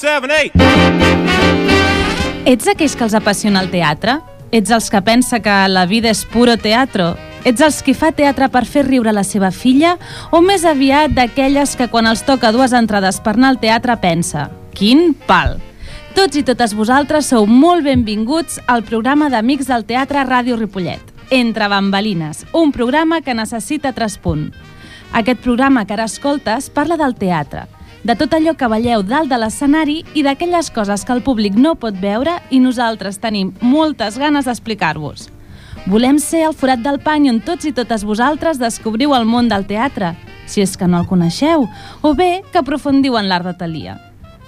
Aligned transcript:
seven, 0.00 0.30
eight. 0.32 0.54
Ets 2.48 2.68
aquells 2.72 2.96
que 2.96 3.04
els 3.04 3.14
apassiona 3.14 3.60
el 3.60 3.68
teatre? 3.72 4.16
Ets 4.50 4.72
els 4.72 4.88
que 4.90 5.02
pensa 5.04 5.42
que 5.44 5.56
la 5.68 5.84
vida 5.86 6.08
és 6.10 6.24
puro 6.24 6.56
teatro? 6.56 7.12
Ets 7.44 7.60
els 7.64 7.80
que 7.84 7.92
fa 7.94 8.10
teatre 8.16 8.48
per 8.52 8.64
fer 8.68 8.86
riure 8.88 9.12
la 9.12 9.24
seva 9.24 9.50
filla? 9.52 9.96
O 10.32 10.40
més 10.40 10.64
aviat 10.64 11.12
d'aquelles 11.16 11.76
que 11.76 11.88
quan 11.92 12.08
els 12.08 12.24
toca 12.24 12.52
dues 12.52 12.72
entrades 12.76 13.20
per 13.20 13.36
anar 13.36 13.52
al 13.54 13.60
teatre 13.60 13.96
pensa 14.00 14.48
Quin 14.72 15.12
pal! 15.28 15.58
Tots 16.16 16.40
i 16.40 16.42
totes 16.48 16.72
vosaltres 16.74 17.28
sou 17.30 17.46
molt 17.46 17.84
benvinguts 17.84 18.58
al 18.66 18.82
programa 18.82 19.28
d'Amics 19.30 19.68
del 19.68 19.84
Teatre 19.86 20.24
Ràdio 20.26 20.56
Ripollet. 20.58 21.02
Entre 21.30 21.68
bambalines, 21.70 22.46
un 22.52 22.72
programa 22.72 23.20
que 23.20 23.36
necessita 23.36 23.92
traspunt. 23.94 24.56
Aquest 25.12 25.44
programa 25.44 25.84
que 25.86 25.94
ara 25.94 26.08
escoltes 26.10 26.70
parla 26.74 26.96
del 26.98 27.14
teatre, 27.14 27.68
de 28.04 28.16
tot 28.16 28.32
allò 28.32 28.54
que 28.56 28.68
veieu 28.72 29.02
dalt 29.04 29.28
de 29.28 29.36
l'escenari 29.36 29.98
i 30.16 30.22
d'aquelles 30.24 30.70
coses 30.72 31.04
que 31.04 31.12
el 31.12 31.22
públic 31.22 31.56
no 31.56 31.74
pot 31.76 31.96
veure 32.00 32.38
i 32.50 32.60
nosaltres 32.60 33.20
tenim 33.20 33.52
moltes 33.60 34.16
ganes 34.18 34.48
d'explicar-vos. 34.48 35.28
Volem 35.86 36.18
ser 36.20 36.44
el 36.48 36.56
forat 36.56 36.80
del 36.84 37.00
pany 37.00 37.28
on 37.30 37.40
tots 37.44 37.68
i 37.68 37.72
totes 37.76 38.04
vosaltres 38.04 38.60
descobriu 38.60 39.14
el 39.16 39.26
món 39.28 39.48
del 39.48 39.66
teatre, 39.68 40.14
si 40.46 40.64
és 40.64 40.76
que 40.76 40.88
no 40.88 41.00
el 41.00 41.08
coneixeu, 41.08 41.68
o 42.02 42.14
bé 42.14 42.42
que 42.52 42.60
aprofundiu 42.60 43.16
en 43.20 43.28
l'art 43.28 43.48
de 43.48 43.54
Talia. 43.56 43.98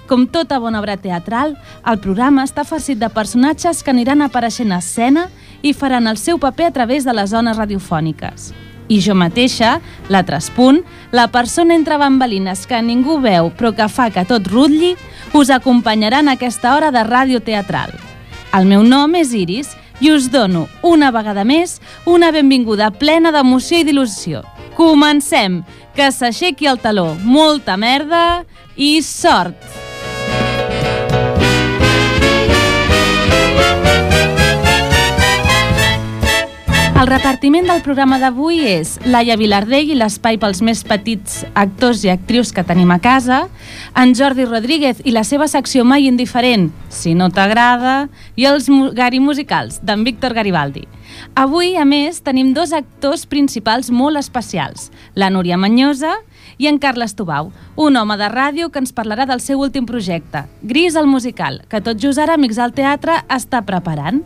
Com 0.09 0.27
tota 0.27 0.59
bona 0.59 0.81
obra 0.81 0.97
teatral, 0.97 1.55
el 1.87 2.01
programa 2.03 2.43
està 2.43 2.65
farcit 2.67 2.99
de 2.99 3.09
personatges 3.09 3.81
que 3.83 3.93
aniran 3.93 4.21
apareixent 4.21 4.73
a 4.73 4.81
escena 4.83 5.29
i 5.61 5.73
faran 5.73 6.09
el 6.11 6.19
seu 6.19 6.41
paper 6.41 6.69
a 6.69 6.75
través 6.75 7.05
de 7.07 7.15
les 7.15 7.31
zones 7.31 7.57
radiofòniques. 7.57 8.51
I 8.89 8.99
jo 9.01 9.15
mateixa, 9.15 9.77
la 10.09 10.23
Traspunt, 10.27 10.83
la 11.11 11.29
persona 11.31 11.75
entre 11.75 11.97
bambalines 11.97 12.65
que 12.67 12.81
ningú 12.81 13.19
veu 13.23 13.51
però 13.57 13.73
que 13.75 13.87
fa 13.87 14.09
que 14.11 14.25
tot 14.27 14.47
rutlli, 14.51 14.95
us 15.33 15.49
acompanyarà 15.53 16.19
en 16.23 16.33
aquesta 16.33 16.75
hora 16.75 16.91
de 16.91 17.03
ràdio 17.07 17.39
teatral. 17.43 17.93
El 18.53 18.67
meu 18.69 18.83
nom 18.83 19.15
és 19.17 19.33
Iris 19.33 19.71
i 20.03 20.11
us 20.11 20.27
dono, 20.29 20.67
una 20.83 21.11
vegada 21.15 21.45
més, 21.47 21.79
una 22.05 22.31
benvinguda 22.35 22.91
plena 22.91 23.31
d'emoció 23.31 23.79
i 23.79 23.87
d'il·lusió. 23.87 24.43
Comencem! 24.77 25.63
Que 25.93 26.09
s'aixequi 26.09 26.65
el 26.65 26.81
taló, 26.81 27.13
molta 27.21 27.77
merda 27.77 28.43
i 28.75 28.97
sort! 29.05 29.82
El 37.03 37.09
repartiment 37.09 37.65
del 37.67 37.81
programa 37.83 38.15
d'avui 38.15 38.61
és 38.63 38.93
Laia 39.11 39.35
Vilardell 39.35 39.89
i 39.91 39.95
l'espai 39.99 40.37
pels 40.39 40.61
més 40.63 40.85
petits 40.87 41.41
actors 41.59 42.05
i 42.07 42.11
actrius 42.13 42.53
que 42.55 42.63
tenim 42.63 42.93
a 42.95 42.97
casa, 43.03 43.41
en 43.99 44.13
Jordi 44.15 44.45
Rodríguez 44.47 45.01
i 45.03 45.11
la 45.11 45.25
seva 45.27 45.49
secció 45.51 45.83
mai 45.83 46.07
indiferent, 46.07 46.69
si 46.87 47.11
no 47.11 47.27
t'agrada, 47.27 48.07
i 48.39 48.47
els 48.47 48.71
Gari 48.95 49.19
musicals, 49.19 49.81
d'en 49.83 50.07
Víctor 50.07 50.31
Garibaldi. 50.31 50.85
Avui, 51.35 51.75
a 51.75 51.83
més, 51.83 52.23
tenim 52.23 52.53
dos 52.55 52.71
actors 52.71 53.27
principals 53.27 53.91
molt 53.91 54.23
especials, 54.23 54.87
la 55.19 55.27
Núria 55.27 55.59
Manyosa 55.59 56.15
i 56.55 56.71
en 56.71 56.79
Carles 56.79 57.19
Tubau, 57.19 57.51
un 57.75 57.99
home 57.99 58.15
de 58.15 58.31
ràdio 58.31 58.71
que 58.71 58.79
ens 58.79 58.95
parlarà 58.95 59.27
del 59.27 59.43
seu 59.43 59.59
últim 59.59 59.83
projecte, 59.83 60.47
Gris 60.63 60.95
el 60.95 61.11
musical, 61.11 61.65
que 61.67 61.83
tot 61.83 61.99
just 61.99 62.23
ara 62.23 62.39
Amics 62.39 62.63
al 62.63 62.71
Teatre 62.71 63.25
està 63.27 63.59
preparant. 63.67 64.23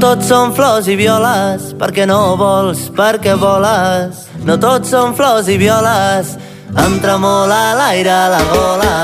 Tots 0.00 0.30
són 0.30 0.54
flors 0.56 0.86
i 0.88 0.94
violes, 0.96 1.74
perquè 1.76 2.06
no 2.08 2.34
vols, 2.40 2.86
perquè 2.96 3.34
voles. 3.36 4.24
No 4.48 4.56
tots 4.60 4.88
són 4.94 5.12
flors 5.16 5.50
i 5.52 5.58
violes, 5.60 6.32
em 6.72 6.96
tremola 7.02 7.58
l'aire 7.76 8.14
a 8.14 8.30
la 8.32 8.40
gola. 8.48 8.94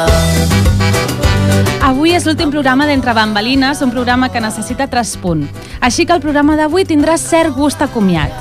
Avui 1.85 2.17
és 2.17 2.25
l'últim 2.25 2.51
programa 2.51 2.89
d'Entre 2.89 3.13
Bambalines, 3.15 3.83
un 3.85 3.93
programa 3.93 4.31
que 4.33 4.41
necessita 4.41 4.89
traspunt. 4.89 5.45
Així 5.85 6.07
que 6.07 6.17
el 6.17 6.25
programa 6.25 6.57
d'avui 6.57 6.89
tindrà 6.89 7.19
cert 7.21 7.53
gust 7.55 7.85
a 7.85 7.93
comiat. 7.93 8.33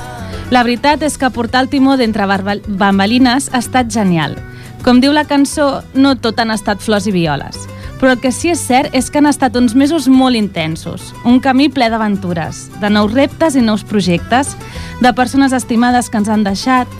La 0.50 0.64
veritat 0.64 1.04
és 1.04 1.20
que 1.20 1.30
portar 1.30 1.66
el 1.66 1.68
timó 1.68 1.98
d'Entre 2.00 2.24
Bambalines 2.66 3.50
ha 3.52 3.60
estat 3.60 3.92
genial. 3.92 4.36
Com 4.82 5.02
diu 5.04 5.12
la 5.12 5.28
cançó, 5.28 5.82
no 5.94 6.16
tot 6.16 6.40
han 6.40 6.54
estat 6.54 6.80
flors 6.80 7.06
i 7.06 7.12
violes. 7.12 7.66
Però 8.00 8.12
el 8.12 8.20
que 8.20 8.32
sí 8.32 8.50
és 8.52 8.60
cert 8.60 8.92
és 8.96 9.08
que 9.08 9.22
han 9.22 9.28
estat 9.30 9.56
uns 9.56 9.74
mesos 9.74 10.06
molt 10.12 10.36
intensos, 10.36 11.14
un 11.24 11.40
camí 11.40 11.70
ple 11.72 11.88
d'aventures, 11.88 12.66
de 12.80 12.90
nous 12.92 13.12
reptes 13.12 13.56
i 13.56 13.62
nous 13.64 13.84
projectes, 13.88 14.52
de 15.00 15.12
persones 15.16 15.54
estimades 15.56 16.10
que 16.10 16.20
ens 16.20 16.28
han 16.28 16.44
deixat, 16.44 16.90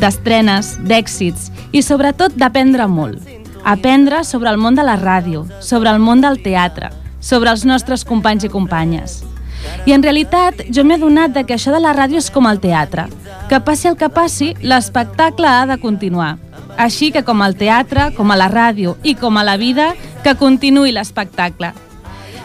d'estrenes, 0.00 0.76
d'èxits 0.86 1.50
i 1.72 1.82
sobretot 1.82 2.36
d'aprendre 2.38 2.86
molt. 2.86 3.18
Aprendre 3.66 4.22
sobre 4.24 4.52
el 4.52 4.60
món 4.62 4.76
de 4.78 4.84
la 4.86 4.94
ràdio, 5.00 5.46
sobre 5.60 5.90
el 5.90 5.98
món 5.98 6.22
del 6.22 6.38
teatre, 6.42 6.92
sobre 7.18 7.50
els 7.50 7.64
nostres 7.66 8.04
companys 8.06 8.46
i 8.46 8.52
companyes. 8.52 9.24
I 9.86 9.94
en 9.96 10.02
realitat 10.02 10.62
jo 10.70 10.84
m'he 10.86 10.94
adonat 10.94 11.34
de 11.34 11.42
que 11.46 11.56
això 11.56 11.72
de 11.74 11.82
la 11.82 11.94
ràdio 11.96 12.22
és 12.22 12.30
com 12.30 12.46
el 12.46 12.60
teatre. 12.62 13.08
Que 13.50 13.58
passi 13.58 13.88
el 13.90 13.96
que 13.98 14.10
passi, 14.10 14.52
l'espectacle 14.62 15.48
ha 15.50 15.66
de 15.66 15.78
continuar. 15.82 16.36
Així 16.76 17.10
que 17.10 17.24
com 17.24 17.42
al 17.42 17.56
teatre, 17.56 18.10
com 18.16 18.30
a 18.30 18.36
la 18.38 18.50
ràdio 18.52 18.96
i 19.02 19.16
com 19.18 19.38
a 19.38 19.44
la 19.46 19.56
vida, 19.56 19.94
que 20.26 20.34
continuï 20.34 20.90
l'espectacle. 20.90 21.70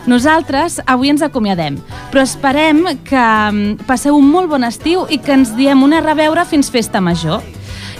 Nosaltres 0.06 0.80
avui 0.86 1.09
ens 1.09 1.24
acomiadem, 1.25 1.80
però 2.14 2.22
esperem 2.25 2.84
que 3.06 3.22
mm, 3.22 3.88
passeu 3.90 4.18
un 4.18 4.28
molt 4.30 4.52
bon 4.52 4.66
estiu 4.68 5.08
i 5.09 5.18
que 5.22 5.34
ens 5.34 5.56
diem 5.58 5.81
una 5.81 6.02
reveure 6.06 6.46
fins 6.46 6.70
festa 6.74 7.02
major. 7.02 7.41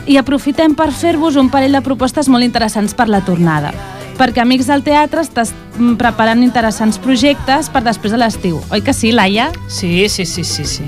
I 0.06 0.18
aprofitem 0.22 0.76
per 0.78 0.92
fer-vos 0.94 1.38
un 1.38 1.50
parell 1.54 1.78
de 1.78 1.82
propostes 1.86 2.30
molt 2.30 2.46
interessants 2.46 2.94
per 2.98 3.10
la 3.10 3.26
tornada 3.26 3.74
perquè 4.22 4.44
Amics 4.44 4.68
del 4.70 4.84
Teatre 4.86 5.24
estàs 5.26 5.50
mm, 5.80 5.96
preparant 5.98 6.44
interessants 6.46 7.00
projectes 7.02 7.72
per 7.74 7.82
després 7.88 8.14
de 8.14 8.20
l'estiu. 8.22 8.60
Oi 8.70 8.84
que 8.86 8.94
sí, 8.94 9.10
Laia? 9.16 9.50
Sí, 9.66 10.06
sí, 10.14 10.28
sí, 10.30 10.46
sí, 10.46 10.68
sí. 10.68 10.86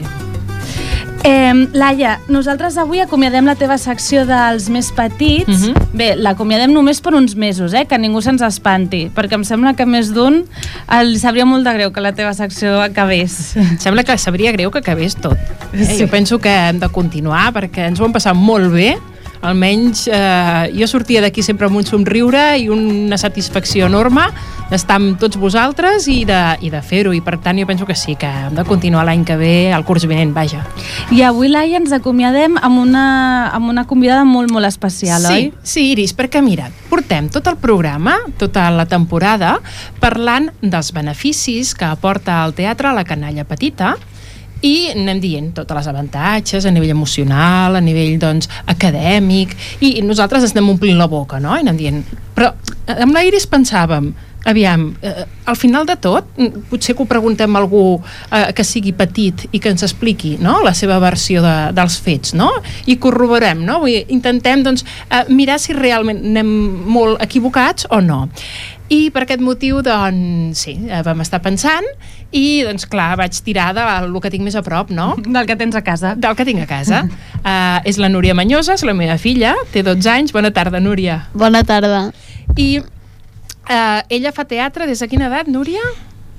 Eh, 1.25 1.53
Laia, 1.71 2.17
nosaltres 2.27 2.75
avui 2.81 2.99
acomiadem 2.99 3.45
la 3.47 3.53
teva 3.55 3.77
secció 3.79 4.25
dels 4.27 4.65
més 4.69 4.89
petits. 4.91 5.47
Uh 5.47 5.51
Mhm. 5.51 5.73
-huh. 5.73 5.87
Bé, 5.93 6.15
l'acomiadem 6.17 6.71
només 6.73 6.99
per 6.99 7.13
uns 7.13 7.35
mesos, 7.35 7.73
eh? 7.73 7.85
que 7.85 7.97
ningú 7.97 8.21
se'ns 8.21 8.41
espanti, 8.41 9.09
perquè 9.15 9.33
em 9.35 9.43
sembla 9.43 9.73
que 9.75 9.85
més 9.85 10.11
d'un 10.13 10.43
li 11.05 11.19
sabria 11.19 11.45
molt 11.45 11.63
de 11.63 11.73
greu 11.73 11.91
que 11.93 12.01
la 12.01 12.11
teva 12.13 12.33
secció 12.33 12.81
acabés. 12.81 13.55
Sembla 13.77 14.03
que 14.03 14.17
sabria 14.17 14.51
greu 14.51 14.69
que 14.71 14.79
acabés 14.79 15.15
tot. 15.15 15.37
Eh? 15.73 15.85
Sí. 15.85 15.99
Jo 15.99 16.07
penso 16.07 16.39
que 16.39 16.49
hem 16.49 16.79
de 16.79 16.89
continuar 16.89 17.53
perquè 17.53 17.87
ens 17.87 17.99
ho 17.99 18.05
hem 18.05 18.11
passat 18.11 18.35
molt 18.35 18.71
bé 18.73 18.97
almenys 19.43 20.07
eh, 20.07 20.71
jo 20.73 20.87
sortia 20.87 21.21
d'aquí 21.23 21.43
sempre 21.43 21.67
amb 21.67 21.77
un 21.77 21.85
somriure 21.85 22.53
i 22.57 22.69
una 22.71 23.19
satisfacció 23.19 23.89
enorme 23.91 24.29
d'estar 24.71 24.97
amb 24.97 25.19
tots 25.21 25.37
vosaltres 25.37 26.07
i 26.09 26.23
de, 26.25 26.39
i 26.65 26.71
de 26.73 26.79
fer-ho, 26.81 27.11
i 27.13 27.19
per 27.21 27.35
tant 27.43 27.59
jo 27.59 27.67
penso 27.69 27.85
que 27.85 27.97
sí, 27.99 28.15
que 28.19 28.29
hem 28.29 28.55
de 28.57 28.63
continuar 28.65 29.03
l'any 29.05 29.25
que 29.27 29.35
ve, 29.37 29.53
el 29.75 29.83
curs 29.85 30.07
vinent, 30.09 30.31
vaja. 30.33 30.63
I 31.13 31.21
avui, 31.27 31.51
Laia, 31.51 31.77
ens 31.81 31.93
acomiadem 31.93 32.55
amb 32.57 32.81
una, 32.81 33.05
amb 33.53 33.69
una 33.69 33.85
convidada 33.89 34.23
molt, 34.25 34.49
molt 34.53 34.65
especial, 34.65 35.27
sí, 35.27 35.33
oi? 35.33 35.51
Sí, 35.61 35.85
Iris, 35.91 36.15
perquè 36.17 36.41
mira, 36.41 36.71
portem 36.89 37.27
tot 37.33 37.51
el 37.51 37.59
programa, 37.61 38.15
tota 38.41 38.69
la 38.73 38.87
temporada, 38.89 39.57
parlant 40.01 40.49
dels 40.61 40.93
beneficis 40.95 41.75
que 41.77 41.85
aporta 41.85 42.39
el 42.47 42.55
teatre 42.57 42.89
a 42.89 42.97
la 42.97 43.05
canalla 43.05 43.45
petita, 43.45 43.93
i 44.63 44.75
anem 44.93 45.19
dient 45.23 45.51
totes 45.57 45.75
les 45.81 45.89
avantatges 45.91 46.65
a 46.65 46.71
nivell 46.71 46.93
emocional, 46.95 47.75
a 47.75 47.83
nivell 47.83 48.15
doncs, 48.21 48.49
acadèmic, 48.71 49.55
i 49.83 49.97
nosaltres 50.05 50.47
ens 50.47 50.55
anem 50.55 50.73
omplint 50.75 50.99
la 50.99 51.09
boca, 51.11 51.41
no? 51.43 51.55
I 51.57 51.65
anem 51.65 51.79
dient... 51.79 52.05
Però 52.33 52.53
eh, 52.87 53.01
amb 53.03 53.13
la 53.15 53.25
Iris 53.27 53.45
pensàvem, 53.51 54.13
aviam, 54.49 54.87
eh, 55.01 55.25
al 55.45 55.59
final 55.59 55.85
de 55.85 55.97
tot, 55.99 56.31
mm, 56.37 56.65
potser 56.71 56.95
que 56.95 57.03
ho 57.03 57.09
preguntem 57.09 57.55
a 57.55 57.59
algú 57.59 58.01
eh, 58.31 58.51
que 58.55 58.63
sigui 58.63 58.95
petit 58.95 59.45
i 59.51 59.59
que 59.59 59.71
ens 59.71 59.83
expliqui 59.83 60.37
no? 60.39 60.61
la 60.63 60.73
seva 60.73 60.99
versió 61.03 61.43
de, 61.43 61.55
dels 61.75 61.99
fets, 61.99 62.33
no? 62.33 62.49
I 62.87 62.97
corroborem, 63.03 63.63
no? 63.67 63.81
Vull 63.83 63.97
dir, 63.97 64.05
intentem 64.15 64.63
doncs, 64.63 64.87
eh, 65.09 65.25
mirar 65.29 65.59
si 65.59 65.75
realment 65.75 66.23
anem 66.23 66.49
molt 66.87 67.21
equivocats 67.23 67.87
o 67.91 68.01
no. 68.03 68.27
I 68.91 69.07
per 69.11 69.23
aquest 69.23 69.41
motiu, 69.41 69.79
doncs, 69.83 70.67
sí, 70.67 70.77
eh, 70.87 71.03
vam 71.03 71.23
estar 71.23 71.41
pensant 71.43 71.87
i, 72.33 72.63
doncs, 72.65 72.87
clar, 72.89 73.13
vaig 73.19 73.37
tirar 73.45 73.69
del 73.77 74.15
que 74.21 74.31
tinc 74.33 74.43
més 74.45 74.57
a 74.57 74.63
prop, 74.65 74.89
no? 74.93 75.13
Del 75.35 75.45
que 75.49 75.57
tens 75.59 75.77
a 75.77 75.83
casa. 75.85 76.15
Del 76.17 76.33
que 76.37 76.45
tinc 76.47 76.63
a 76.63 76.69
casa. 76.69 77.03
Uh, 77.43 77.79
és 77.89 77.99
la 78.01 78.09
Núria 78.09 78.33
Manyosa, 78.37 78.73
és 78.73 78.85
la 78.87 78.95
meva 78.97 79.19
filla, 79.21 79.53
té 79.73 79.85
12 79.85 80.09
anys. 80.09 80.33
Bona 80.35 80.53
tarda, 80.55 80.81
Núria. 80.81 81.21
Bona 81.37 81.63
tarda. 81.67 82.07
I 82.57 82.69
uh, 82.81 84.01
ella 84.09 84.33
fa 84.33 84.47
teatre 84.49 84.89
des 84.89 85.05
de 85.05 85.09
quina 85.11 85.29
edat, 85.29 85.51
Núria? 85.51 85.85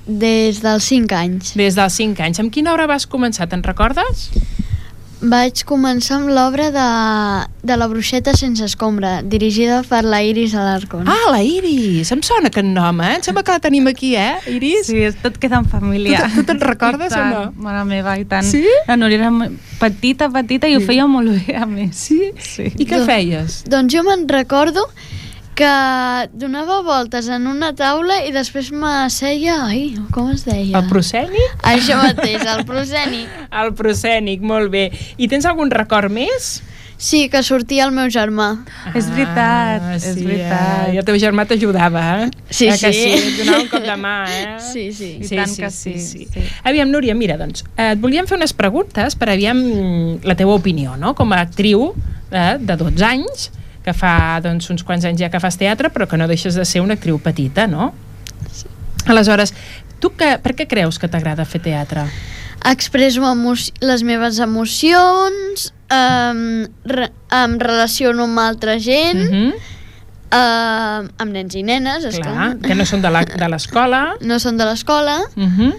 Des 0.05 0.59
dels 0.61 0.91
5 0.91 1.15
anys. 1.17 1.55
Des 1.57 1.79
dels 1.79 1.95
5 1.97 2.21
anys. 2.27 2.43
Amb 2.43 2.53
quina 2.53 2.75
obra 2.75 2.89
vas 2.91 3.07
començar, 3.09 3.47
te'n 3.49 3.63
recordes? 3.65 4.27
Vaig 5.21 5.61
començar 5.65 6.17
amb 6.19 6.27
l'obra 6.29 6.65
de, 6.75 6.85
de 7.65 7.75
La 7.79 7.87
bruixeta 7.87 8.33
sense 8.35 8.65
escombra, 8.67 9.21
dirigida 9.23 9.79
per 9.87 10.01
la 10.05 10.19
Iris 10.21 10.53
Alarcón. 10.59 11.07
Ah, 11.09 11.31
la 11.31 11.39
Iris! 11.41 12.11
Em 12.13 12.21
sona 12.21 12.51
aquest 12.51 12.67
nom, 12.67 12.99
eh? 13.01 13.13
Em 13.15 13.23
sembla 13.25 13.41
que 13.47 13.55
la 13.55 13.61
tenim 13.63 13.87
aquí, 13.89 14.11
eh, 14.19 14.35
Iris? 14.51 14.91
Sí, 14.91 15.01
tot 15.23 15.39
queda 15.41 15.61
en 15.63 15.69
família. 15.71 16.19
Tu, 16.19 16.27
te- 16.27 16.35
tu 16.41 16.45
te'n 16.51 16.61
recordes 16.71 17.15
o 17.15 17.23
no? 17.31 17.41
Mare 17.63 17.85
meva, 17.89 18.17
i 18.21 18.27
tant. 18.29 18.45
Sí? 18.45 18.61
La 18.89 18.99
Núria 18.99 19.23
era 19.23 19.31
petita, 19.79 20.27
petita, 20.35 20.67
i 20.69 20.75
ho 20.77 20.83
feia 20.83 21.07
molt 21.09 21.31
bé, 21.47 21.55
a 21.57 21.65
més. 21.65 21.95
Sí? 22.09 22.19
Sí. 22.43 22.69
I 22.75 22.85
què 22.85 22.99
Do- 22.99 23.07
feies? 23.09 23.63
Doncs 23.71 23.95
jo 23.95 24.03
me'n 24.05 24.27
recordo 24.29 24.83
que 25.55 26.29
donava 26.35 26.81
voltes 26.83 27.29
en 27.31 27.47
una 27.47 27.71
taula 27.77 28.19
i 28.27 28.33
després 28.35 28.69
m'asseia... 28.75 29.61
Ai, 29.69 29.95
com 30.13 30.29
es 30.33 30.43
deia? 30.45 30.81
El 30.81 30.91
proscènic? 30.91 31.57
Això 31.65 31.97
mateix, 32.01 32.43
el 32.43 32.63
proscènic. 32.67 33.41
El 33.63 33.73
proscènic, 33.77 34.43
molt 34.43 34.71
bé. 34.73 34.89
I 35.17 35.29
tens 35.31 35.47
algun 35.47 35.71
record 35.71 36.11
més? 36.11 36.57
Sí, 36.97 37.27
que 37.29 37.41
sortia 37.43 37.83
el 37.85 37.91
meu 37.91 38.07
germà. 38.11 38.47
És 38.95 39.09
veritat, 39.11 39.83
és 39.97 40.15
veritat. 40.15 40.85
Eh? 40.87 40.93
I 40.95 41.01
el 41.01 41.07
teu 41.07 41.17
germà 41.19 41.43
t'ajudava, 41.47 42.03
eh? 42.23 42.29
Sí, 42.49 42.69
eh 42.69 42.77
que 42.79 42.91
sí. 42.95 43.01
sí. 43.01 43.17
Et 43.17 43.41
donava 43.41 43.63
un 43.63 43.67
cop 43.71 43.83
de 43.83 43.97
mà, 43.99 44.15
eh? 44.31 44.45
Sí, 44.71 44.85
sí. 44.95 45.11
I 45.19 45.29
tant 45.33 45.57
que 45.59 45.71
sí, 45.75 45.97
sí. 45.99 46.27
Aviam, 46.63 46.89
Núria, 46.91 47.15
mira, 47.15 47.35
doncs, 47.39 47.65
eh, 47.75 47.91
et 47.93 48.01
volíem 48.01 48.27
fer 48.29 48.39
unes 48.39 48.55
preguntes 48.55 49.19
per 49.19 49.29
aviam 49.33 49.59
la 50.23 50.37
teva 50.39 50.55
opinió, 50.55 50.95
no? 50.99 51.13
Com 51.19 51.35
a 51.35 51.43
actriu 51.43 51.91
eh, 52.31 52.55
de 52.59 52.79
12 52.79 53.07
anys, 53.11 53.49
que 53.85 53.93
fa 53.93 54.39
doncs, 54.41 54.69
uns 54.73 54.83
quants 54.83 55.05
anys 55.05 55.21
ja 55.21 55.29
que 55.29 55.39
fas 55.39 55.57
teatre, 55.61 55.91
però 55.93 56.07
que 56.09 56.17
no 56.17 56.27
deixes 56.27 56.57
de 56.57 56.65
ser 56.65 56.81
una 56.81 56.97
actriu 56.97 57.19
petita, 57.21 57.67
no? 57.69 57.91
Sí. 58.51 58.65
Aleshores, 59.05 59.53
tu 60.01 60.09
que, 60.17 60.37
per 60.41 60.55
què 60.57 60.65
creus 60.67 60.97
que 60.99 61.07
t'agrada 61.07 61.45
fer 61.45 61.61
teatre? 61.61 62.07
Expresso 62.65 63.21
les 63.85 64.01
meves 64.03 64.39
emocions, 64.41 65.67
um, 65.93 66.65
re 66.89 67.11
em 67.35 67.59
relaciono 67.61 68.25
amb 68.25 68.39
altra 68.39 68.79
gent, 68.79 69.21
Mm 69.29 69.35
mm 69.35 69.51
-hmm. 69.51 69.73
amb 71.21 71.31
nens 71.31 71.55
i 71.55 71.61
nenes, 71.63 72.01
Clar, 72.03 72.11
esclar. 72.13 72.57
que 72.59 72.75
no 72.75 72.85
són 72.85 73.01
de 73.01 73.09
la- 73.11 73.23
de 73.25 73.47
l'escola. 73.49 74.15
No 74.21 74.39
són 74.39 74.57
de 74.57 74.65
l'escola, 74.65 75.19
Mm 75.35 75.51
-hmm. 75.57 75.73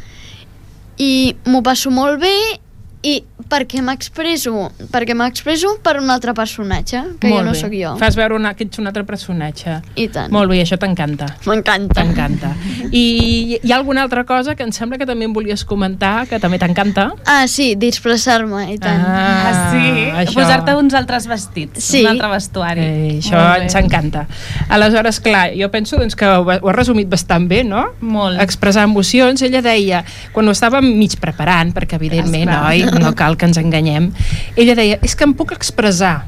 i 0.98 1.36
m'ho 1.44 1.62
passo 1.62 1.90
molt 1.90 2.20
bé 2.20 2.60
i 3.06 3.20
perquè 3.46 3.78
m'expresso 3.84 4.72
perquè 4.90 5.14
m'expresso 5.14 5.76
per 5.84 6.00
un 6.00 6.08
altre 6.10 6.32
personatge 6.34 7.02
que 7.20 7.28
Molt 7.30 7.40
jo 7.40 7.44
no 7.46 7.52
bé. 7.52 7.58
sóc 7.60 7.74
jo 7.76 7.92
Fas 8.00 8.16
veure 8.18 8.34
una, 8.34 8.54
que 8.58 8.64
ets 8.64 8.80
un 8.80 8.88
altre 8.90 9.04
personatge. 9.06 9.76
i 9.94 10.08
tant, 10.08 10.32
Molt 10.32 10.50
bé, 10.50 10.62
això 10.64 10.78
t'encanta. 10.80 11.28
m'encanta 11.46 11.94
T'encanta. 12.02 12.50
I 12.90 13.60
hi 13.62 13.72
ha 13.72 13.76
alguna 13.76 14.02
altra 14.02 14.24
cosa 14.24 14.54
que 14.56 14.64
em 14.64 14.72
sembla 14.72 14.98
que 14.98 15.06
també 15.06 15.24
em 15.28 15.32
volies 15.36 15.64
comentar, 15.64 16.26
que 16.26 16.40
també 16.42 16.58
t'encanta? 16.58 17.12
ah 17.26 17.46
sí, 17.46 17.74
disfressar-me 17.76 18.72
i 18.72 18.78
tant 18.78 19.02
Ah, 19.06 19.70
sí? 19.70 20.10
això- 20.24 20.34
Posar-te 20.40 20.74
uns 20.74 20.94
altres 20.94 21.26
vestits, 21.28 21.84
Sí. 21.84 22.00
un 22.02 22.08
altre 22.08 22.28
vestuari. 22.28 22.80
Eh, 22.80 23.18
això 23.20 23.36
Molt 23.36 23.58
bé. 23.58 23.62
ens 23.64 23.74
encanta. 23.74 24.26
Aleshores, 24.68 25.20
clar, 25.20 25.50
jo 25.56 25.70
penso 25.70 25.96
doncs, 25.96 26.16
que 26.16 26.26
ho, 26.26 26.42
ho 26.42 26.68
has 26.68 26.76
resumit 26.76 27.08
bastant 27.08 27.46
bé, 27.48 27.62
no? 27.64 27.84
Molt. 28.00 28.40
Expressar 28.40 28.84
emocions. 28.84 29.40
Ella 29.42 29.62
deia, 29.62 30.04
quan 30.32 30.48
ho 30.48 30.50
estàvem 30.52 30.82
mig 30.96 31.16
preparant, 31.20 31.72
perquè 31.74 31.94
evidentment, 31.94 32.48
Esclar. 32.50 32.70
oi, 32.70 32.82
no 33.02 33.14
cal 33.14 33.36
que 33.36 33.46
ens 33.46 33.58
enganyem, 33.58 34.10
ella 34.56 34.74
deia, 34.74 34.98
és 35.02 35.14
que 35.16 35.24
em 35.24 35.34
puc 35.34 35.52
expressar. 35.52 36.26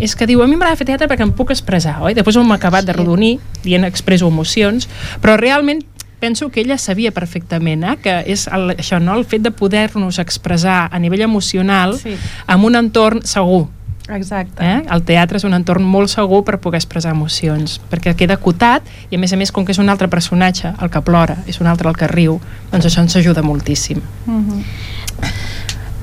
És 0.00 0.16
que 0.16 0.26
diu, 0.26 0.40
a 0.42 0.46
mi 0.48 0.56
m'agrada 0.56 0.76
fer 0.80 0.86
teatre 0.88 1.06
perquè 1.06 1.22
em 1.22 1.32
puc 1.36 1.52
expressar, 1.52 1.98
oi? 2.02 2.14
Després 2.16 2.36
ho 2.36 2.40
hem 2.42 2.52
acabat 2.52 2.84
de 2.88 2.94
rodonir, 2.96 3.38
dient 3.62 3.84
expresso 3.84 4.26
emocions, 4.26 4.88
però 5.20 5.36
realment 5.36 5.84
penso 6.18 6.48
que 6.50 6.60
ella 6.62 6.78
sabia 6.78 7.10
perfectament 7.10 7.82
eh, 7.84 7.96
que 8.02 8.12
és 8.30 8.46
el, 8.46 8.76
això, 8.78 9.00
no? 9.02 9.16
el 9.18 9.24
fet 9.26 9.42
de 9.42 9.50
poder-nos 9.50 10.20
expressar 10.22 10.88
a 10.90 10.98
nivell 11.02 11.20
emocional 11.26 11.96
Sí. 11.98 12.16
en 12.48 12.64
un 12.64 12.76
entorn 12.78 13.22
segur, 13.26 13.68
Exacte. 14.08 14.64
Eh? 14.64 14.82
El 14.90 15.02
teatre 15.06 15.38
és 15.38 15.44
un 15.46 15.54
entorn 15.54 15.84
molt 15.86 16.10
segur 16.10 16.42
per 16.44 16.58
poder 16.62 16.80
expressar 16.80 17.12
emocions, 17.14 17.80
perquè 17.90 18.14
queda 18.18 18.34
acotat 18.34 18.86
i 19.10 19.16
a 19.16 19.18
més 19.18 19.32
a 19.32 19.38
més 19.38 19.52
com 19.54 19.64
que 19.64 19.72
és 19.72 19.78
un 19.78 19.88
altre 19.88 20.08
personatge 20.10 20.72
el 20.82 20.90
que 20.90 21.02
plora, 21.06 21.36
és 21.46 21.60
un 21.62 21.66
altre 21.70 21.88
el 21.88 21.96
que 21.96 22.08
riu, 22.10 22.40
doncs 22.72 22.86
això 22.86 23.04
ens 23.04 23.16
ajuda 23.16 23.42
moltíssim. 23.46 24.00
Mhm. 24.26 24.64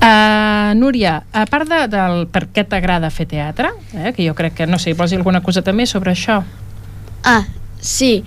Uh, 0.00 0.72
Núria, 0.80 1.24
a 1.32 1.44
part 1.44 1.68
de, 1.68 1.82
del 1.92 2.22
per 2.32 2.46
què 2.54 2.64
t'agrada 2.64 3.10
fer 3.12 3.26
teatre, 3.28 3.68
eh? 3.92 4.14
que 4.16 4.24
jo 4.24 4.32
crec 4.38 4.54
que, 4.56 4.66
no 4.66 4.78
sé, 4.80 4.94
vols 4.96 5.12
dir 5.12 5.18
alguna 5.20 5.42
cosa 5.44 5.60
també 5.62 5.84
sobre 5.86 6.14
això? 6.14 6.38
Ah, 7.28 7.42
sí, 7.84 8.22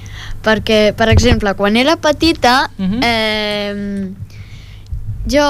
perquè, 0.46 0.92
per 0.94 1.08
exemple, 1.10 1.56
quan 1.58 1.75
era 1.81 1.96
petita, 1.98 2.70
Mhm. 2.78 3.00
eh, 3.02 4.12
jo 5.34 5.48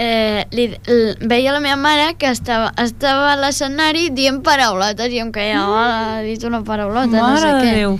eh, 0.00 0.46
li, 0.54 0.68
l, 0.86 1.16
veia 1.28 1.52
la 1.52 1.60
meva 1.60 1.76
mare 1.76 2.14
que 2.16 2.30
estava, 2.30 2.72
estava 2.78 3.32
a 3.32 3.36
l'escenari 3.36 4.08
dient 4.14 4.40
paraulotes 4.46 5.12
i 5.12 5.18
em 5.20 5.32
queia, 5.34 5.60
oh, 5.66 5.74
ha 5.76 6.20
dit 6.22 6.42
una 6.46 6.62
paraulota, 6.64 7.10
no 7.18 7.36
sé 7.36 7.50
Mare 7.52 7.64
què. 7.66 7.72
Déu. 7.82 7.98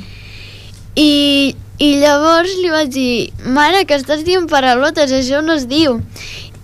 I, 0.94 1.56
I 1.78 1.88
llavors 2.00 2.54
li 2.62 2.70
vaig 2.70 2.88
dir, 2.94 3.32
mare, 3.44 3.84
que 3.86 3.98
estàs 3.98 4.24
dient 4.24 4.48
paraulotes, 4.50 5.12
això 5.12 5.42
no 5.44 5.52
es 5.58 5.66
diu. 5.70 6.00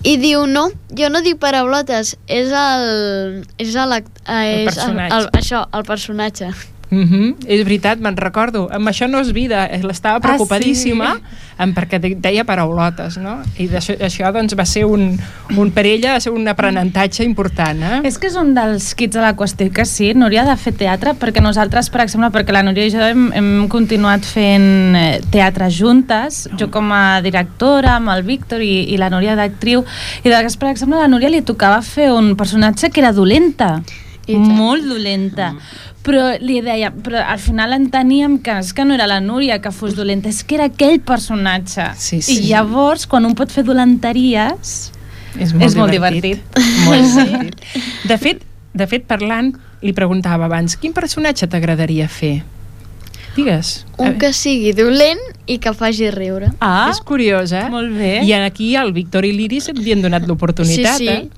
I 0.04 0.18
diu, 0.20 0.44
no, 0.46 0.66
jo 0.92 1.08
no 1.08 1.22
dic 1.24 1.38
paraulotes, 1.40 2.14
és 2.28 2.50
el... 2.52 3.44
És 3.56 3.74
el, 3.80 3.94
El 4.28 4.50
és 4.66 4.74
personatge. 4.74 5.16
el, 5.16 5.28
això, 5.40 5.64
el 5.72 5.86
personatge. 5.88 6.50
Mm 6.94 7.08
-hmm. 7.11 7.35
És 7.46 7.64
veritat, 7.64 7.99
me'n 7.99 8.17
recordo. 8.17 8.69
Amb 8.73 8.88
això 8.88 9.08
no 9.11 9.20
és 9.20 9.32
vida. 9.32 9.67
eh, 9.67 9.82
L'estava 9.82 10.20
preocupadíssima 10.20 11.14
sí? 11.17 11.23
amb, 11.58 11.76
perquè 11.76 11.99
de- 12.00 12.14
deia 12.14 12.44
paraulotes, 12.44 13.17
no? 13.19 13.43
I 13.58 13.69
d'això, 13.69 13.96
això 13.99 14.32
doncs, 14.32 14.55
va 14.56 14.64
ser 14.64 14.85
un, 14.85 15.19
un 15.56 15.70
per 15.70 15.87
ella 15.87 16.12
va 16.14 16.20
ser 16.20 16.32
un 16.32 16.46
aprenentatge 16.49 17.25
important, 17.25 17.82
eh? 17.82 18.00
És 18.05 18.19
que 18.19 18.26
és 18.29 18.37
un 18.37 18.55
dels 18.55 18.94
quits 18.94 19.14
de 19.14 19.20
la 19.20 19.35
qüestió 19.37 19.70
que 19.73 19.85
sí, 19.85 20.14
Núria 20.14 20.44
de 20.44 20.56
fer 20.56 20.73
teatre, 20.75 21.14
perquè 21.14 21.40
nosaltres, 21.42 21.90
per 21.90 22.00
exemple, 22.02 22.30
perquè 22.30 22.52
la 22.52 22.62
Núria 22.62 22.87
i 22.87 22.90
jo 22.90 23.00
hem, 23.00 23.33
hem 23.33 23.68
continuat 23.68 24.25
fent 24.25 24.97
eh, 24.97 25.21
teatre 25.30 25.71
juntes, 25.71 26.49
jo 26.59 26.71
com 26.71 26.92
a 26.92 27.21
directora, 27.23 27.97
amb 27.97 28.09
el 28.11 28.23
Víctor 28.23 28.61
i, 28.62 28.92
i 28.95 28.97
la 28.97 29.11
Núria 29.11 29.35
d'actriu, 29.37 29.85
i 30.21 30.28
de 30.28 30.30
vegades, 30.30 30.57
per 30.57 30.68
exemple, 30.71 30.99
a 30.99 31.02
la 31.02 31.09
Núria 31.09 31.28
li 31.28 31.42
tocava 31.42 31.80
fer 31.83 32.12
un 32.12 32.37
personatge 32.37 32.90
que 32.90 33.00
era 33.00 33.12
dolenta. 33.12 33.83
Molt 34.33 34.85
dolenta, 34.88 35.52
però 36.02 36.35
li 36.40 36.61
deia, 36.64 36.90
però 36.90 37.21
al 37.25 37.38
final 37.38 37.73
enteníem 37.76 38.38
que 38.45 38.59
és 38.61 38.73
que 38.73 38.85
no 38.85 38.95
era 38.95 39.07
la 39.07 39.21
Núria 39.21 39.61
que 39.61 39.71
fos 39.73 39.95
dolenta, 39.97 40.28
és 40.28 40.43
que 40.45 40.57
era 40.57 40.64
aquell 40.71 41.00
personatge. 41.00 41.90
Sí, 41.97 42.23
sí. 42.23 42.38
I 42.40 42.49
llavors, 42.52 43.07
quan 43.07 43.25
un 43.28 43.35
pot 43.35 43.52
fer 43.52 43.64
dolenteries, 43.64 44.90
És 45.35 45.50
És 45.59 45.75
molt 45.75 45.90
divertit. 45.90 46.38
Molt 46.87 47.02
divertit. 47.19 47.64
De 48.07 48.19
fet, 48.19 48.43
de 48.73 48.87
fet, 48.87 49.02
parlant, 49.07 49.52
li 49.83 49.93
preguntava 49.93 50.47
abans, 50.47 50.76
quin 50.78 50.93
personatge 50.95 51.49
t'agradaria 51.50 52.07
fer? 52.09 52.45
Digues. 53.35 53.85
Un 53.99 54.14
que 54.21 54.31
sigui 54.33 54.71
dolent 54.78 55.19
i 55.50 55.59
que 55.59 55.73
faci 55.75 56.07
riure. 56.14 56.52
ah, 56.62 56.87
És 56.93 57.00
curiós, 57.02 57.50
eh? 57.50 57.66
molt 57.69 57.90
bé. 57.99 58.21
I 58.23 58.33
aquí 58.38 58.76
el 58.78 58.93
Víctor 58.95 59.26
i 59.26 59.33
l'Iris 59.35 59.69
et 59.73 59.78
havien 59.78 60.00
donat 60.04 60.28
l'oportunitat, 60.28 60.99
sí, 60.99 61.09
sí. 61.09 61.11
eh? 61.11 61.28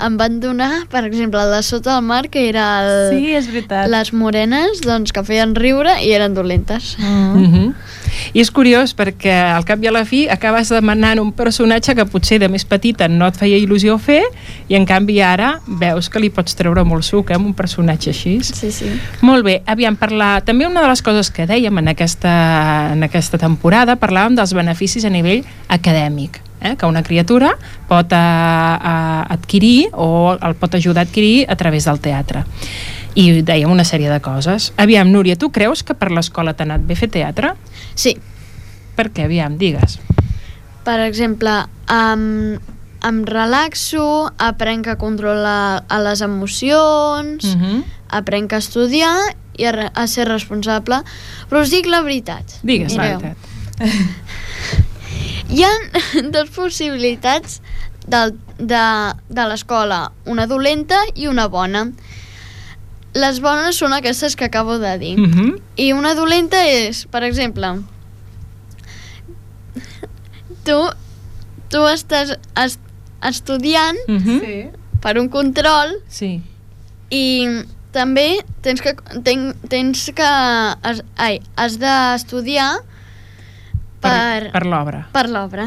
Em 0.00 0.16
van 0.16 0.40
donar, 0.40 0.86
per 0.90 1.04
exemple, 1.04 1.40
el 1.42 1.52
de 1.52 1.62
sota 1.62 1.98
el 1.98 2.04
mar, 2.04 2.28
que 2.30 2.48
era 2.48 2.66
el, 2.80 3.16
Sí, 3.16 3.34
és 3.34 3.46
veritat. 3.52 3.88
les 3.88 4.12
morenes, 4.12 4.80
doncs, 4.82 5.12
que 5.12 5.24
feien 5.24 5.54
riure 5.54 5.98
i 6.02 6.12
eren 6.12 6.34
dolentes. 6.34 6.96
Mm. 6.98 7.36
Mm 7.36 7.52
-hmm. 7.52 7.74
I 8.34 8.40
és 8.40 8.50
curiós 8.50 8.94
perquè 8.96 9.32
al 9.54 9.64
cap 9.64 9.82
i 9.82 9.86
a 9.86 9.92
la 9.92 10.04
fi 10.04 10.28
acabes 10.28 10.68
demanant 10.68 11.18
un 11.20 11.32
personatge 11.32 11.94
que 11.94 12.04
potser 12.06 12.38
de 12.38 12.48
més 12.48 12.64
petita 12.64 13.08
no 13.08 13.26
et 13.26 13.36
feia 13.36 13.56
il·lusió 13.58 13.98
fer 13.98 14.22
i 14.68 14.74
en 14.74 14.86
canvi 14.86 15.20
ara 15.20 15.60
veus 15.66 16.08
que 16.08 16.20
li 16.20 16.30
pots 16.30 16.54
treure 16.54 16.84
molt 16.84 17.04
suc 17.04 17.30
eh, 17.30 17.34
amb 17.34 17.46
un 17.46 17.54
personatge 17.54 18.10
així. 18.10 18.40
Sí, 18.42 18.70
sí. 18.70 18.90
Molt 19.20 19.44
bé, 19.44 19.62
aviam, 19.66 19.96
parlar... 19.96 20.42
També 20.44 20.66
una 20.66 20.82
de 20.82 20.88
les 20.88 21.02
coses 21.02 21.30
que 21.30 21.46
dèiem 21.46 21.78
en 21.78 21.88
aquesta, 21.88 22.92
en 22.92 23.02
aquesta 23.02 23.38
temporada, 23.38 23.96
parlàvem 23.96 24.36
dels 24.36 24.54
beneficis 24.54 25.04
a 25.04 25.10
nivell 25.10 25.44
acadèmic, 25.68 26.40
eh? 26.60 26.76
que 26.76 26.86
una 26.86 27.02
criatura 27.02 27.56
pot 27.88 28.12
a, 28.12 28.76
a 28.76 29.22
adquirir 29.32 29.88
o 29.92 30.36
el 30.40 30.54
pot 30.54 30.74
ajudar 30.74 31.04
a 31.04 31.08
adquirir 31.08 31.46
a 31.48 31.56
través 31.56 31.84
del 31.84 32.00
teatre. 32.00 32.44
I 33.14 33.42
dèiem 33.42 33.70
una 33.70 33.84
sèrie 33.84 34.10
de 34.10 34.20
coses. 34.22 34.72
Aviam, 34.76 35.10
Núria, 35.10 35.36
tu 35.36 35.50
creus 35.50 35.82
que 35.82 35.94
per 35.98 36.10
l'escola 36.14 36.54
t'ha 36.54 36.64
anat 36.68 36.80
bé 36.86 36.94
fer 36.94 37.08
teatre? 37.10 37.54
Sí. 37.94 38.16
Per 38.96 39.08
què? 39.10 39.24
Aviam, 39.26 39.56
digues. 39.58 39.98
Per 40.84 40.98
exemple, 41.02 41.50
em, 41.90 42.58
em 43.02 43.18
relaxo, 43.26 44.30
aprenc 44.38 44.86
a 44.88 44.96
controlar 44.96 45.84
a 45.88 45.98
les 46.00 46.20
emocions, 46.20 47.44
Mm 47.44 47.60
-hmm. 47.60 47.84
aprenc 48.08 48.52
a 48.52 48.58
estudiar 48.58 49.16
i 49.58 49.64
a, 49.66 49.90
a 49.94 50.06
ser 50.06 50.28
responsable. 50.28 51.02
Però 51.50 51.60
us 51.60 51.70
dic 51.70 51.86
la 51.86 52.00
veritat. 52.02 52.44
Digues 52.62 52.94
la 52.94 53.02
Mireu. 53.02 53.18
veritat. 53.20 53.36
Hi 55.50 55.64
ha 55.66 55.70
dues 56.32 56.50
possibilitats 56.54 57.58
del, 58.06 58.36
de, 58.58 58.82
de 59.28 59.46
l'escola, 59.50 60.12
una 60.30 60.46
dolenta 60.46 61.00
i 61.14 61.26
una 61.26 61.48
bona. 61.50 61.88
Les 63.18 63.40
bones 63.42 63.80
són 63.82 63.94
aquestes 63.96 64.36
que 64.38 64.46
acabo 64.46 64.78
de 64.78 64.92
dir. 64.98 65.16
Mm 65.18 65.30
-hmm. 65.32 65.60
I 65.76 65.92
una 65.92 66.14
dolenta 66.14 66.62
és, 66.66 67.06
per 67.10 67.24
exemple, 67.24 67.82
tu, 70.64 70.78
tu 71.68 71.78
estàs 71.88 72.36
est, 72.54 72.78
estudiant 73.22 73.98
Mm 74.06 74.18
-hmm. 74.18 74.40
Sí. 74.40 74.68
per 75.02 75.18
un 75.18 75.28
control 75.28 75.96
sí. 76.08 76.42
i 77.10 77.48
també 77.92 78.44
tens 78.62 78.80
que, 78.80 78.94
ten, 79.24 79.54
tens 79.68 80.10
que 80.14 80.22
has, 80.82 81.02
ai, 81.16 81.40
has 81.56 81.78
d'estudiar 81.78 82.78
Per, 82.78 82.89
per, 84.00 84.50
per 84.52 84.64
l'obra. 84.66 85.06
per 85.12 85.28
l'obra. 85.28 85.66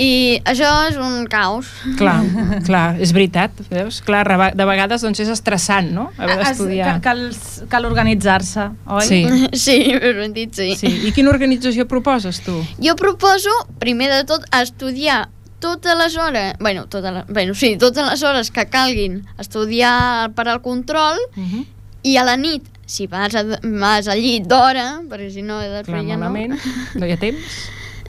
I 0.00 0.40
això 0.44 0.70
és 0.88 0.96
un 1.00 1.26
caos. 1.28 1.66
Clar, 1.98 2.16
clar, 2.68 2.96
és 3.00 3.12
veritat, 3.12 3.52
veus? 3.70 4.00
Clar, 4.04 4.24
de 4.56 4.64
vegades 4.68 5.02
doncs 5.04 5.20
és 5.20 5.28
estressant, 5.32 5.90
no?, 5.92 6.10
haver 6.16 6.38
Es- 6.40 6.46
d'estudiar. 6.48 7.00
Cal, 7.04 7.22
cal 7.68 7.84
organitzar-se, 7.88 8.70
oi? 8.86 9.06
Sí. 9.06 9.20
Sí, 9.66 9.78
ben 10.00 10.32
dit, 10.36 10.52
sí. 10.56 10.74
Sí. 10.76 10.90
I 11.08 11.12
quina 11.12 11.30
organització 11.32 11.86
proposes, 11.88 12.40
tu? 12.44 12.58
Jo 12.82 12.94
proposo, 12.96 13.50
primer 13.78 14.10
de 14.12 14.24
tot, 14.28 14.44
estudiar 14.60 15.28
totes 15.60 15.96
les 15.96 16.16
hores, 16.20 16.54
bueno, 16.60 16.84
totes 16.86 17.12
les, 17.12 17.26
bueno, 17.28 17.54
sí, 17.54 17.76
totes 17.80 18.04
les 18.04 18.22
hores 18.22 18.50
que 18.52 18.66
calguin 18.68 19.22
estudiar 19.38 20.30
per 20.36 20.48
al 20.48 20.60
control 20.62 21.16
Uh 21.36 21.42
-huh. 21.42 21.64
i 22.02 22.16
a 22.18 22.24
la 22.24 22.36
nit, 22.36 22.62
si 22.86 23.08
vas, 23.10 23.34
a, 23.34 23.42
vas 23.62 24.08
al 24.08 24.22
llit 24.22 24.46
d'hora, 24.48 25.02
perquè 25.10 25.30
si 25.34 25.42
no, 25.42 25.58
després 25.60 25.90
Clar, 25.90 26.04
ja 26.06 26.16
no, 26.16 26.30
malament, 26.30 26.56
no 26.96 27.06
hi 27.08 27.14
ha 27.16 27.20
temps. 27.20 27.56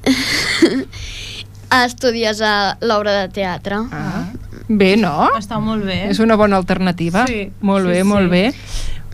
estudies 1.86 2.42
a 2.42 2.78
l'obra 2.82 3.22
de 3.24 3.32
teatre. 3.34 3.82
Ah. 3.92 4.28
Bé, 4.68 4.96
no? 5.00 5.30
Està 5.38 5.60
molt 5.64 5.86
bé. 5.88 6.02
És 6.12 6.20
una 6.24 6.36
bona 6.40 6.58
alternativa. 6.60 7.24
Sí, 7.30 7.48
Molt 7.64 7.88
sí, 7.88 7.92
bé, 7.94 8.02
sí. 8.02 8.08
molt 8.08 8.32
bé. 8.32 8.44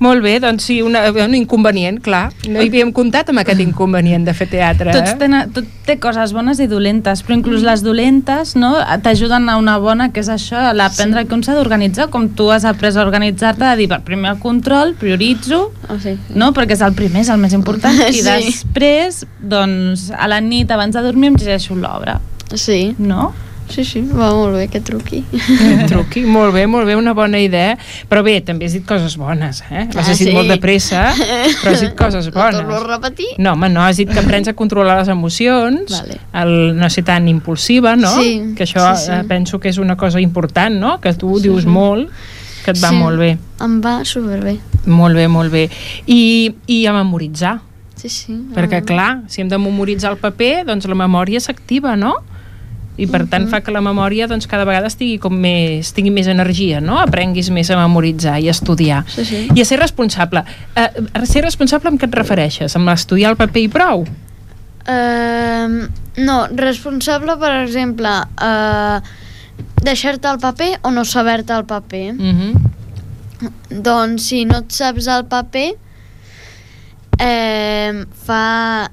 Molt 0.04 0.24
bé, 0.26 0.34
doncs 0.44 0.66
sí, 0.68 0.82
una, 0.84 1.06
un 1.12 1.36
inconvenient, 1.38 2.02
clar. 2.04 2.26
No 2.50 2.60
hi 2.64 2.68
havíem 2.72 2.92
comptat 2.96 3.30
amb 3.32 3.40
aquest 3.44 3.62
inconvenient 3.64 4.26
de 4.28 4.34
fer 4.36 4.50
teatre. 4.52 4.92
Tots 4.92 5.14
eh? 5.14 5.18
tenen, 5.22 5.52
tot 5.56 5.70
té 5.88 5.96
coses 6.04 6.34
bones 6.36 6.60
i 6.64 6.68
dolentes, 6.72 7.22
però 7.24 7.38
inclús 7.38 7.64
les 7.64 7.84
dolentes 7.86 8.56
no, 8.60 8.74
t'ajuden 9.06 9.48
a 9.52 9.56
una 9.62 9.78
bona, 9.84 10.10
que 10.12 10.24
és 10.24 10.32
això, 10.34 10.66
l'aprendre 10.76 11.24
sí. 11.24 11.30
que 11.30 11.38
un 11.38 11.46
s'ha 11.46 11.56
d'organitzar, 11.56 12.10
com 12.12 12.28
tu 12.36 12.50
has 12.52 12.66
après 12.68 12.92
a 12.98 13.06
organitzar-te, 13.06 13.64
de 13.64 13.76
dir, 13.84 13.88
per 13.92 14.02
primer 14.08 14.34
el 14.36 14.42
control, 14.44 14.96
prioritzo, 15.00 15.64
Oh, 15.92 15.98
sí. 16.00 16.18
no? 16.36 16.52
perquè 16.56 16.78
és 16.78 16.82
el 16.86 16.94
primer, 16.98 17.22
és 17.26 17.30
el 17.32 17.40
més 17.42 17.54
important, 17.56 17.96
i 18.10 18.20
Sí. 18.20 18.24
després, 18.28 19.24
doncs, 19.40 20.10
a 20.16 20.28
la 20.32 20.40
nit, 20.44 20.72
abans 20.72 20.96
de 20.96 21.04
dormir, 21.06 21.32
em 21.34 21.40
llegeixo 21.40 21.76
l'obra, 21.80 22.20
Sí, 22.54 22.96
no? 23.00 23.32
Sí, 23.70 23.84
sí, 23.86 24.01
va 24.01 24.29
molt 24.36 24.55
bé 24.55 24.63
aquest 24.67 24.86
truqui. 24.86 25.24
Un 25.34 25.86
truqui, 25.89 26.22
molt 26.25 26.53
bé, 26.53 26.65
molt 26.67 26.86
bé, 26.86 26.96
una 26.96 27.13
bona 27.13 27.39
idea. 27.39 27.77
Però 28.10 28.24
bé, 28.24 28.39
també 28.46 28.65
has 28.65 28.74
dit 28.74 28.86
coses 28.86 29.15
bones, 29.17 29.63
eh? 29.72 29.88
Les 29.93 30.03
Ah, 30.03 30.13
dit 30.13 30.27
sí. 30.27 30.34
molt 30.34 30.48
de 30.50 30.58
pressa, 30.62 31.13
però 31.62 31.72
has 31.74 31.82
dit 31.82 31.96
coses 32.03 32.27
Ho 32.27 32.32
torno 32.32 32.60
a 32.60 32.63
bones. 32.63 32.84
repetir? 32.88 33.27
No, 33.38 33.53
home, 33.53 33.70
no, 33.70 33.82
has 33.82 33.98
dit 33.98 34.10
que 34.10 34.20
aprens 34.20 34.48
a 34.48 34.53
controlar 34.53 35.00
les 35.00 35.08
emocions, 35.10 35.89
Vale. 35.91 36.20
el 36.43 36.77
no 36.77 36.89
ser 36.89 37.03
tan 37.05 37.27
impulsiva, 37.27 37.96
no? 37.96 38.13
Sí, 38.20 38.53
que 38.55 38.63
això 38.65 38.96
sí, 38.96 39.05
sí. 39.05 39.12
eh, 39.12 39.24
penso 39.27 39.60
que 39.60 39.70
és 39.70 39.77
una 39.77 39.96
cosa 39.98 40.20
important, 40.22 40.75
no? 40.79 41.00
Que 41.01 41.13
tu 41.13 41.38
Sí, 41.39 41.48
dius 41.50 41.63
sí. 41.63 41.70
molt, 41.70 42.10
que 42.63 42.72
et 42.72 42.84
va 42.84 42.89
Sí. 42.89 42.96
molt 42.96 43.20
bé. 43.20 43.38
Em 43.62 43.82
va 43.82 44.03
superbé. 44.05 44.60
Molt 44.86 45.15
bé, 45.15 45.27
molt 45.27 45.51
bé. 45.51 45.70
I, 46.08 46.53
i 46.67 46.86
a 46.86 46.93
memoritzar, 46.93 47.60
Sí, 47.96 48.10
sí. 48.10 48.34
perquè 48.53 48.84
clar, 48.84 49.22
si 49.27 49.41
hem 49.41 49.48
de 49.50 49.58
memoritzar 49.58 50.12
el 50.12 50.17
paper, 50.17 50.65
doncs 50.65 50.86
la 50.88 50.96
memòria 50.96 51.39
s'activa, 51.39 51.96
no? 51.96 52.15
I 52.98 53.08
per 53.10 53.24
tant 53.30 53.48
fa 53.50 53.64
que 53.66 53.74
la 53.74 53.82
memòria 53.82 54.28
doncs, 54.30 54.46
cada 54.50 54.68
vegada 54.70 54.90
estigui 54.92 55.18
com 55.22 55.34
més, 55.34 55.90
tingui 55.98 56.12
més 56.14 56.28
energia, 56.30 56.82
no? 56.84 57.00
Aprenguis 57.02 57.50
més 57.54 57.72
a 57.74 57.78
memoritzar 57.80 58.38
i 58.44 58.52
a 58.52 58.54
estudiar. 58.54 59.02
Sí, 59.10 59.26
sí. 59.26 59.40
I 59.50 59.64
a 59.64 59.66
ser 59.66 59.80
responsable. 59.82 60.44
Eh, 60.76 60.90
a 61.18 61.26
ser 61.30 61.42
responsable 61.46 61.90
amb 61.90 62.02
què 62.02 62.10
et 62.10 62.20
refereixes? 62.20 62.78
Amb 62.78 62.94
estudiar 62.94 63.34
el 63.34 63.40
paper 63.40 63.66
i 63.66 63.72
prou? 63.74 64.06
Uh, 64.84 65.88
no, 66.22 66.38
responsable, 66.60 67.38
per 67.40 67.54
exemple, 67.64 68.12
uh, 68.44 69.00
deixar-te 69.82 70.30
el 70.30 70.42
paper 70.44 70.74
o 70.84 70.92
no 70.92 71.06
saber-te 71.06 71.54
el 71.56 71.66
paper. 71.66 72.14
Mm 72.14 72.36
-hmm. 72.38 73.82
Doncs 73.84 74.28
si 74.28 74.46
no 74.46 74.60
et 74.60 74.72
saps 74.72 75.08
el 75.08 75.26
paper, 75.26 75.74
eh, 77.20 78.06
fa... 78.26 78.92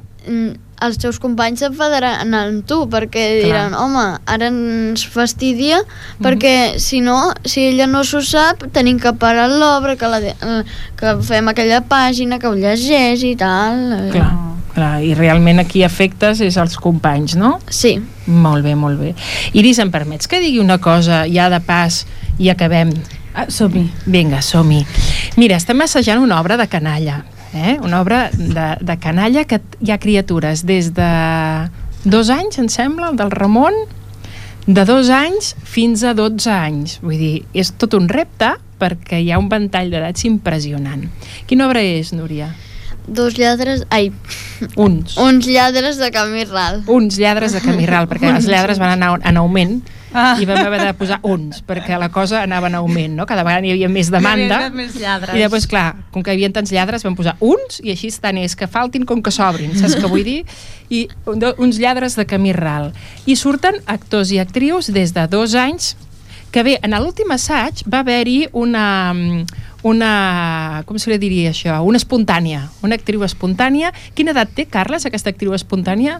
mm, 0.80 0.86
els 0.86 0.98
teus 0.98 1.18
companys 1.20 1.60
s'enfadaran 1.60 2.34
amb 2.34 2.64
tu 2.66 2.86
perquè 2.90 3.42
diran, 3.44 3.74
home, 3.74 4.18
ara 4.26 4.48
ens 4.48 5.04
fastidia 5.06 5.82
perquè 6.22 6.78
si 6.80 7.00
no, 7.00 7.32
si 7.44 7.68
ella 7.68 7.86
no 7.86 8.02
s'ho 8.04 8.20
sap 8.24 8.64
tenim 8.72 8.98
que 8.98 9.12
parar 9.12 9.48
l'obra 9.50 9.96
que, 9.96 10.06
la, 10.08 10.20
de- 10.20 10.34
eh, 10.40 10.62
que 10.96 11.16
fem 11.22 11.48
aquella 11.48 11.82
pàgina 11.82 12.38
que 12.38 12.48
ho 12.48 12.54
llegeix 12.54 13.22
i 13.24 13.36
tal 13.36 14.10
Clar, 14.10 14.30
clar, 14.74 15.02
i 15.02 15.14
realment 15.14 15.60
aquí 15.60 15.82
afectes 15.84 16.40
és 16.40 16.56
els 16.56 16.76
companys, 16.80 17.36
no? 17.36 17.58
sí, 17.68 18.00
Molt 18.30 18.62
bé, 18.62 18.76
molt 18.78 19.00
bé. 19.00 19.14
Iris, 19.58 19.78
em 19.82 19.90
permets 19.90 20.28
que 20.30 20.38
digui 20.38 20.60
una 20.62 20.78
cosa 20.78 21.24
ja 21.26 21.48
de 21.50 21.58
pas 21.60 22.04
i 22.38 22.48
acabem? 22.48 22.92
Ah, 23.34 23.46
Som-hi. 23.50 23.88
Vinga, 24.06 24.38
som-hi. 24.42 24.84
Mira, 25.36 25.56
estem 25.56 25.80
assajant 25.82 26.18
una 26.22 26.40
obra 26.40 26.56
de 26.56 26.66
canalla, 26.70 27.24
eh? 27.54 27.78
una 27.82 28.00
obra 28.00 28.30
de, 28.32 28.66
de 28.80 28.96
canalla 28.98 29.44
que 29.44 29.60
hi 29.80 29.92
ha 29.92 29.98
criatures 29.98 30.64
des 30.66 30.92
de 30.96 31.10
dos 32.04 32.30
anys, 32.30 32.58
em 32.58 32.68
sembla, 32.72 33.10
el 33.10 33.18
del 33.20 33.30
Ramon, 33.30 33.76
de 34.66 34.84
dos 34.84 35.10
anys 35.10 35.54
fins 35.64 36.04
a 36.04 36.14
12 36.14 36.50
anys. 36.52 36.98
Vull 37.02 37.18
dir, 37.18 37.36
és 37.56 37.72
tot 37.80 37.96
un 37.98 38.08
repte 38.08 38.54
perquè 38.80 39.20
hi 39.20 39.30
ha 39.32 39.38
un 39.40 39.50
ventall 39.52 39.90
d'edats 39.92 40.24
impressionant. 40.28 41.06
Quina 41.48 41.68
obra 41.68 41.82
és, 41.84 42.14
Núria? 42.16 42.52
dos 43.10 43.36
lladres 43.38 43.84
ai, 43.90 44.12
Uns. 44.76 45.16
uns 45.18 45.46
lladres 45.48 45.96
de 45.98 46.10
camí 46.14 46.44
ral 46.44 46.84
Uns 46.86 47.18
lladres 47.18 47.52
de 47.56 47.62
camí 47.64 47.86
ral, 47.88 48.06
perquè 48.06 48.30
els 48.30 48.46
lladres 48.46 48.78
van 48.78 48.92
anar 48.94 49.16
en 49.26 49.40
augment 49.40 49.80
Ah. 50.12 50.34
i 50.42 50.46
vam 50.48 50.58
haver 50.58 50.80
de 50.82 50.92
posar 50.98 51.20
uns, 51.22 51.60
perquè 51.66 51.98
la 51.98 52.10
cosa 52.10 52.42
anava 52.42 52.66
en 52.66 52.74
augment, 52.80 53.14
no? 53.14 53.26
Cada 53.30 53.44
vegada 53.46 53.66
hi 53.66 53.74
havia 53.76 53.88
més 53.92 54.10
demanda. 54.10 54.58
Hi 54.58 54.66
havia 54.66 54.76
més 54.80 54.98
lladres. 54.98 55.36
I 55.36 55.44
després, 55.44 55.68
clar, 55.70 55.86
com 56.10 56.24
que 56.26 56.34
hi 56.34 56.40
havia 56.40 56.50
tants 56.56 56.72
lladres, 56.74 57.06
vam 57.06 57.16
posar 57.18 57.36
uns 57.38 57.78
i 57.84 57.94
així 57.94 58.10
tant 58.20 58.38
és 58.42 58.56
que 58.58 58.66
faltin 58.70 59.06
com 59.06 59.22
que 59.22 59.32
sobrin, 59.34 59.76
saps 59.78 59.96
què 60.00 60.10
vull 60.10 60.26
dir? 60.26 60.42
I 60.90 61.06
uns 61.30 61.78
lladres 61.78 62.18
de 62.18 62.26
camí 62.26 62.54
ral. 62.56 62.90
I 63.26 63.38
surten 63.38 63.78
actors 63.86 64.34
i 64.34 64.40
actrius 64.42 64.90
des 64.90 65.14
de 65.14 65.26
dos 65.30 65.54
anys 65.54 65.94
que 66.50 66.64
bé, 66.66 66.80
en 66.82 66.96
l'últim 66.98 67.30
assaig 67.30 67.84
va 67.86 68.00
haver-hi 68.02 68.48
una, 68.58 69.14
una, 69.86 70.10
com 70.86 70.98
se 70.98 71.12
li 71.12 71.18
diria 71.22 71.52
això, 71.54 71.76
una 71.86 72.00
espontània, 72.00 72.64
una 72.82 72.98
actriu 72.98 73.22
espontània. 73.22 73.92
Quina 74.18 74.34
edat 74.34 74.50
té, 74.56 74.66
Carles, 74.66 75.06
aquesta 75.06 75.30
actriu 75.30 75.54
espontània? 75.54 76.18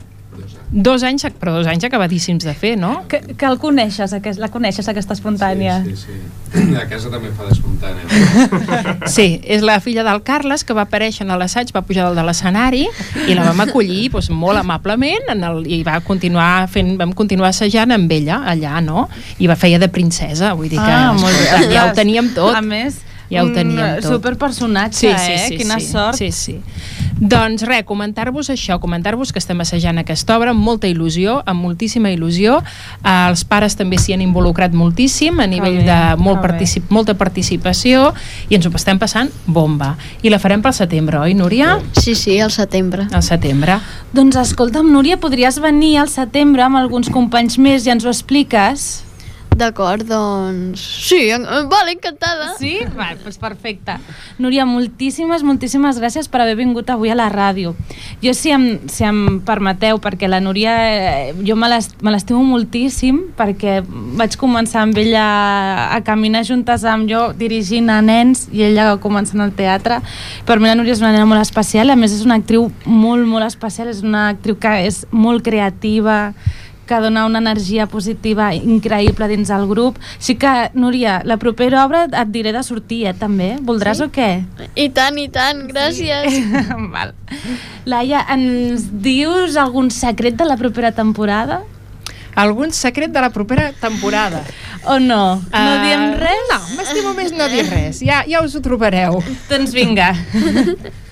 Dos 0.71 1.03
anys, 1.03 1.25
però 1.41 1.51
dos 1.57 1.67
anys 1.67 1.83
acabadíssims 1.85 2.45
de 2.47 2.53
fer, 2.55 2.77
no? 2.79 3.03
Que, 3.11 3.19
que 3.37 3.47
el 3.49 3.57
coneixes, 3.59 4.13
aquest, 4.15 4.39
la 4.39 4.47
coneixes, 4.55 4.87
aquesta 4.89 5.17
espontània? 5.17 5.81
Sí, 5.85 5.97
sí, 5.97 6.15
sí. 6.53 6.77
A 6.81 6.85
casa 6.91 7.11
també 7.11 7.33
fa 7.35 7.49
d'espontània. 7.49 8.07
Sí, 9.11 9.41
és 9.45 9.65
la 9.67 9.81
filla 9.83 10.05
del 10.07 10.23
Carles 10.23 10.63
que 10.65 10.75
va 10.77 10.85
aparèixer 10.87 11.27
en 11.27 11.35
l'assaig, 11.39 11.73
va 11.75 11.83
pujar 11.83 12.07
dalt 12.07 12.19
de 12.21 12.25
l'escenari 12.27 12.85
i 13.27 13.35
la 13.35 13.49
vam 13.49 13.65
acollir 13.67 14.09
doncs, 14.15 14.31
molt 14.31 14.61
amablement 14.63 15.31
en 15.35 15.43
el, 15.51 15.63
i 15.67 15.83
va 15.87 15.99
continuar 16.07 16.69
fent, 16.71 16.95
vam 17.01 17.13
continuar 17.19 17.51
assajant 17.51 17.91
amb 17.97 18.13
ella 18.15 18.41
allà, 18.55 18.79
no? 18.85 19.09
I 19.43 19.51
va 19.51 19.57
feia 19.59 19.79
de 19.83 19.89
princesa, 19.91 20.55
vull 20.55 20.71
dir 20.71 20.79
que 20.79 20.91
Ah, 21.01 21.13
molt 21.19 21.35
bé. 21.35 21.71
ja 21.75 21.89
ho 21.91 21.95
teníem 21.97 22.31
tot. 22.37 22.55
A 22.55 22.63
més, 22.63 23.03
Ja 23.31 23.45
ho 23.47 23.51
teníem 23.55 24.01
tot. 24.01 24.09
superpersonatge, 24.11 25.11
eh? 25.15 25.57
Quina 25.57 25.77
sí, 25.79 25.87
sort. 25.87 26.17
Sí, 26.19 26.33
sí. 26.35 26.57
Doncs 27.21 27.67
res, 27.69 27.85
comentar-vos 27.85 28.49
això, 28.49 28.79
comentar-vos 28.81 29.29
que 29.29 29.41
estem 29.43 29.59
assajant 29.61 30.01
aquesta 30.01 30.39
obra 30.39 30.55
amb 30.55 30.65
molta 30.65 30.89
il·lusió, 30.89 31.43
amb 31.45 31.61
moltíssima 31.61 32.09
il·lusió. 32.15 32.57
Eh, 33.05 33.13
els 33.29 33.45
pares 33.45 33.77
també 33.77 33.99
s'hi 34.01 34.15
han 34.17 34.25
involucrat 34.25 34.73
moltíssim 34.73 35.37
a 35.41 35.47
nivell 35.51 35.83
bé, 35.83 35.89
de 35.91 35.99
molt 36.17 36.41
particip 36.41 36.89
molta 36.89 37.13
participació 37.21 38.15
i 38.49 38.57
ens 38.57 38.65
ho 38.65 38.73
estem 38.75 38.99
passant 38.99 39.29
bomba. 39.45 39.93
I 40.25 40.33
la 40.33 40.41
farem 40.41 40.65
pel 40.65 40.73
setembre, 40.73 41.21
oi, 41.21 41.37
Núria? 41.37 41.77
sí, 41.93 42.15
sí, 42.15 42.39
al 42.41 42.51
setembre 42.51 43.07
Al 43.13 43.23
setembre. 43.23 43.77
Doncs 44.17 44.41
escolta'm, 44.41 44.89
Núria, 44.91 45.21
podries 45.21 45.61
venir 45.61 45.99
al 46.01 46.09
setembre 46.09 46.65
amb 46.65 46.81
alguns 46.81 47.13
companys 47.13 47.59
més 47.61 47.85
i 47.85 47.93
ens 47.93 48.09
ho 48.09 48.09
expliques? 48.09 49.10
D'acord, 49.57 50.07
doncs... 50.09 50.81
Sí, 51.09 51.29
en- 51.29 51.45
vale, 51.69 51.93
encantada. 51.93 52.55
Sí? 52.57 52.79
Va, 52.97 53.11
doncs 53.19 53.37
perfecte. 53.37 53.97
Núria, 54.41 54.65
moltíssimes, 54.65 55.43
moltíssimes 55.45 55.99
gràcies 56.01 56.31
per 56.33 56.41
haver 56.41 56.55
vingut 56.57 56.89
avui 56.89 57.11
a 57.13 57.17
la 57.19 57.27
ràdio. 57.29 57.75
Jo, 58.23 58.33
si 58.33 58.55
em, 58.55 58.65
si 58.89 59.05
em 59.05 59.41
permeteu, 59.45 59.99
perquè 60.01 60.31
la 60.31 60.39
Núria, 60.41 60.77
eh, 60.87 61.35
jo 61.45 61.57
me 61.61 61.69
l'est- 61.69 61.99
me 62.01 62.15
l'estimo 62.15 62.41
moltíssim, 62.47 63.19
perquè 63.37 63.83
vaig 64.17 64.39
començar 64.41 64.87
amb 64.87 64.97
ella 65.03 65.27
a 65.93 66.01
caminar 66.07 66.45
juntes 66.49 66.85
amb 66.89 67.11
jo, 67.11 67.27
dirigint 67.37 67.91
a 67.91 68.01
nens, 68.01 68.47
i 68.53 68.63
ella 68.71 68.95
començant 69.03 69.43
al 69.45 69.53
teatre. 69.53 70.01
Per 70.47 70.59
mi 70.61 70.71
la 70.71 70.75
Núria 70.79 70.93
és 70.97 71.01
una 71.05 71.13
nena 71.13 71.27
molt 71.27 71.43
especial, 71.43 71.91
a 71.91 71.97
més 72.01 72.15
és 72.17 72.25
una 72.25 72.39
actriu 72.41 72.71
molt, 72.87 73.27
molt 73.27 73.45
especial, 73.45 73.89
és 73.93 74.01
una 74.07 74.29
actriu 74.31 74.57
que 74.57 74.87
és 74.87 75.05
molt 75.11 75.45
creativa, 75.45 76.33
que 76.91 76.99
dona 77.03 77.23
una 77.29 77.39
energia 77.39 77.87
positiva 77.87 78.49
increïble 78.59 79.29
dins 79.31 79.51
el 79.55 79.69
grup. 79.71 79.99
Així 80.19 80.35
que, 80.43 80.51
Núria, 80.75 81.21
la 81.25 81.37
propera 81.39 81.85
obra 81.87 82.05
et 82.11 82.33
diré 82.35 82.51
de 82.57 82.63
sortir, 82.67 83.05
eh, 83.07 83.15
també. 83.15 83.53
Voldràs 83.63 84.01
Sí? 84.03 84.09
o 84.09 84.11
què? 84.11 84.31
I 84.75 84.89
tant, 84.97 85.19
i 85.23 85.29
tant, 85.31 85.63
gràcies. 85.71 86.41
Val. 86.95 87.15
Laia, 87.87 88.25
ens 88.35 88.89
dius 89.05 89.55
algun 89.61 89.91
secret 89.95 90.35
de 90.41 90.45
la 90.51 90.57
propera 90.59 90.91
temporada? 90.93 91.63
Algun 92.39 92.71
secret 92.73 93.11
de 93.15 93.21
la 93.21 93.31
propera 93.35 93.71
temporada? 93.81 94.43
O 94.87 94.99
no? 94.99 95.37
No 95.37 95.43
Ah, 95.53 95.83
diem 95.85 96.05
res? 96.19 96.45
No, 96.51 96.59
m'estimo 96.79 97.13
més 97.15 97.33
no 97.37 97.47
dir 97.53 97.67
res. 97.69 97.99
Ja, 98.07 98.23
ja 98.27 98.41
us 98.43 98.55
ho 98.57 98.63
trobareu. 98.65 99.19
Doncs 99.51 99.75
vinga. 99.77 100.13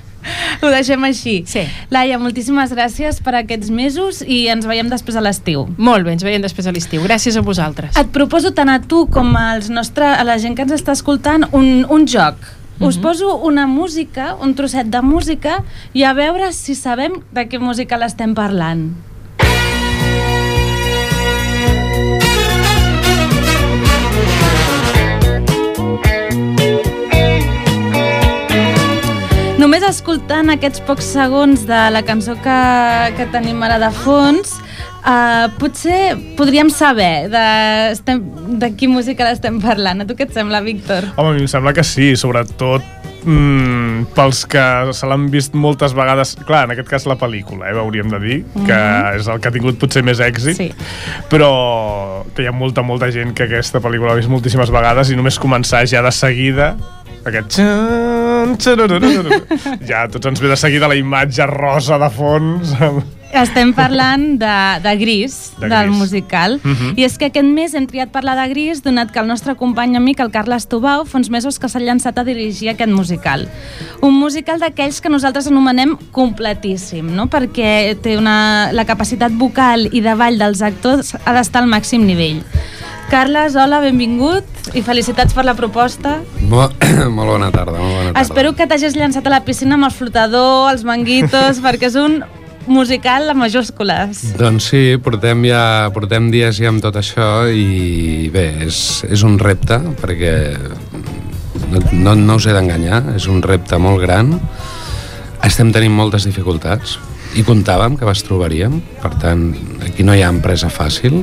Ho 0.62 0.70
deixem 0.72 1.04
així. 1.06 1.42
Sí. 1.46 1.62
Laia, 1.94 2.18
moltíssimes 2.20 2.72
gràcies 2.74 3.20
per 3.24 3.36
aquests 3.38 3.70
mesos 3.70 4.20
i 4.26 4.46
ens 4.52 4.66
veiem 4.68 4.90
després 4.90 5.16
a 5.16 5.24
l'estiu. 5.24 5.66
Molt 5.78 6.06
bé, 6.06 6.16
ens 6.16 6.26
veiem 6.26 6.44
després 6.44 6.66
a 6.66 6.74
l'estiu. 6.74 7.02
Gràcies 7.06 7.38
a 7.38 7.44
vosaltres. 7.46 7.96
Et 7.98 8.12
proposo 8.14 8.52
tant 8.56 8.70
a 8.72 8.80
tu 8.82 9.06
com 9.12 9.34
als 9.38 9.70
nostre, 9.70 10.06
a 10.06 10.24
la 10.26 10.38
gent 10.42 10.58
que 10.58 10.66
ens 10.66 10.74
està 10.74 10.96
escoltant 10.98 11.48
un, 11.52 11.86
un 11.88 12.08
joc. 12.10 12.54
Us 12.78 12.94
poso 13.02 13.34
una 13.42 13.66
música, 13.66 14.36
un 14.38 14.54
trosset 14.54 14.86
de 14.86 15.00
música 15.02 15.56
i 15.98 16.04
a 16.06 16.12
veure 16.14 16.52
si 16.54 16.76
sabem 16.78 17.16
de 17.34 17.48
què 17.50 17.58
música 17.58 17.98
l'estem 17.98 18.36
parlant. 18.38 18.92
Només 29.58 29.82
escoltant 29.82 30.52
aquests 30.54 30.78
pocs 30.86 31.08
segons 31.16 31.64
de 31.66 31.78
la 31.90 32.04
cançó 32.06 32.36
que, 32.44 32.58
que 33.18 33.26
tenim 33.32 33.58
ara 33.66 33.80
de 33.82 33.88
fons, 34.04 34.52
uh, 35.02 35.48
potser 35.58 36.12
podríem 36.38 36.70
saber 36.70 37.26
de, 37.32 37.42
estem, 37.96 38.20
de 38.62 38.70
quina 38.78 39.00
música 39.00 39.26
l'estem 39.26 39.58
parlant. 39.62 40.04
A 40.04 40.06
tu 40.06 40.14
què 40.14 40.28
et 40.28 40.36
sembla, 40.36 40.62
Víctor? 40.62 41.10
Home, 41.16 41.32
a 41.32 41.34
mi 41.34 41.42
em 41.42 41.50
sembla 41.50 41.72
que 41.74 41.82
sí, 41.82 42.12
sobretot 42.14 42.86
mm, 43.26 44.12
pels 44.14 44.44
que 44.46 44.62
se 44.94 45.10
l'han 45.10 45.26
vist 45.32 45.58
moltes 45.58 45.96
vegades, 45.96 46.36
clar, 46.46 46.68
en 46.68 46.76
aquest 46.76 46.92
cas 46.92 47.08
la 47.10 47.18
pel·lícula, 47.18 47.66
eh, 47.72 47.74
hauríem 47.82 48.14
de 48.14 48.20
dir, 48.22 48.38
que 48.62 48.78
és 49.18 49.26
el 49.26 49.42
que 49.42 49.50
ha 49.50 49.54
tingut 49.58 49.80
potser 49.82 50.04
més 50.06 50.22
èxit, 50.22 50.54
Sí. 50.54 50.68
però 51.34 51.50
que 52.30 52.46
hi 52.46 52.46
ha 52.46 52.54
molta, 52.54 52.86
molta 52.86 53.10
gent 53.10 53.34
que 53.34 53.50
aquesta 53.50 53.82
pel·lícula 53.82 54.12
l'ha 54.14 54.20
vist 54.22 54.30
moltíssimes 54.30 54.70
vegades 54.70 55.10
i 55.10 55.18
només 55.18 55.40
començar 55.42 55.82
ja 55.90 56.04
de 56.06 56.14
seguida 56.14 56.76
aquest 57.26 57.58
xan, 57.58 58.56
xarararara, 58.60 59.42
ja 59.86 60.06
tots 60.08 60.26
ens 60.30 60.40
ve 60.40 60.48
de 60.48 60.56
seguida 60.56 60.88
la 60.88 60.96
imatge 60.96 61.46
rosa 61.50 61.98
de 61.98 62.10
fons 62.10 62.74
Estem 63.28 63.74
parlant 63.76 64.38
de, 64.40 64.52
de 64.80 64.92
Gris, 64.96 65.52
De 65.60 65.68
del 65.68 65.90
Gris. 65.90 65.98
musical, 65.98 66.54
Mhm. 66.64 66.94
i 66.96 67.04
és 67.04 67.18
que 67.20 67.26
aquest 67.26 67.44
mes 67.44 67.74
hem 67.76 67.84
triat 67.86 68.08
parlar 68.08 68.38
de 68.40 68.46
Gris 68.48 68.80
donat 68.82 69.10
que 69.12 69.18
el 69.20 69.26
nostre 69.28 69.54
company 69.54 69.96
amic, 69.98 70.20
el 70.24 70.30
Carles 70.32 70.64
Tubau, 70.66 71.04
fa 71.04 71.18
uns 71.18 71.28
mesos 71.28 71.58
que 71.58 71.68
s'ha 71.68 71.78
llançat 71.78 72.16
a 72.16 72.24
dirigir 72.24 72.70
aquest 72.70 72.88
musical. 72.90 73.44
Un 74.00 74.14
musical 74.18 74.58
d'aquells 74.58 75.02
que 75.02 75.10
nosaltres 75.12 75.46
anomenem 75.46 75.98
completíssim, 76.10 77.04
no? 77.14 77.26
perquè 77.28 77.98
té 78.00 78.16
una, 78.16 78.70
la 78.72 78.86
capacitat 78.86 79.30
vocal 79.36 79.90
i 79.92 80.00
de 80.00 80.14
ball 80.16 80.38
dels 80.40 80.62
actors 80.64 81.12
ha 81.22 81.34
d'estar 81.36 81.60
al 81.62 81.68
màxim 81.68 82.06
nivell. 82.06 82.40
Carles, 83.08 83.54
hola, 83.56 83.78
benvingut 83.80 84.44
i 84.76 84.82
felicitats 84.84 85.32
per 85.32 85.46
la 85.48 85.54
proposta. 85.56 86.18
Mo 86.44 86.66
molt 87.16 87.30
bona 87.30 87.46
tarda, 87.48 87.78
molt 87.80 87.94
bona 87.94 88.10
tarda. 88.10 88.20
Espero 88.20 88.52
que 88.52 88.66
t'hagis 88.68 88.98
llançat 89.00 89.24
a 89.24 89.32
la 89.32 89.40
piscina 89.46 89.78
amb 89.78 89.86
el 89.88 89.94
flotador, 89.96 90.68
els 90.74 90.84
manguitos, 90.84 91.60
perquè 91.64 91.88
és 91.88 91.96
un 91.96 92.18
musical 92.68 93.30
amb 93.32 93.40
majúscules. 93.40 94.20
Doncs 94.36 94.66
sí, 94.74 94.82
portem 95.00 95.46
ja 95.48 95.62
portem 95.94 96.26
dies 96.34 96.60
ja 96.60 96.68
amb 96.68 96.84
tot 96.84 96.98
això 97.00 97.48
i 97.48 98.28
bé, 98.34 98.50
és, 98.66 98.80
és 99.08 99.24
un 99.24 99.38
repte 99.40 99.78
perquè 100.02 100.34
no, 101.72 101.80
no, 101.92 102.12
no 102.12 102.36
us 102.36 102.44
he 102.44 102.52
d'enganyar, 102.52 103.14
és 103.16 103.28
un 103.32 103.40
repte 103.40 103.80
molt 103.80 104.04
gran. 104.04 104.34
Estem 105.48 105.72
tenint 105.72 105.96
moltes 105.96 106.28
dificultats 106.28 106.98
i 107.40 107.46
comptàvem 107.46 107.96
que 107.96 108.04
les 108.04 108.20
trobaríem, 108.26 108.76
per 109.00 109.14
tant, 109.16 109.48
aquí 109.88 110.04
no 110.04 110.12
hi 110.12 110.20
ha 110.26 110.28
empresa 110.34 110.68
fàcil. 110.68 111.22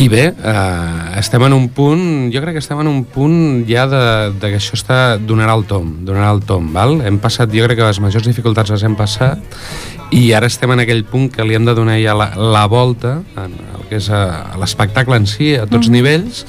I 0.00 0.08
bé, 0.08 0.22
eh, 0.32 1.18
estem 1.20 1.42
en 1.44 1.52
un 1.52 1.68
punt, 1.68 2.32
jo 2.32 2.40
crec 2.40 2.56
que 2.56 2.62
estem 2.62 2.80
en 2.80 2.88
un 2.88 3.02
punt 3.04 3.64
ja 3.68 3.84
de, 3.86 4.04
de 4.40 4.50
que 4.50 4.58
això 4.58 4.74
està, 4.78 4.98
donarà 5.20 5.54
el 5.58 5.66
tom, 5.68 5.92
donarà 6.06 6.32
el 6.32 6.40
tom, 6.48 6.70
val? 6.74 6.96
Hem 7.04 7.20
passat, 7.22 7.52
jo 7.52 7.66
crec 7.68 7.78
que 7.78 7.90
les 7.90 8.00
majors 8.00 8.26
dificultats 8.26 8.72
les 8.72 8.82
hem 8.88 8.96
passat 8.98 9.42
i 10.12 10.32
ara 10.36 10.48
estem 10.48 10.72
en 10.74 10.82
aquell 10.82 11.04
punt 11.08 11.30
que 11.32 11.44
li 11.44 11.56
hem 11.56 11.68
de 11.68 11.76
donar 11.76 11.98
ja 12.00 12.16
la, 12.16 12.32
la 12.36 12.64
volta 12.68 13.18
en 13.36 13.54
el 13.76 13.86
que 13.90 14.00
és 14.00 14.08
a, 14.12 14.22
a 14.52 14.60
l'espectacle 14.60 15.20
en 15.20 15.28
si, 15.28 15.54
a 15.56 15.68
tots 15.68 15.88
mm. 15.88 15.94
nivells, 15.94 16.44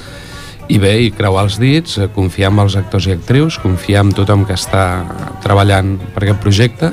i 0.72 0.80
bé, 0.80 0.94
i 1.04 1.12
creuar 1.12 1.44
els 1.44 1.60
dits, 1.60 1.98
eh, 2.00 2.08
confiar 2.14 2.50
en 2.52 2.64
els 2.64 2.76
actors 2.80 3.08
i 3.08 3.14
actrius, 3.14 3.60
confiar 3.60 4.06
en 4.06 4.12
tothom 4.16 4.46
que 4.48 4.56
està 4.56 5.04
treballant 5.44 5.98
per 6.14 6.24
aquest 6.24 6.40
projecte, 6.40 6.92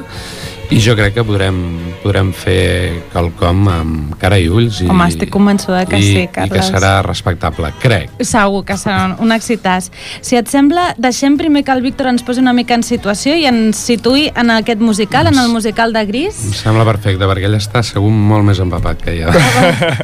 i 0.71 0.79
jo 0.79 0.93
crec 0.95 1.17
que 1.17 1.23
podrem, 1.27 1.57
podrem 1.99 2.29
fer 2.31 3.01
quelcom 3.11 3.65
amb 3.67 4.13
cara 4.21 4.37
i 4.39 4.45
ulls 4.47 4.79
i, 4.79 4.87
Home, 4.87 5.03
estic 5.11 5.31
convençuda 5.33 5.81
que 5.89 5.99
i, 5.99 6.05
sí, 6.05 6.21
i 6.23 6.27
que 6.31 6.45
Carles. 6.47 6.69
serà 6.71 6.91
respectable, 7.03 7.73
crec. 7.81 8.13
Segur 8.23 8.61
que 8.67 8.77
serà 8.79 9.17
un, 9.19 9.33
excitàs. 9.35 9.89
Si 10.23 10.39
et 10.39 10.47
sembla, 10.51 10.93
deixem 11.01 11.35
primer 11.39 11.65
que 11.67 11.75
el 11.75 11.83
Víctor 11.83 12.07
ens 12.13 12.23
posi 12.23 12.39
una 12.39 12.53
mica 12.55 12.77
en 12.79 12.85
situació 12.87 13.35
i 13.35 13.43
ens 13.49 13.81
situï 13.91 14.29
en 14.31 14.53
aquest 14.55 14.79
musical, 14.79 15.27
en 15.27 15.41
el 15.43 15.51
musical 15.51 15.91
de 15.91 16.05
Gris. 16.07 16.39
Em 16.47 16.55
sembla 16.55 16.87
perfecte, 16.87 17.27
perquè 17.27 17.51
ell 17.51 17.59
està 17.59 17.83
segur 17.83 18.13
molt 18.15 18.47
més 18.47 18.63
empapat 18.63 19.03
que 19.03 19.17
jo. 19.19 19.35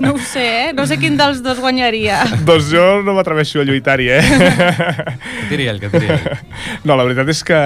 No 0.03 0.17
ho 0.17 0.19
sé, 0.19 0.45
eh? 0.67 0.69
No 0.75 0.83
sé 0.89 0.99
quin 0.99 1.15
dels 1.19 1.39
dos 1.45 1.63
guanyaria. 1.63 2.19
doncs 2.49 2.67
jo 2.73 2.85
no 3.07 3.15
m'atreveixo 3.15 3.63
a 3.63 3.67
lluitar-hi, 3.67 4.11
eh? 4.19 4.21
que 4.27 5.49
tiri 5.53 5.71
ell, 5.71 5.79
que 5.79 5.91
tiri 5.95 6.11
ell. 6.11 6.29
No, 6.87 6.95
la 6.95 7.03
veritat 7.07 7.29
és 7.31 7.41
que 7.47 7.57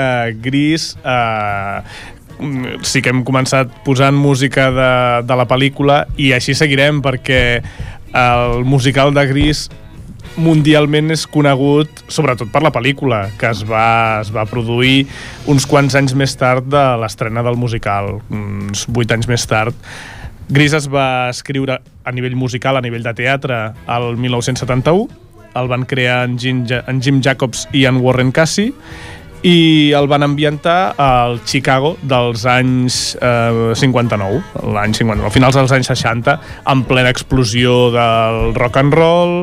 Gris 0.42 0.92
eh, 1.02 1.82
sí 2.88 3.02
que 3.04 3.12
hem 3.14 3.24
començat 3.28 3.72
posant 3.86 4.18
música 4.18 4.70
de, 4.74 4.92
de 5.28 5.38
la 5.38 5.48
pel·lícula 5.50 6.06
i 6.18 6.32
així 6.36 6.56
seguirem 6.58 7.02
perquè 7.06 7.62
el 8.18 8.66
musical 8.68 9.14
de 9.16 9.26
Gris 9.30 9.68
mundialment 10.40 11.12
és 11.12 11.26
conegut 11.28 12.04
sobretot 12.12 12.52
per 12.54 12.62
la 12.64 12.72
pel·lícula 12.72 13.26
que 13.40 13.50
es 13.52 13.66
va, 13.68 14.22
es 14.24 14.32
va 14.34 14.48
produir 14.48 15.06
uns 15.52 15.68
quants 15.68 15.98
anys 16.00 16.16
més 16.16 16.34
tard 16.40 16.66
de 16.72 16.84
l'estrena 17.02 17.44
del 17.44 17.60
musical 17.60 18.18
uns 18.32 18.88
vuit 18.88 19.12
anys 19.12 19.28
més 19.32 19.46
tard 19.50 19.76
Gris 20.52 20.74
es 20.76 20.90
va 20.92 21.30
escriure 21.32 21.78
a 22.04 22.12
nivell 22.12 22.36
musical, 22.36 22.76
a 22.76 22.82
nivell 22.84 23.06
de 23.06 23.14
teatre, 23.16 23.60
el 23.88 24.18
1971. 24.20 25.06
El 25.56 25.70
van 25.72 25.86
crear 25.88 26.26
en 26.28 26.36
Jim, 26.40 26.66
en 26.68 27.00
Jim 27.00 27.22
Jacobs 27.24 27.70
i 27.72 27.86
en 27.88 28.02
Warren 28.04 28.34
Cassie 28.36 28.74
i 29.42 29.92
el 29.98 30.08
van 30.08 30.24
ambientar 30.24 30.94
al 31.02 31.40
Chicago 31.50 31.96
dels 32.06 32.46
anys 32.46 33.16
eh, 33.18 33.74
59, 33.78 34.42
l'any 34.76 34.94
59, 34.94 35.26
a 35.28 35.34
finals 35.34 35.58
dels 35.58 35.74
anys 35.74 35.90
60, 35.90 36.38
en 36.70 36.84
plena 36.86 37.10
explosió 37.10 37.90
del 37.94 38.54
rock 38.58 38.78
and 38.82 38.94
roll, 38.94 39.36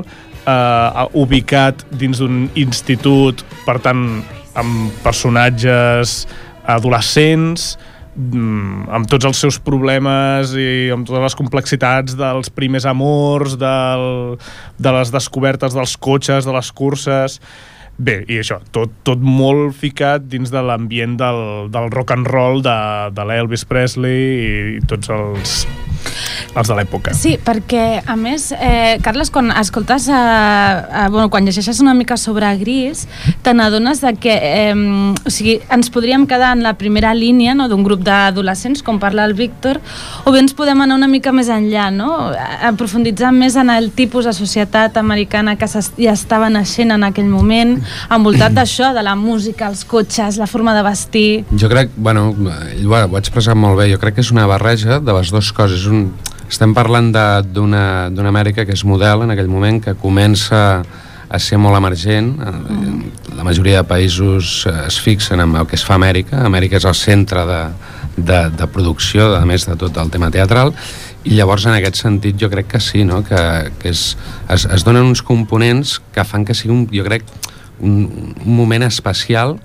eh, 0.47 1.07
ubicat 1.19 1.83
dins 1.91 2.23
d'un 2.23 2.47
institut, 2.55 3.43
per 3.67 3.79
tant, 3.83 4.23
amb 4.59 4.95
personatges 5.03 6.21
adolescents, 6.69 7.73
mm, 8.15 8.87
amb 8.95 9.11
tots 9.11 9.27
els 9.27 9.43
seus 9.43 9.59
problemes 9.59 10.55
i 10.55 10.93
amb 10.95 11.09
totes 11.09 11.27
les 11.27 11.39
complexitats 11.39 12.15
dels 12.19 12.51
primers 12.55 12.87
amors, 12.87 13.59
del, 13.59 14.39
de 14.79 14.95
les 14.95 15.11
descobertes 15.15 15.75
dels 15.75 15.97
cotxes, 15.97 16.47
de 16.47 16.55
les 16.55 16.71
curses... 16.71 17.41
Bé, 17.99 18.21
i 18.31 18.37
això, 18.39 18.61
tot, 18.71 18.93
tot 19.03 19.19
molt 19.19 19.75
ficat 19.75 20.29
dins 20.31 20.53
de 20.55 20.61
l'ambient 20.63 21.17
del, 21.19 21.41
del 21.75 21.89
rock 21.91 22.15
and 22.15 22.31
roll 22.31 22.63
de, 22.63 22.79
de 23.11 23.25
l'Elvis 23.27 23.67
Presley 23.67 24.21
i, 24.23 24.53
i 24.79 24.85
tots 24.87 25.11
els, 25.11 25.57
els 26.55 26.69
de 26.69 26.77
l'època. 26.79 27.15
Sí, 27.17 27.37
perquè, 27.45 28.03
a 28.07 28.17
més, 28.17 28.51
eh, 28.53 28.99
Carles, 29.05 29.31
quan 29.31 29.51
escoltes, 29.53 30.09
eh, 30.09 30.13
eh, 30.15 31.09
bueno, 31.11 31.29
quan 31.31 31.45
llegeixes 31.45 31.81
una 31.81 31.95
mica 31.95 32.17
sobre 32.17 32.49
Gris, 32.57 33.07
te 33.43 33.55
n'adones 33.55 34.01
de 34.01 34.15
que 34.15 34.35
eh, 34.35 34.75
o 35.25 35.31
sigui, 35.31 35.59
ens 35.71 35.91
podríem 35.91 36.27
quedar 36.27 36.57
en 36.57 36.63
la 36.63 36.75
primera 36.75 37.15
línia 37.15 37.55
no, 37.55 37.69
d'un 37.69 37.85
grup 37.85 38.03
d'adolescents, 38.07 38.83
com 38.83 38.99
parla 38.99 39.25
el 39.29 39.35
Víctor, 39.35 39.81
o 40.25 40.33
bé 40.33 40.43
ens 40.43 40.55
podem 40.57 40.81
anar 40.81 40.97
una 40.99 41.09
mica 41.09 41.33
més 41.33 41.51
enllà, 41.53 41.91
no? 41.95 42.33
aprofunditzar 42.63 43.33
més 43.33 43.57
en 43.57 43.71
el 43.71 43.91
tipus 43.93 44.25
de 44.29 44.33
societat 44.33 44.97
americana 44.97 45.57
que 45.57 45.69
ja 45.69 46.13
estava 46.13 46.49
naixent 46.51 46.95
en 46.95 47.05
aquell 47.07 47.29
moment, 47.29 47.77
envoltat 48.11 48.57
d'això, 48.57 48.93
de 48.97 49.05
la 49.05 49.15
música, 49.19 49.69
els 49.69 49.85
cotxes, 49.85 50.39
la 50.41 50.47
forma 50.47 50.75
de 50.77 50.83
vestir... 50.87 51.29
Jo 51.59 51.69
crec, 51.71 51.93
bueno, 51.97 52.31
ell 52.73 52.89
ho 52.89 52.97
ha, 52.97 53.05
ha 53.07 53.21
expressat 53.21 53.59
molt 53.59 53.79
bé, 53.79 53.91
jo 53.93 54.01
crec 54.01 54.19
que 54.19 54.25
és 54.25 54.33
una 54.35 54.47
barreja 54.49 55.01
de 55.01 55.15
les 55.15 55.33
dues 55.35 55.53
coses. 55.53 55.87
Un, 55.91 56.09
estem 56.49 56.73
parlant 56.75 57.13
de- 57.13 57.43
d'una 57.53 58.29
Amèrica 58.33 58.65
que 58.67 58.73
és 58.73 58.85
model 58.85 59.23
en 59.23 59.31
aquell 59.31 59.49
moment, 59.49 59.81
que 59.83 59.95
comença 59.95 60.83
a 61.29 61.39
ser 61.39 61.59
molt 61.59 61.77
emergent. 61.77 62.39
La 63.37 63.45
majoria 63.45 63.83
de 63.83 63.89
països 63.89 64.67
es 64.87 64.99
fixen 65.01 65.41
en 65.41 65.57
el 65.57 65.67
que 65.67 65.77
es 65.77 65.85
fa 65.85 65.95
a 65.95 66.01
Amèrica. 66.01 66.41
Amèrica 66.47 66.77
és 66.81 66.87
el 66.89 66.95
centre 66.97 67.45
de, 67.45 67.59
de, 68.17 68.39
de 68.57 68.67
producció, 68.73 69.35
a 69.37 69.45
més 69.45 69.67
de 69.69 69.77
tot 69.77 69.97
el 70.01 70.09
tema 70.11 70.31
teatral, 70.31 70.73
i 71.25 71.35
llavors 71.37 71.67
en 71.67 71.75
aquest 71.77 72.01
sentit 72.01 72.39
jo 72.41 72.49
crec 72.49 72.67
que 72.73 72.81
sí, 72.81 73.05
no? 73.05 73.23
que, 73.27 73.37
que 73.79 73.91
és, 73.93 74.17
es, 74.49 74.65
es 74.65 74.85
donen 74.87 75.05
uns 75.05 75.21
components 75.23 75.99
que 76.15 76.25
fan 76.25 76.47
que 76.49 76.55
sigui, 76.57 76.73
un, 76.73 76.87
jo 76.89 77.05
crec, 77.05 77.25
un, 77.81 78.35
un 78.45 78.57
moment 78.57 78.83
especial 78.87 79.59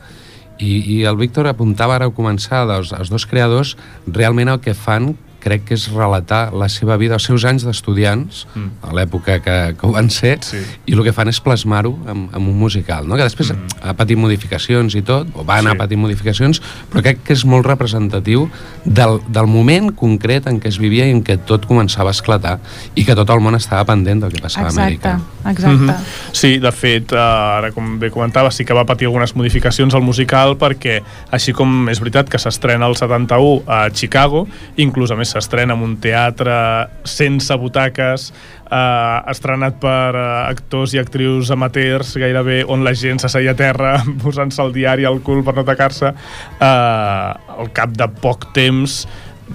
i, 0.60 1.00
i 1.00 1.04
el 1.08 1.16
Víctor 1.18 1.48
apuntava 1.48 1.96
ara 1.96 2.10
a 2.12 2.14
començar, 2.14 2.66
els, 2.76 2.92
els 2.92 3.10
dos 3.10 3.26
creadors 3.26 3.78
realment 4.06 4.52
el 4.52 4.60
que 4.60 4.76
fan 4.76 5.14
crec 5.44 5.66
que 5.68 5.76
és 5.78 5.90
relatar 5.92 6.54
la 6.56 6.70
seva 6.72 6.96
vida, 6.98 7.18
els 7.20 7.28
seus 7.28 7.44
anys 7.50 7.66
d'estudiants, 7.68 8.46
mm. 8.56 8.70
a 8.88 8.94
l'època 8.96 9.40
que, 9.44 9.58
que 9.78 9.88
ho 9.88 9.92
van 9.94 10.10
ser, 10.14 10.38
Sí. 10.44 10.62
i 10.88 10.96
el 10.96 11.04
que 11.04 11.14
fan 11.14 11.30
és 11.32 11.40
plasmar-ho 11.44 11.92
en, 12.08 12.28
en 12.32 12.42
un 12.42 12.58
musical, 12.58 13.08
no? 13.08 13.18
que 13.20 13.28
després 13.28 13.52
mm. 13.54 13.84
ha 13.84 13.94
patit 14.00 14.18
modificacions 14.20 14.96
i 14.96 15.04
tot, 15.06 15.28
o 15.36 15.44
va 15.44 15.60
anar 15.60 15.76
Sí. 15.76 15.82
patint 15.84 16.02
modificacions, 16.02 16.62
però 16.92 17.04
crec 17.04 17.24
que 17.28 17.34
és 17.36 17.44
molt 17.46 17.68
representatiu 17.68 18.48
del, 18.86 19.20
del 19.28 19.48
moment 19.52 19.92
concret 19.96 20.48
en 20.48 20.60
què 20.64 20.72
es 20.72 20.80
vivia 20.80 21.08
i 21.10 21.14
en 21.16 21.24
què 21.26 21.38
tot 21.46 21.68
començava 21.68 22.12
a 22.14 22.16
esclatar 22.16 22.58
i 22.96 23.04
que 23.06 23.16
tot 23.16 23.30
el 23.34 23.42
món 23.44 23.56
estava 23.60 23.84
pendent 23.90 24.24
del 24.24 24.32
que 24.32 24.42
passava 24.44 24.68
a 24.68 24.72
Exacte, 24.72 25.10
Amèrica. 25.10 25.50
exacte. 25.50 25.76
Mhm. 25.76 26.34
Sí, 26.34 26.58
de 26.60 26.72
fet, 26.72 27.12
eh, 27.12 27.18
ara 27.20 27.72
com 27.72 27.98
bé 28.00 28.10
comentava, 28.14 28.52
sí 28.52 28.66
que 28.66 28.74
va 28.74 28.86
patir 28.86 29.08
algunes 29.08 29.36
modificacions 29.36 29.94
al 29.94 30.02
musical 30.02 30.58
perquè, 30.58 31.02
així 31.32 31.54
com 31.54 31.90
és 31.90 32.00
veritat 32.00 32.30
que 32.30 32.40
s'estrena 32.40 32.88
el 32.88 32.96
71 32.96 33.64
a 33.68 33.90
Chicago, 33.92 34.48
inclús 34.78 35.12
a 35.12 35.16
més 35.16 35.33
s'estrena 35.34 35.74
en 35.74 35.84
un 35.84 35.96
teatre 36.02 36.56
sense 37.08 37.56
butaques, 37.58 38.30
eh, 38.70 39.32
estrenat 39.34 39.80
per 39.82 40.14
eh, 40.14 40.26
actors 40.52 40.94
i 40.94 41.02
actrius 41.02 41.52
amateurs 41.54 42.16
gairebé 42.22 42.62
on 42.70 42.86
la 42.86 42.94
gent 42.98 43.22
s'asseia 43.22 43.54
a 43.54 43.60
terra 43.60 43.96
posant-se 44.24 44.62
el 44.64 44.74
diari 44.76 45.08
al 45.10 45.22
cul 45.26 45.44
per 45.46 45.56
no 45.58 45.66
atacar-se. 45.66 46.14
Eh, 46.14 47.58
al 47.58 47.74
cap 47.74 47.96
de 47.98 48.10
poc 48.22 48.52
temps 48.56 49.04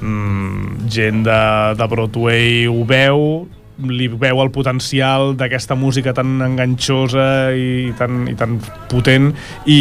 mm, 0.01 0.89
gent 0.91 1.23
de, 1.27 1.39
de 1.79 1.89
Broadway 1.95 2.67
ho 2.71 2.83
veu 2.89 3.47
li 3.79 4.09
veu 4.11 4.41
el 4.43 4.51
potencial 4.51 5.37
d'aquesta 5.39 5.77
música 5.79 6.11
tan 6.11 6.41
enganxosa 6.43 7.55
i 7.55 7.93
tan, 7.99 8.25
i 8.27 8.35
tan 8.35 8.57
potent 8.91 9.31
i, 9.71 9.81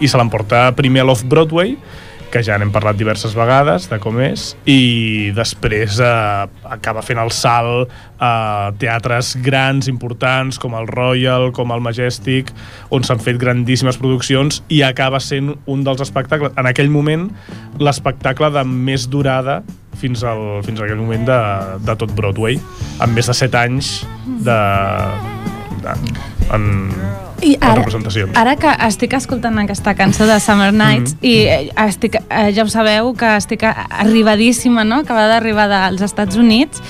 i 0.00 0.08
se 0.08 0.16
l'emporta 0.16 0.70
primer 0.78 1.04
a 1.04 1.08
l'Off-Broadway 1.10 1.76
que 2.32 2.42
ja 2.44 2.56
n'hem 2.58 2.72
parlat 2.74 2.98
diverses 2.98 3.34
vegades 3.36 3.86
de 3.90 3.98
com 4.02 4.18
és, 4.22 4.50
i 4.68 5.32
després 5.36 6.00
eh, 6.02 6.46
acaba 6.72 7.04
fent 7.06 7.20
el 7.22 7.32
salt 7.34 7.92
a 8.22 8.72
teatres 8.80 9.34
grans, 9.44 9.88
importants, 9.92 10.58
com 10.60 10.76
el 10.78 10.88
Royal, 10.90 11.50
com 11.56 11.72
el 11.74 11.82
Majestic, 11.84 12.52
on 12.90 13.06
s'han 13.06 13.22
fet 13.22 13.38
grandíssimes 13.40 13.98
produccions, 14.00 14.62
i 14.72 14.82
acaba 14.86 15.20
sent 15.22 15.54
un 15.66 15.84
dels 15.86 16.02
espectacles, 16.04 16.54
en 16.56 16.70
aquell 16.70 16.90
moment, 16.92 17.28
l'espectacle 17.80 18.50
de 18.54 18.64
més 18.66 19.06
durada 19.12 19.60
fins, 19.96 20.24
al, 20.24 20.62
fins 20.66 20.80
a 20.80 20.86
aquell 20.86 21.00
moment 21.00 21.26
de, 21.28 21.40
de 21.86 21.96
tot 22.00 22.12
Broadway, 22.16 22.60
amb 23.04 23.16
més 23.16 23.28
de 23.30 23.36
7 23.36 23.62
anys 23.62 23.92
de, 24.44 24.58
de, 25.84 25.96
en, 26.56 26.68
I 27.42 27.56
ara, 27.60 27.74
representacions. 27.82 28.36
ara 28.36 28.56
que 28.56 28.70
estic 28.86 29.12
escoltant 29.12 29.58
aquesta 29.58 29.94
cançó 29.94 30.26
de 30.26 30.38
Summer 30.40 30.72
Nights 30.72 31.14
Mhm. 31.14 31.18
i 31.26 31.34
eh, 31.42 31.70
estic, 31.86 32.14
eh, 32.30 32.52
ja 32.54 32.62
ho 32.64 32.68
sabeu 32.68 33.12
que 33.14 33.36
estic 33.36 33.62
arribadíssima, 33.62 34.84
no? 34.84 34.96
acaba 34.96 35.26
d'arribar 35.28 35.68
dels 35.68 36.00
Estats 36.02 36.36
Units 36.36 36.80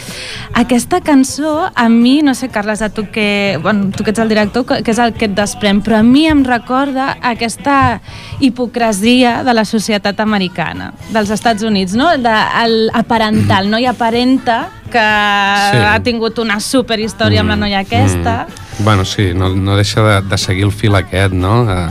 aquesta 0.54 1.00
cançó 1.00 1.70
a 1.74 1.88
mi, 1.88 2.22
no 2.22 2.34
sé 2.34 2.48
Carles, 2.48 2.80
a 2.82 2.88
tu 2.90 3.10
que, 3.10 3.58
bueno, 3.62 3.90
tu 3.96 4.04
que 4.04 4.10
ets 4.10 4.18
el 4.20 4.28
director 4.28 4.64
que, 4.64 4.82
és 4.90 4.98
el 4.98 5.12
que 5.14 5.26
et 5.26 5.34
desprèn, 5.34 5.82
però 5.82 5.98
a 5.98 6.02
mi 6.02 6.26
em 6.26 6.44
recorda 6.44 7.16
aquesta 7.22 8.00
hipocresia 8.40 9.42
de 9.44 9.52
la 9.54 9.64
societat 9.64 10.20
americana 10.20 10.92
dels 11.12 11.30
Estats 11.30 11.62
Units, 11.62 11.94
no? 11.94 12.16
De, 12.16 12.34
el 12.64 12.90
aparental, 12.94 13.68
no? 13.70 13.78
I 13.78 13.86
aparenta 13.86 14.68
que 14.86 14.92
Sí. 14.92 15.78
ha 15.82 15.98
tingut 16.02 16.38
una 16.38 16.60
superhistòria 16.60 17.40
amb 17.40 17.50
la 17.50 17.56
noia 17.56 17.80
aquesta 17.80 18.46
Mm. 18.48 18.84
Bueno, 18.84 19.06
sí, 19.06 19.32
no, 19.34 19.48
no 19.56 19.74
deixa 19.74 20.02
de, 20.02 20.20
de 20.28 20.35
seguir 20.40 20.66
el 20.68 20.72
fil 20.74 20.96
aquest, 20.98 21.34
no? 21.34 21.62
Uh, 21.64 21.90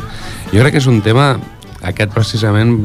jo 0.53 0.61
crec 0.61 0.75
que 0.75 0.81
és 0.83 0.89
un 0.91 1.01
tema, 1.05 1.35
aquest 1.85 2.13
precisament, 2.15 2.77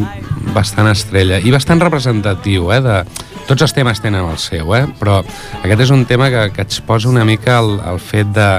bastant 0.55 0.91
estrella 0.91 1.41
i 1.41 1.53
bastant 1.55 1.83
representatiu, 1.83 2.71
eh? 2.75 2.81
De, 2.85 3.01
tots 3.49 3.65
els 3.67 3.75
temes 3.75 3.99
tenen 4.03 4.27
el 4.27 4.39
seu, 4.39 4.75
eh? 4.77 4.85
Però 5.01 5.21
aquest 5.63 5.87
és 5.87 5.95
un 5.95 6.05
tema 6.07 6.31
que, 6.31 6.51
que 6.55 6.63
exposa 6.67 7.11
una 7.11 7.25
mica 7.27 7.59
el, 7.59 7.79
el 7.93 7.99
fet 8.03 8.31
de, 8.37 8.51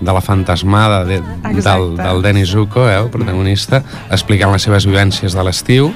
de 0.00 0.12
la 0.12 0.20
fantasmada 0.20 1.04
de, 1.04 1.20
del, 1.62 1.96
del 1.96 2.22
Denis 2.22 2.50
Zuko, 2.52 2.88
eh, 2.88 2.98
el 2.98 3.10
protagonista, 3.14 3.82
explicant 4.10 4.52
les 4.52 4.66
seves 4.66 4.88
vivències 4.90 5.36
de 5.36 5.46
l'estiu, 5.46 5.92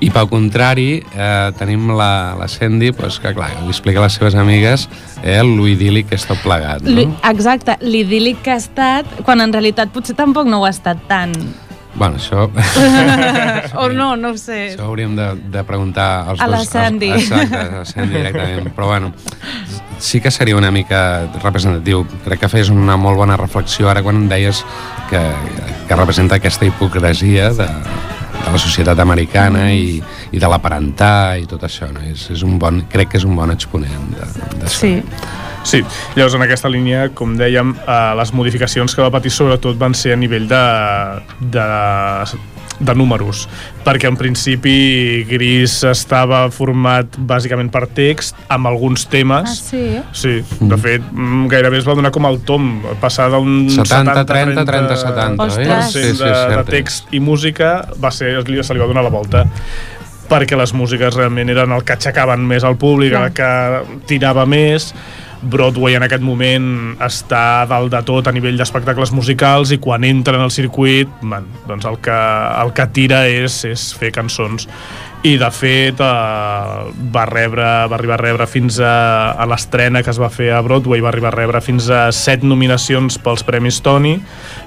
i 0.00 0.08
pel 0.12 0.28
contrari, 0.30 1.02
eh, 1.12 1.52
tenim 1.58 1.90
la, 1.96 2.34
la 2.38 2.48
Sandy, 2.48 2.92
pues, 2.96 3.18
que 3.20 3.34
clar, 3.36 3.50
li 3.64 3.72
explica 3.72 4.00
a 4.00 4.06
les 4.06 4.16
seves 4.16 4.36
amigues 4.38 4.88
eh, 5.22 5.40
lo 5.44 5.68
idíl·lic 5.68 6.08
que 6.08 6.20
tot 6.24 6.40
plegat. 6.44 6.84
No? 6.86 7.08
Exacte, 7.28 7.76
l'idíl·lic 7.84 8.40
que 8.44 8.54
ha 8.54 8.60
estat, 8.60 9.08
quan 9.26 9.44
en 9.44 9.52
realitat 9.52 9.92
potser 9.92 10.16
tampoc 10.16 10.48
no 10.48 10.62
ho 10.62 10.68
ha 10.68 10.72
estat 10.72 11.02
tant. 11.10 11.36
Bueno, 11.94 12.16
això, 12.16 12.46
o 13.82 13.88
no, 13.92 14.14
no 14.16 14.30
ho 14.32 14.36
sé. 14.38 14.70
això 14.72 14.86
hauríem 14.88 15.16
de, 15.18 15.32
de 15.52 15.64
preguntar 15.68 16.08
als 16.32 16.40
A 16.40 16.48
la 16.48 16.62
dos... 16.62 16.70
Sandy. 16.70 17.10
Als, 17.12 17.26
exacte, 17.28 17.58
a 17.60 17.80
la 17.82 17.84
Sandy 17.84 18.16
directament. 18.16 18.70
Però 18.76 18.86
bueno, 18.88 19.12
sí 19.98 20.20
que 20.20 20.30
seria 20.30 20.56
una 20.56 20.70
mica 20.70 21.28
representatiu. 21.42 22.06
Crec 22.24 22.46
que 22.46 22.52
feies 22.52 22.70
una 22.72 22.96
molt 22.96 23.20
bona 23.20 23.36
reflexió 23.36 23.90
ara 23.90 24.04
quan 24.06 24.22
em 24.22 24.30
deies 24.30 24.62
que, 25.10 25.20
que 25.88 25.98
representa 25.98 26.38
aquesta 26.40 26.64
hipocresia 26.64 27.50
de, 27.58 27.68
de 28.44 28.50
la 28.52 28.58
societat 28.58 28.98
americana 29.02 29.68
i, 29.72 30.00
i 30.32 30.38
de 30.40 30.48
l'aparentar 30.48 31.38
i 31.40 31.46
tot 31.50 31.62
això. 31.68 31.90
No? 31.92 32.00
És, 32.10 32.28
és 32.34 32.42
un 32.46 32.58
bon, 32.58 32.82
crec 32.90 33.12
que 33.12 33.18
és 33.20 33.24
un 33.28 33.36
bon 33.36 33.50
exponent 33.52 34.10
de- 34.16 34.58
d'això. 34.60 34.78
Sí. 34.80 34.94
Sí, 35.62 35.82
llavors 36.16 36.32
en 36.38 36.40
aquesta 36.46 36.70
línia, 36.72 37.10
com 37.12 37.34
dèiem, 37.36 37.74
eh, 37.84 38.14
les 38.16 38.30
modificacions 38.32 38.94
que 38.96 39.02
va 39.04 39.10
patir 39.12 39.28
sobretot 39.30 39.76
van 39.76 39.92
ser 39.92 40.14
a 40.14 40.16
nivell 40.16 40.46
de, 40.48 40.60
de, 41.52 41.66
de 42.80 42.94
números, 42.96 43.46
perquè 43.84 44.08
en 44.08 44.16
principi 44.16 45.24
Gris 45.28 45.82
estava 45.84 46.46
format 46.50 47.06
bàsicament 47.18 47.68
per 47.70 47.86
text, 47.86 48.34
amb 48.48 48.66
alguns 48.70 49.04
Ah, 49.06 49.10
temes. 49.10 49.58
sí? 49.68 49.82
Sí, 50.12 50.42
de 50.60 50.76
fet, 50.80 51.02
mm, 51.12 51.46
gairebé 51.52 51.78
es 51.78 51.86
va 51.88 51.94
donar 51.94 52.10
com 52.10 52.24
el 52.26 52.40
tom, 52.40 52.82
passar 53.00 53.28
d'un 53.30 53.68
70, 53.70 54.24
30, 54.24 54.64
30, 54.64 54.96
70, 54.96 55.44
Ostres. 55.44 55.68
eh? 55.68 55.82
Sí, 55.92 56.16
sí, 56.16 56.24
de, 56.24 56.56
de 56.56 56.64
text 56.64 57.12
i 57.12 57.20
música 57.20 57.86
va 58.02 58.10
ser, 58.10 58.48
li- 58.48 58.64
se 58.64 58.72
li 58.74 58.80
va 58.80 58.86
donar 58.86 59.04
la 59.04 59.10
volta 59.10 59.44
perquè 60.30 60.56
les 60.56 60.72
músiques 60.72 61.14
realment 61.16 61.48
eren 61.50 61.72
el 61.74 61.82
que 61.82 61.92
aixecaven 61.96 62.44
més 62.46 62.62
al 62.62 62.76
públic, 62.78 63.10
Clar. 63.10 63.24
el 63.26 63.32
que 63.34 64.00
tirava 64.06 64.46
més 64.46 64.94
Broadway 65.42 65.96
en 65.96 66.04
aquest 66.04 66.24
moment 66.24 66.96
està 67.00 67.64
dalt 67.70 67.92
de 67.94 68.00
tot 68.06 68.28
a 68.28 68.32
nivell 68.34 68.58
d'espectacles 68.60 69.12
musicals 69.16 69.72
i 69.72 69.80
quan 69.80 70.04
entra 70.04 70.36
en 70.36 70.44
el 70.44 70.52
circuit 70.52 71.08
man, 71.22 71.46
doncs 71.68 71.86
el, 71.88 71.96
que, 72.04 72.16
el 72.64 72.74
que 72.76 72.86
tira 72.92 73.24
és, 73.28 73.62
és 73.68 73.90
fer 73.96 74.12
cançons. 74.12 74.68
I 75.24 75.34
de 75.36 75.48
fet 75.52 75.98
eh, 76.00 76.84
va, 77.12 77.24
rebre, 77.28 77.64
va 77.64 77.96
arribar 77.96 78.16
a 78.16 78.22
rebre 78.22 78.46
fins 78.48 78.78
a, 78.80 79.32
a 79.36 79.44
l'estrena 79.48 80.00
que 80.04 80.12
es 80.12 80.20
va 80.20 80.30
fer 80.32 80.48
a 80.56 80.62
Broadway 80.64 81.04
va 81.04 81.10
arribar 81.12 81.28
a 81.34 81.36
rebre 81.36 81.60
fins 81.60 81.90
a 81.92 82.06
set 82.16 82.44
nominacions 82.44 83.18
pels 83.20 83.44
Premis 83.44 83.82
Tony 83.84 84.14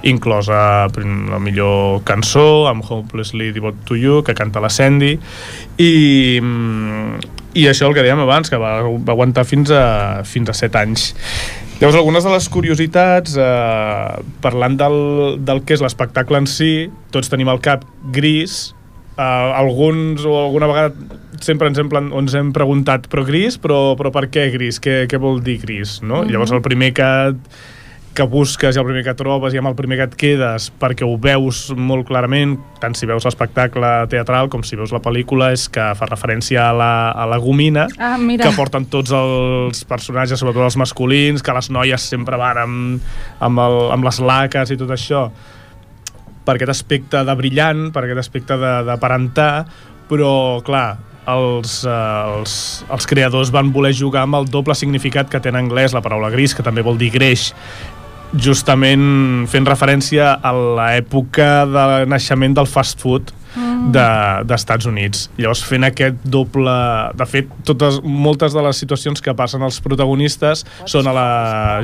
inclosa 0.06 0.86
la 0.94 1.40
millor 1.42 2.04
cançó 2.06 2.68
amb 2.70 2.86
Hopelessly 2.86 3.50
Devoted 3.54 3.82
to 3.88 3.98
You 3.98 4.22
que 4.22 4.34
canta 4.38 4.62
la 4.62 4.70
Sandy. 4.70 5.16
I, 5.78 5.94
mm, 6.40 7.43
i 7.54 7.66
això 7.70 7.88
el 7.88 7.94
que 7.94 8.02
dèiem 8.02 8.20
abans 8.20 8.50
que 8.50 8.58
va, 8.60 8.80
va 8.82 9.14
aguantar 9.14 9.44
fins 9.48 9.70
a, 9.70 10.22
fins 10.26 10.50
a 10.50 10.54
7 10.54 10.82
anys 10.82 11.14
Llavors, 11.80 11.96
algunes 11.98 12.24
de 12.24 12.30
les 12.30 12.46
curiositats, 12.48 13.34
eh, 13.34 14.22
parlant 14.44 14.76
del, 14.78 14.94
del 15.42 15.64
que 15.66 15.74
és 15.74 15.82
l'espectacle 15.82 16.38
en 16.38 16.46
si, 16.46 16.86
tots 17.12 17.28
tenim 17.32 17.50
al 17.50 17.58
cap 17.64 17.82
gris, 18.14 18.74
eh, 19.18 19.22
alguns 19.24 20.22
o 20.24 20.36
alguna 20.44 20.70
vegada 20.70 20.94
sempre 21.42 21.68
ens 21.68 21.78
hem, 21.82 21.90
plan- 21.90 22.12
ens 22.14 22.34
hem 22.38 22.52
preguntat 22.54 23.08
però 23.10 23.24
gris, 23.26 23.58
però, 23.60 23.96
però 23.98 24.12
per 24.14 24.28
què 24.30 24.46
gris? 24.54 24.78
Què, 24.80 25.04
què 25.10 25.18
vol 25.20 25.42
dir 25.42 25.58
gris? 25.60 26.00
No? 26.00 26.22
Mm 26.22 26.22
-hmm. 26.22 26.32
Llavors 26.32 26.52
el 26.52 26.62
primer 26.62 26.92
que, 26.94 27.34
que 28.14 28.22
busques 28.30 28.76
i 28.76 28.78
el 28.78 28.86
primer 28.86 29.02
que 29.06 29.14
trobes 29.18 29.54
i 29.54 29.58
amb 29.58 29.68
el 29.72 29.74
primer 29.74 29.96
que 29.98 30.06
et 30.06 30.14
quedes 30.20 30.68
perquè 30.80 31.02
ho 31.06 31.16
veus 31.18 31.64
molt 31.74 32.06
clarament, 32.06 32.56
tant 32.82 32.94
si 32.94 33.08
veus 33.10 33.26
l'espectacle 33.26 33.90
teatral 34.12 34.48
com 34.52 34.62
si 34.62 34.78
veus 34.78 34.92
la 34.94 35.00
pel·lícula, 35.02 35.50
és 35.56 35.66
que 35.68 35.88
fa 35.98 36.06
referència 36.06 36.68
a 36.68 36.74
la, 36.78 36.92
a 37.10 37.26
la 37.26 37.40
gomina 37.42 37.88
Ah, 37.98 38.14
mira. 38.18 38.46
que 38.46 38.54
porten 38.56 38.86
tots 38.92 39.10
els 39.14 39.82
personatges, 39.90 40.38
sobretot 40.38 40.62
els 40.68 40.78
masculins, 40.78 41.42
que 41.42 41.56
les 41.56 41.70
noies 41.74 42.06
sempre 42.14 42.38
van 42.38 42.62
amb, 42.62 43.16
amb, 43.42 43.64
el, 43.66 43.80
amb 43.96 44.06
les 44.06 44.20
laques 44.22 44.70
i 44.70 44.78
tot 44.78 44.94
això 44.94 45.26
per 46.44 46.54
aquest 46.58 46.70
aspecte 46.74 47.24
de 47.24 47.34
brillant, 47.38 47.88
per 47.90 48.04
aquest 48.04 48.20
aspecte 48.20 48.56
d'aparentar, 48.60 49.64
però, 50.10 50.60
clar, 50.66 50.98
els, 51.26 51.78
eh, 51.88 52.38
els, 52.38 52.54
els 52.92 53.06
creadors 53.08 53.48
van 53.54 53.70
voler 53.72 53.94
jugar 53.96 54.26
amb 54.26 54.36
el 54.36 54.48
doble 54.52 54.74
significat 54.76 55.30
que 55.32 55.40
té 55.40 55.48
en 55.48 55.56
anglès 55.56 55.94
la 55.96 56.02
paraula 56.04 56.28
gris, 56.28 56.52
que 56.54 56.62
també 56.66 56.84
vol 56.84 57.00
dir 57.00 57.08
greix, 57.14 57.46
justament 58.40 59.46
fent 59.50 59.66
referència 59.68 60.34
a 60.42 60.52
l'època 60.54 61.64
de 61.70 61.86
naixement 62.10 62.54
del 62.56 62.66
fast 62.70 63.00
food, 63.02 63.32
de- 63.94 64.42
d'Estats 64.50 64.86
Units. 64.90 65.28
Llavors, 65.38 65.60
fent 65.62 65.84
aquest 65.86 66.16
doble... 66.26 66.72
De 67.14 67.26
fet, 67.30 67.50
totes, 67.68 68.00
moltes 68.02 68.54
de 68.56 68.62
les 68.66 68.80
situacions 68.82 69.22
que 69.22 69.34
passen 69.38 69.62
als 69.62 69.76
protagonistes 69.84 70.64
són 70.90 71.06
a 71.06 71.12
la 71.14 71.26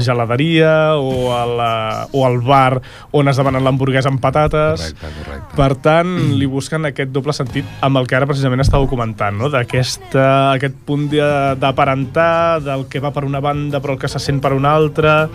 geladeria 0.03 0.97
o, 0.99 1.29
a 1.37 1.45
la, 1.47 1.71
o 2.11 2.25
al 2.27 2.41
bar 2.43 2.81
on 3.15 3.31
es 3.31 3.39
demanen 3.39 3.63
l'hamburguesa 3.63 4.11
amb 4.11 4.19
patates. 4.25 4.89
Correcte, 4.99 5.13
correcte. 5.23 5.55
Per 5.61 5.71
tant, 5.87 6.13
li 6.41 6.49
busquen 6.51 6.91
aquest 6.91 7.15
doble 7.15 7.37
sentit 7.37 7.69
amb 7.87 8.03
el 8.03 8.11
que 8.11 8.19
ara 8.19 8.27
precisament 8.27 8.65
estava 8.67 8.91
comentant, 8.91 9.39
no? 9.39 9.53
d'aquesta 9.55 10.27
aquest 10.57 10.75
punt 10.89 11.07
de- 11.15 11.55
d'aparentar, 11.63 12.59
del 12.67 12.89
que 12.91 12.99
va 13.05 13.13
per 13.15 13.23
una 13.29 13.39
banda 13.45 13.79
però 13.79 13.95
el 13.95 14.03
que 14.03 14.11
se 14.11 14.19
sent 14.19 14.43
per 14.43 14.57
una 14.59 14.75
altra, 14.75 15.29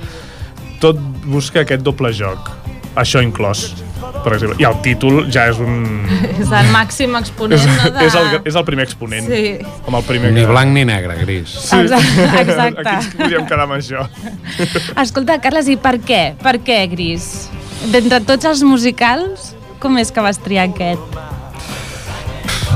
tot 0.82 1.00
busca 1.26 1.64
aquest 1.66 1.84
doble 1.86 2.12
joc. 2.16 2.52
Això 2.96 3.20
inclòs, 3.20 3.66
per 4.24 4.36
exemple. 4.38 4.56
I 4.62 4.68
el 4.70 4.78
títol 4.86 5.26
ja 5.34 5.50
és 5.52 5.58
un... 5.60 5.82
És 6.46 6.52
el 6.52 6.70
màxim 6.72 7.16
exponent, 7.20 7.60
És, 7.60 7.66
no? 7.68 7.90
De... 7.92 8.06
és, 8.06 8.16
el, 8.16 8.30
és 8.52 8.56
el 8.56 8.66
primer 8.68 8.86
exponent. 8.88 9.28
Sí. 9.28 9.42
Com 9.84 9.98
el 10.00 10.06
primer 10.08 10.32
Ni 10.36 10.46
que... 10.46 10.52
blanc 10.54 10.72
ni 10.76 10.86
negre, 10.88 11.18
gris. 11.26 11.58
Sí. 11.68 11.82
Exacte. 12.44 12.86
Aquí 12.86 12.96
ens 12.96 13.12
podríem 13.18 13.50
quedar 13.50 13.68
amb 13.68 13.76
això. 13.80 14.08
Escolta, 15.04 15.40
Carles, 15.44 15.68
i 15.68 15.76
per 15.82 15.98
què? 16.00 16.24
Per 16.42 16.56
què, 16.64 16.80
Gris? 16.92 17.50
D'entre 17.92 18.22
tots 18.24 18.48
els 18.48 18.64
musicals, 18.64 19.52
com 19.84 20.00
és 20.00 20.12
que 20.16 20.24
vas 20.24 20.40
triar 20.42 20.70
aquest? 20.72 21.20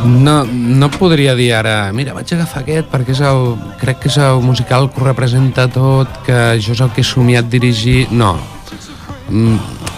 No, 0.05 0.45
no 0.45 0.87
podria 0.93 1.33
dir 1.35 1.49
ara, 1.57 1.91
mira, 1.91 2.13
vaig 2.15 2.31
agafar 2.31 2.61
aquest 2.63 2.87
perquè 2.91 3.11
és 3.11 3.21
el, 3.25 3.55
crec 3.81 3.99
que 4.03 4.11
és 4.11 4.17
el 4.23 4.39
musical 4.45 4.87
que 4.93 5.01
ho 5.01 5.07
representa 5.07 5.67
tot, 5.71 6.21
que 6.27 6.37
això 6.53 6.75
és 6.75 6.83
el 6.85 6.93
que 6.95 7.03
he 7.03 7.07
somiat 7.07 7.49
dirigir... 7.51 8.05
No. 8.11 8.37
Mm, 9.29 9.57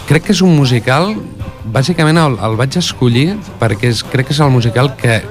crec 0.09 0.25
que 0.25 0.33
és 0.33 0.41
un 0.41 0.55
musical, 0.57 1.13
bàsicament 1.71 2.17
el, 2.17 2.39
el 2.41 2.57
vaig 2.57 2.79
escollir 2.81 3.35
perquè 3.61 3.91
és, 3.93 4.01
crec 4.01 4.31
que 4.31 4.35
és 4.35 4.41
el 4.41 4.51
musical 4.53 4.95
que... 4.97 5.21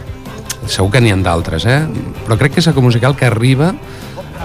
Segur 0.71 0.91
que 0.95 1.01
n'hi 1.03 1.11
ha 1.11 1.19
d'altres, 1.25 1.65
eh? 1.67 1.81
Però 2.27 2.37
crec 2.39 2.55
que 2.55 2.63
és 2.63 2.69
el 2.71 2.79
musical 2.85 3.17
que 3.19 3.27
arriba 3.27 3.73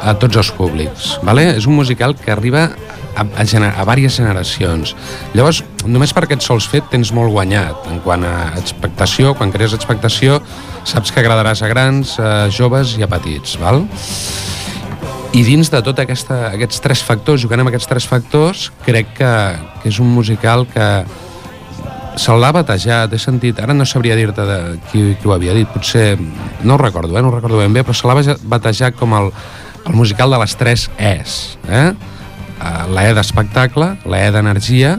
a 0.01 0.15
tots 0.17 0.39
els 0.41 0.49
públics. 0.55 1.15
Vale? 1.27 1.51
És 1.59 1.67
un 1.69 1.75
musical 1.77 2.15
que 2.17 2.33
arriba 2.33 2.69
a, 3.15 3.25
a, 3.25 3.45
gener, 3.47 3.71
a 3.71 3.85
diverses 3.87 4.19
generacions. 4.19 4.95
Llavors, 5.33 5.63
només 5.85 6.13
per 6.13 6.25
aquest 6.25 6.45
sols 6.45 6.67
fet 6.69 6.87
tens 6.91 7.13
molt 7.15 7.33
guanyat 7.33 7.89
en 7.91 8.01
quant 8.03 8.23
a 8.27 8.35
expectació. 8.59 9.33
Quan 9.39 9.53
crees 9.55 9.75
expectació, 9.77 10.41
saps 10.85 11.11
que 11.11 11.23
agradaràs 11.23 11.63
a 11.65 11.71
grans, 11.71 12.17
a 12.19 12.49
joves 12.53 12.97
i 12.99 13.05
a 13.05 13.09
petits. 13.11 13.57
Val? 13.61 13.85
I 15.35 15.43
dins 15.43 15.67
de 15.71 15.81
tots 15.83 15.99
aquesta, 15.99 16.45
aquests 16.53 16.79
tres 16.79 17.01
factors, 17.03 17.41
jugant 17.43 17.59
amb 17.59 17.71
aquests 17.71 17.89
tres 17.91 18.05
factors, 18.07 18.69
crec 18.85 19.15
que, 19.17 19.31
que 19.81 19.89
és 19.91 19.99
un 19.99 20.11
musical 20.15 20.63
que 20.71 20.87
se'l 22.15 22.39
l'ha 22.39 22.53
batejat, 22.55 23.11
he 23.11 23.19
sentit, 23.19 23.59
ara 23.59 23.75
no 23.75 23.83
sabria 23.87 24.15
dir-te 24.15 24.45
qui, 24.89 25.03
qui 25.19 25.27
ho 25.27 25.33
havia 25.35 25.55
dit, 25.57 25.67
potser, 25.67 26.15
no 26.63 26.77
ho 26.77 26.79
recordo, 26.79 27.17
eh, 27.17 27.21
no 27.21 27.27
ho 27.27 27.35
recordo 27.35 27.59
ben 27.59 27.75
bé, 27.75 27.83
però 27.83 27.95
se 27.97 28.07
l'ha 28.07 28.37
batejat 28.55 28.95
com 28.95 29.15
el, 29.17 29.31
el 29.85 29.97
musical 29.99 30.31
de 30.31 30.39
les 30.39 30.55
tres 30.55 30.87
E's, 30.97 31.57
eh? 31.67 31.89
Eh, 32.61 32.85
La 32.93 33.09
E 33.09 33.13
d'espectacle, 33.17 33.95
la 34.05 34.21
E 34.25 34.31
d'energia 34.31 34.95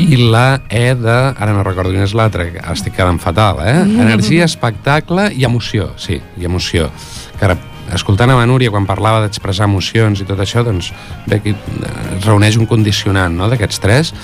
i 0.00 0.16
la 0.16 0.60
E 0.70 0.94
de... 0.96 1.16
Ara 1.36 1.52
no 1.52 1.64
recordo 1.66 1.92
quina 1.92 2.06
és 2.06 2.14
l'altra, 2.16 2.46
estic 2.72 2.96
quedant 2.96 3.18
fatal, 3.20 3.60
eh? 3.66 3.80
Energia, 3.84 4.46
espectacle 4.48 5.28
i 5.36 5.44
emoció, 5.44 5.90
sí, 6.00 6.20
i 6.40 6.46
emoció. 6.48 6.88
Que 7.36 7.50
ara, 7.50 7.56
escoltant 7.94 8.30
a 8.32 8.38
la 8.38 8.46
Núria 8.48 8.72
quan 8.72 8.86
parlava 8.88 9.20
d'expressar 9.24 9.68
emocions 9.68 10.22
i 10.22 10.28
tot 10.28 10.40
això, 10.40 10.64
doncs 10.64 10.92
bé, 11.26 11.40
aquí 11.40 11.52
eh, 11.52 11.92
es 12.16 12.24
reuneix 12.24 12.56
un 12.60 12.70
condicionant 12.70 13.36
no, 13.36 13.50
d'aquests 13.50 13.82
tres. 13.82 14.14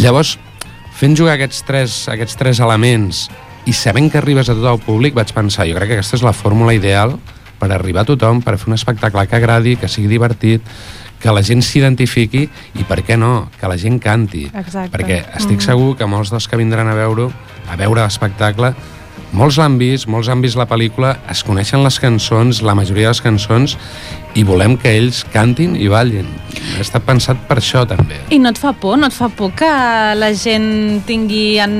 Llavors, 0.00 0.38
fent 0.98 1.14
jugar 1.18 1.36
aquests 1.36 1.62
tres, 1.68 2.00
aquests 2.10 2.38
tres 2.40 2.62
elements 2.64 3.28
i 3.68 3.74
sabent 3.76 4.08
que 4.10 4.18
arribes 4.18 4.48
a 4.50 4.56
tot 4.58 4.66
el 4.72 4.82
públic, 4.82 5.14
vaig 5.14 5.30
pensar, 5.34 5.68
jo 5.70 5.76
crec 5.78 5.92
que 5.92 6.00
aquesta 6.00 6.18
és 6.18 6.26
la 6.26 6.34
fórmula 6.34 6.74
ideal 6.74 7.14
per 7.62 7.70
arribar 7.70 8.02
a 8.02 8.08
tothom, 8.08 8.40
per 8.42 8.56
fer 8.58 8.72
un 8.72 8.74
espectacle 8.74 9.22
que 9.30 9.38
agradi, 9.38 9.76
que 9.78 9.90
sigui 9.90 10.10
divertit, 10.10 10.64
que 11.22 11.34
la 11.34 11.44
gent 11.46 11.62
s'identifiqui 11.62 12.46
i, 12.48 12.86
per 12.88 13.02
què 13.06 13.18
no, 13.18 13.48
que 13.60 13.70
la 13.70 13.78
gent 13.78 14.00
canti. 14.02 14.48
Exacte. 14.50 14.90
Perquè 14.96 15.22
estic 15.38 15.62
segur 15.64 15.94
que 15.98 16.08
molts 16.10 16.34
dels 16.34 16.48
que 16.50 16.58
vindran 16.60 16.90
a 16.90 16.98
veure 16.98 17.30
a 17.70 17.78
veure 17.78 18.02
l'espectacle 18.02 18.72
molts 19.32 19.56
l'han 19.56 19.78
vist, 19.80 20.08
molts 20.12 20.28
han 20.28 20.42
vist 20.44 20.58
la 20.60 20.66
pel·lícula, 20.68 21.14
es 21.32 21.40
coneixen 21.46 21.80
les 21.84 21.96
cançons, 22.00 22.60
la 22.60 22.74
majoria 22.76 23.08
de 23.08 23.14
les 23.14 23.22
cançons, 23.24 23.76
i 24.36 24.44
volem 24.44 24.76
que 24.80 24.92
ells 24.92 25.22
cantin 25.32 25.72
i 25.76 25.88
ballin. 25.92 26.28
Ha 26.76 26.82
estat 26.84 27.04
pensat 27.08 27.40
per 27.48 27.56
això, 27.60 27.86
també. 27.88 28.20
I 28.32 28.38
no 28.40 28.52
et 28.52 28.60
fa 28.60 28.74
por? 28.76 28.98
No 29.00 29.08
et 29.08 29.16
fa 29.16 29.30
por 29.32 29.54
que 29.56 29.70
la 30.16 30.30
gent 30.36 31.00
tingui 31.08 31.58
en 31.64 31.74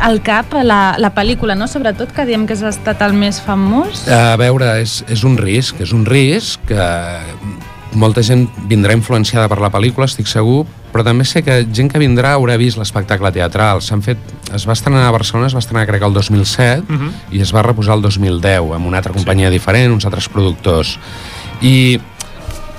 al 0.00 0.22
cap 0.24 0.56
la, 0.64 0.96
la 1.00 1.12
pel·lícula, 1.16 1.56
no? 1.56 1.68
Sobretot 1.68 2.12
que 2.16 2.26
diem 2.28 2.48
que 2.48 2.56
has 2.56 2.64
estat 2.72 3.04
el 3.04 3.16
més 3.16 3.40
famós. 3.44 4.06
A 4.08 4.36
veure, 4.40 4.78
és, 4.80 5.02
és 5.12 5.24
un 5.28 5.36
risc, 5.40 5.80
és 5.84 5.92
un 5.96 6.08
risc 6.08 6.64
que 6.72 6.88
molta 7.94 8.22
gent 8.22 8.46
vindrà 8.68 8.94
influenciada 8.96 9.48
per 9.48 9.60
la 9.62 9.70
pel·lícula, 9.72 10.08
estic 10.08 10.28
segur, 10.28 10.64
però 10.92 11.04
també 11.04 11.26
sé 11.28 11.42
que 11.44 11.60
gent 11.76 11.90
que 11.92 12.00
vindrà 12.00 12.34
haurà 12.36 12.56
vist 12.60 12.80
l'espectacle 12.80 13.30
teatral. 13.32 13.82
S'han 13.84 14.02
fet, 14.04 14.20
es 14.54 14.66
va 14.68 14.74
estrenar 14.76 15.06
a 15.06 15.14
Barcelona, 15.14 15.50
es 15.50 15.56
va 15.56 15.62
estrenar 15.62 15.86
crec 15.88 16.02
el 16.02 16.14
2007 16.14 16.82
uh 16.82 16.98
-huh. 16.98 17.10
i 17.32 17.40
es 17.40 17.54
va 17.54 17.62
reposar 17.62 17.96
el 17.96 18.02
2010 18.02 18.74
amb 18.74 18.86
una 18.86 18.98
altra 18.98 19.12
companyia 19.12 19.48
sí. 19.48 19.54
diferent, 19.54 19.92
uns 19.92 20.04
altres 20.04 20.28
productors. 20.28 20.98
I 21.60 22.00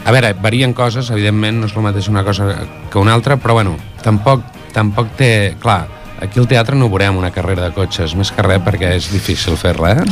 a 0.06 0.12
veure, 0.12 0.34
varien 0.34 0.74
coses, 0.74 1.10
evidentment 1.10 1.60
no 1.60 1.65
és 1.67 1.76
el 1.76 1.84
mateix 1.84 2.08
una 2.08 2.24
cosa 2.24 2.67
que 2.89 3.00
una 3.00 3.13
altra, 3.13 3.38
però 3.38 3.54
bueno, 3.54 3.76
tampoc, 4.02 4.41
tampoc 4.74 5.08
té... 5.17 5.56
Clar, 5.60 5.88
aquí 6.22 6.39
al 6.39 6.48
teatre 6.48 6.76
no 6.76 6.89
veurem 6.89 7.17
una 7.17 7.32
carrera 7.32 7.63
de 7.67 7.74
cotxes, 7.76 8.15
més 8.15 8.32
que 8.32 8.41
res 8.41 8.62
perquè 8.63 8.96
és 8.96 9.12
difícil 9.12 9.58
fer-la, 9.58 9.91
eh? 9.91 10.06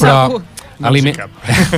Però 0.00 0.42
Segur. 0.80 0.88
alime... 0.88 1.12
cap. 1.12 1.30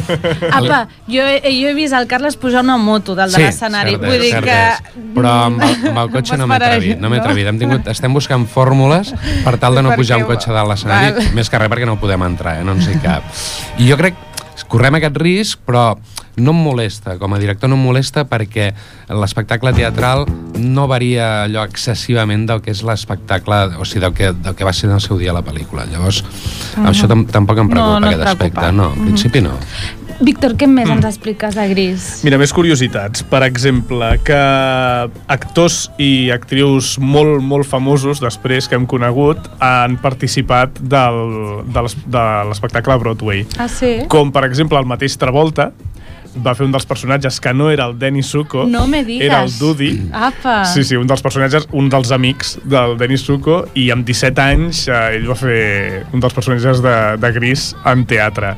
Apa, 0.58 0.78
jo 1.10 1.26
he, 1.26 1.38
jo 1.58 1.68
he 1.68 1.74
vist 1.76 1.96
el 1.98 2.08
Carles 2.10 2.38
pujar 2.40 2.62
una 2.62 2.78
moto 2.78 3.16
del 3.18 3.32
de 3.34 3.42
l'escenari. 3.42 3.96
cert 3.98 4.06
Vull 4.06 4.22
dir 4.22 4.32
que... 4.44 4.58
és. 4.70 4.98
Però 5.16 5.34
amb 5.48 5.62
el, 5.66 5.76
amb 5.90 6.02
el 6.04 6.12
cotxe 6.14 6.38
no 6.40 6.48
m'he 6.48 6.58
atrevit, 6.60 7.02
no 7.02 7.10
m'he 7.12 7.20
atrevit. 7.20 7.50
Hem 7.50 7.60
tingut, 7.60 7.92
estem 7.92 8.14
buscant 8.14 8.46
fórmules 8.48 9.12
per 9.44 9.56
tal 9.62 9.76
de 9.78 9.84
no 9.84 9.96
pujar 9.98 10.22
un 10.22 10.28
cotxe 10.30 10.54
dalt 10.54 10.70
l'escenari, 10.70 11.28
més 11.36 11.50
que 11.50 11.60
res 11.60 11.72
perquè 11.72 11.88
no 11.88 11.98
podem 12.00 12.28
entrar, 12.30 12.60
eh? 12.60 12.66
no 12.66 12.76
en 12.78 12.84
sé 12.84 12.96
cap. 13.02 13.26
I 13.82 13.90
jo 13.90 13.98
crec 14.00 14.16
correm 14.72 14.96
aquest 14.98 15.18
risc, 15.20 15.62
però 15.66 15.90
no 16.36 16.54
em 16.54 16.60
molesta, 16.64 17.18
com 17.20 17.34
a 17.34 17.40
director 17.40 17.70
no 17.70 17.76
em 17.76 17.84
molesta 17.84 18.24
perquè 18.28 18.70
l'espectacle 19.12 19.72
teatral 19.76 20.24
no 20.58 20.86
varia 20.88 21.44
allò 21.44 21.64
excessivament 21.68 22.46
del 22.48 22.62
que 22.64 22.72
és 22.72 22.82
l'espectacle, 22.86 23.64
o 23.76 23.84
sigui, 23.88 24.04
del 24.06 24.14
que, 24.16 24.32
del 24.32 24.56
que 24.56 24.68
va 24.68 24.72
ser 24.76 24.88
en 24.88 24.96
el 24.96 25.04
seu 25.04 25.18
dia 25.20 25.34
la 25.36 25.44
pel·lícula. 25.44 25.84
Llavors, 25.90 26.22
això 26.86 27.10
tam 27.10 27.26
tampoc 27.28 27.64
em 27.64 27.72
preocupa, 27.72 27.98
No, 27.98 28.00
no 28.00 28.12
aquest 28.12 28.30
aspecte. 28.30 28.70
No, 28.72 28.92
en 28.96 29.10
principi 29.10 29.42
no. 29.44 29.58
Víctor, 30.22 30.52
què 30.54 30.68
més 30.70 30.86
ens 30.92 31.04
expliques 31.08 31.56
de 31.56 31.64
Gris? 31.72 32.04
Mira, 32.22 32.38
més 32.38 32.52
curiositats. 32.54 33.24
Per 33.26 33.40
exemple, 33.42 34.12
que 34.22 34.38
actors 35.34 35.88
i 35.98 36.30
actrius 36.34 36.94
molt, 37.02 37.40
molt 37.42 37.66
famosos 37.66 38.22
després 38.22 38.68
que 38.70 38.78
hem 38.78 38.86
conegut 38.86 39.48
han 39.58 39.96
participat 40.02 40.78
del, 40.78 41.18
de 41.72 42.26
l'espectacle 42.50 42.98
Broadway. 43.02 43.46
Ah, 43.58 43.66
sí? 43.72 43.96
Com, 44.12 44.30
per 44.34 44.44
exemple, 44.46 44.78
el 44.78 44.86
mateix 44.86 45.18
Travolta 45.18 45.72
va 46.40 46.54
fer 46.56 46.64
un 46.64 46.72
dels 46.72 46.86
personatges 46.88 47.36
que 47.44 47.52
no 47.52 47.66
era 47.70 47.84
el 47.90 47.98
Dennis 47.98 48.30
Zuko, 48.32 48.64
No 48.66 48.86
me 48.86 49.02
digues. 49.04 49.26
era 49.26 49.42
el 49.44 49.52
Dudi. 49.58 49.90
Apa. 50.12 50.64
Sí, 50.64 50.82
sí, 50.84 50.96
un 50.96 51.06
dels 51.06 51.20
personatges, 51.22 51.66
un 51.72 51.90
dels 51.92 52.10
amics 52.12 52.58
del 52.64 52.96
Denis 52.96 53.24
Zuko, 53.26 53.66
i 53.74 53.90
amb 53.92 54.06
17 54.08 54.40
anys 54.40 54.86
eh, 54.88 55.16
ell 55.18 55.28
va 55.28 55.36
fer 55.36 56.06
un 56.12 56.20
dels 56.24 56.32
personatges 56.34 56.80
de, 56.82 56.96
de 57.20 57.32
Gris 57.36 57.74
en 57.84 58.06
teatre. 58.06 58.54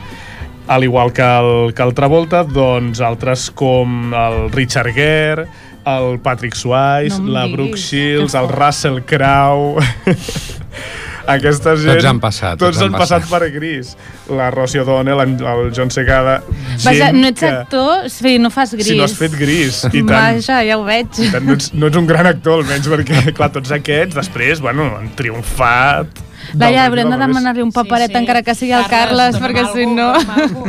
Al 0.67 0.85
igual 0.87 1.13
que 1.13 1.21
el, 1.23 1.75
que 1.75 1.83
el 1.83 1.93
Travolta, 1.93 2.45
doncs 2.45 3.01
altres 3.05 3.51
com 3.51 4.15
el 4.15 4.51
Richard 4.53 4.95
Gere, 4.97 5.45
el 5.85 6.19
Patrick 6.25 6.55
Swayze, 6.57 7.19
No 7.21 7.33
la 7.35 7.45
Brooke 7.47 7.77
Shields, 7.77 8.33
el. 8.35 8.49
Russell 8.49 9.03
Crowe... 9.05 9.83
Aquesta 11.27 11.73
gent... 11.81 11.95
Tots 11.95 12.05
han 12.11 12.19
passat, 12.21 12.59
Tots, 12.59 12.77
tots 12.77 12.83
han 12.85 12.93
han 12.93 13.01
passat 13.01 13.23
passat. 13.25 13.41
per 13.41 13.49
Gris. 13.55 13.95
La 14.29 14.51
Rosie 14.53 14.81
O'Donnell, 14.83 15.21
en- 15.25 15.39
el 15.41 15.71
John 15.77 15.91
Segada... 15.91 16.43
Vaja, 16.85 17.13
no 17.17 17.29
ets 17.31 17.41
que- 17.41 17.49
actor, 17.49 18.11
sí, 18.13 18.37
no 18.39 18.51
fas 18.51 18.75
gris. 18.75 18.89
Si 18.89 18.99
no 18.99 19.05
has 19.07 19.15
fet 19.17 19.33
Gris, 19.39 19.85
i 19.93 20.03
tant. 20.03 20.11
Vaja, 20.13 20.61
ja 20.67 20.77
ho 20.77 20.85
veig. 20.85 21.09
I 21.23 21.31
tant, 21.33 21.47
no, 21.49 21.57
ets, 21.57 21.71
no 21.73 21.89
ets 21.89 21.97
un 22.01 22.07
gran 22.11 22.27
actor, 22.29 22.61
almenys, 22.65 22.89
perquè, 22.93 23.33
clar, 23.37 23.51
tots 23.55 23.73
aquests, 23.73 24.15
després, 24.21 24.61
bueno, 24.65 24.91
han 24.99 25.11
triomfat... 25.17 26.21
Laia, 26.55 26.83
del 26.85 26.91
haurem 26.91 27.09
de 27.09 27.17
demanar-li 27.19 27.63
un 27.65 27.71
paperet, 27.73 28.11
Sí, 28.11 28.15
sí. 28.15 28.21
encara 28.21 28.43
que 28.45 28.53
sigui 28.55 28.75
el 28.77 28.85
Carles, 28.87 29.33
dona 29.39 29.47
perquè 29.49 29.63
si 29.73 29.87
no... 29.89 30.11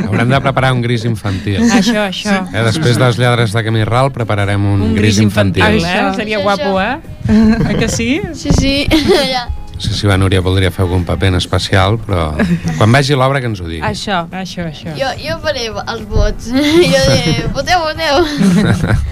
Haurem 0.06 0.30
de 0.32 0.38
preparar 0.40 0.70
un 0.72 0.80
gris 0.82 1.04
infantil. 1.04 1.60
Això, 1.68 2.06
això. 2.08 2.38
Eh, 2.48 2.62
després 2.64 2.96
dels 2.98 3.18
lladres 3.20 3.52
de 3.52 3.62
Camí 3.66 3.84
Ral 3.84 4.08
prepararem 4.14 4.64
un, 4.72 4.80
Un 4.88 4.96
gris 4.96 5.20
infantil. 5.22 5.62
eh? 5.66 5.76
Això. 5.84 6.14
Seria 6.16 6.40
Això, 6.40 6.46
guapo, 6.48 6.80
eh? 6.80 6.96
Eh 7.28 7.76
que 7.78 7.90
sí? 7.92 8.08
Sí, 8.32 8.50
sí, 8.56 8.74
ja. 9.34 9.44
No 9.76 9.80
sé 9.84 9.92
si 9.92 10.06
la 10.08 10.16
Núria 10.16 10.40
voldria 10.40 10.70
fer 10.72 10.86
algun 10.86 11.04
paper 11.04 11.28
en 11.28 11.36
especial, 11.36 11.98
però 12.00 12.30
quan 12.78 12.92
vegi 12.96 13.12
l'obra 13.18 13.42
que 13.44 13.50
ens 13.50 13.60
ho 13.60 13.66
digui. 13.68 13.82
Això. 13.84 14.22
Això, 14.32 14.64
això. 14.70 14.94
Jo, 14.96 15.10
jo 15.20 15.36
faré 15.44 15.66
els 15.68 16.06
vots. 16.08 16.48
Jo 16.94 17.02
diré, 17.12 17.44
voteu, 17.52 17.84
voteu. 17.84 18.24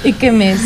I 0.00 0.14
què 0.16 0.30
més? 0.32 0.62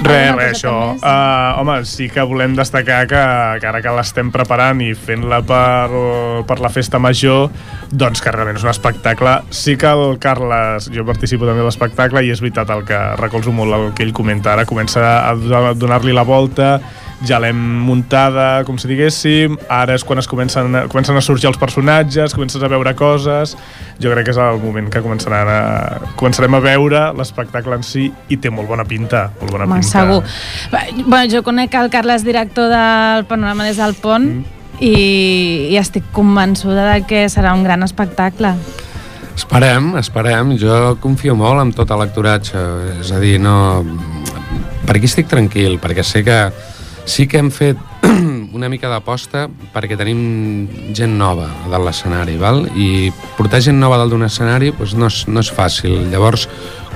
Res, 0.00 0.30
res, 0.32 0.32
coseta 0.32 0.44
això. 0.48 0.70
més? 0.94 1.02
Uh, 1.04 1.58
home, 1.60 1.74
sí 1.84 2.06
que 2.12 2.22
volem 2.24 2.54
destacar 2.56 3.02
que, 3.10 3.20
que 3.60 3.68
ara 3.68 3.82
que 3.84 3.92
l'estem 3.92 4.30
preparant 4.32 4.80
i 4.80 4.94
fent-la 4.96 5.42
per, 5.44 6.00
per 6.48 6.56
la 6.64 6.70
festa 6.72 6.96
major, 7.02 7.50
doncs 7.92 8.22
que 8.24 8.32
realment 8.32 8.56
és 8.56 8.64
un 8.64 8.70
espectacle. 8.72 9.34
Sí 9.52 9.76
que 9.80 9.92
el 9.92 10.16
Carles, 10.22 10.88
jo 10.94 11.04
participo 11.08 11.44
també 11.48 11.60
a 11.64 11.68
l'espectacle 11.68 12.24
i 12.24 12.32
és 12.32 12.40
veritat 12.44 12.72
el 12.72 12.86
que 12.88 13.00
recolzo 13.20 13.52
molt 13.52 13.76
el 13.76 13.90
que 13.96 14.06
ell 14.08 14.14
comenta 14.16 14.54
ara, 14.56 14.64
comença 14.68 15.04
a 15.20 15.34
do- 15.36 15.74
donar-li 15.84 16.16
la 16.16 16.24
volta, 16.24 16.78
ja 17.26 17.40
l'hem 17.42 17.56
muntada, 17.82 18.62
com 18.64 18.76
si 18.78 18.86
diguéssim, 18.86 19.56
ara 19.68 19.94
és 19.98 20.04
quan 20.06 20.20
es 20.20 20.28
comencen, 20.30 20.74
a- 20.76 20.84
comencen 20.86 21.16
a 21.16 21.20
sorgir 21.20 21.48
els 21.48 21.58
personatges, 21.58 22.34
comences 22.34 22.62
a 22.62 22.68
veure 22.70 22.94
coses, 22.94 23.56
jo 23.98 24.12
crec 24.12 24.24
que 24.28 24.30
és 24.30 24.38
el 24.38 24.60
moment 24.62 24.86
que 24.92 25.02
començaran 25.02 25.48
a, 25.50 25.62
començarem 26.16 26.54
a 26.54 26.60
veure 26.62 27.00
l'espectacle 27.18 27.74
en 27.74 27.82
si 27.82 28.06
i 28.28 28.36
té 28.38 28.50
molt 28.50 28.68
bona 28.68 28.84
pinta, 28.84 29.30
molt 29.40 29.50
bona 29.50 29.64
Home, 29.64 29.80
pinta. 29.80 29.88
segur. 30.00 30.22
Bueno, 31.06 31.26
jo 31.32 31.42
conec 31.42 31.74
el 31.74 31.90
Carles, 31.90 32.22
director 32.24 32.68
del 32.70 33.24
Panorama 33.26 33.64
des 33.64 33.76
del 33.82 33.94
Pont, 33.94 34.28
Mm. 34.28 34.44
i, 34.80 35.68
i 35.72 35.76
estic 35.76 36.04
convençuda 36.12 36.92
de 36.92 37.00
que 37.02 37.24
serà 37.26 37.50
un 37.52 37.64
gran 37.64 37.82
espectacle. 37.82 38.52
Esperem, 39.34 39.96
esperem. 39.98 40.52
Jo 40.58 40.96
confio 41.00 41.34
molt 41.38 41.60
en 41.62 41.72
tot 41.72 41.90
l'actoratge. 41.90 42.58
És 43.00 43.10
a 43.14 43.18
dir, 43.18 43.40
no... 43.40 43.84
Per 44.86 44.96
aquí 44.96 45.06
estic 45.06 45.26
tranquil, 45.28 45.78
perquè 45.82 46.02
sé 46.06 46.22
que 46.24 46.38
sí 47.08 47.26
que 47.26 47.38
hem 47.40 47.48
fet 47.50 47.78
una 48.58 48.68
mica 48.68 48.90
d'aposta 48.92 49.46
perquè 49.72 49.96
tenim 49.96 50.20
gent 50.94 51.16
nova 51.18 51.48
dalt 51.70 51.86
l'escenari, 51.86 52.36
val? 52.40 52.66
I 52.76 53.08
portar 53.38 53.62
gent 53.64 53.80
nova 53.80 53.96
dalt 54.00 54.12
d'un 54.12 54.26
escenari 54.28 54.70
doncs 54.76 54.94
no, 54.94 55.08
és, 55.08 55.22
no 55.26 55.40
és 55.40 55.50
fàcil. 55.54 55.96
Llavors, 56.12 56.46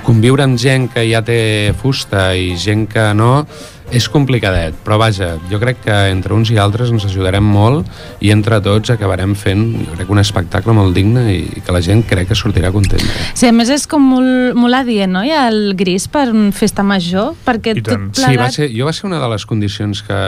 conviure 0.05 0.45
amb 0.45 0.59
gent 0.61 0.89
que 0.93 1.05
ja 1.09 1.23
té 1.25 1.73
fusta 1.81 2.29
i 2.37 2.53
gent 2.59 2.85
que 2.91 3.09
no 3.17 3.45
és 3.93 4.07
complicadet, 4.09 4.75
però 4.85 4.97
vaja, 5.01 5.35
jo 5.51 5.59
crec 5.61 5.83
que 5.85 5.95
entre 6.09 6.33
uns 6.33 6.49
i 6.53 6.57
altres 6.61 6.91
ens 6.93 7.05
ajudarem 7.05 7.45
molt 7.45 7.89
i 8.25 8.31
entre 8.33 8.59
tots 8.65 8.93
acabarem 8.93 9.35
fent, 9.37 9.63
jo 9.85 9.97
crec, 9.97 10.09
un 10.09 10.21
espectacle 10.21 10.73
molt 10.75 10.95
digne 10.97 11.27
i 11.33 11.63
que 11.63 11.75
la 11.75 11.81
gent 11.85 12.03
crec 12.09 12.31
que 12.31 12.37
sortirà 12.37 12.73
contenta. 12.73 13.29
Sí, 13.37 13.47
a 13.49 13.53
més 13.55 13.69
és 13.73 13.85
com 13.89 14.03
molt, 14.15 14.57
molt 14.57 14.81
adient, 14.81 15.13
no? 15.13 15.23
Hi 15.23 15.33
ha 15.35 15.45
el 15.51 15.75
gris 15.79 16.09
per 16.11 16.29
una 16.33 16.51
festa 16.55 16.85
major, 16.85 17.33
perquè 17.45 17.77
I 17.77 17.85
tot 17.85 18.09
plegat... 18.17 18.23
Sí, 18.25 18.41
va 18.41 18.49
ser, 18.57 18.71
jo 18.73 18.89
va 18.89 18.95
ser 18.97 19.07
una 19.11 19.21
de 19.21 19.29
les 19.35 19.45
condicions 19.49 20.01
que, 20.07 20.21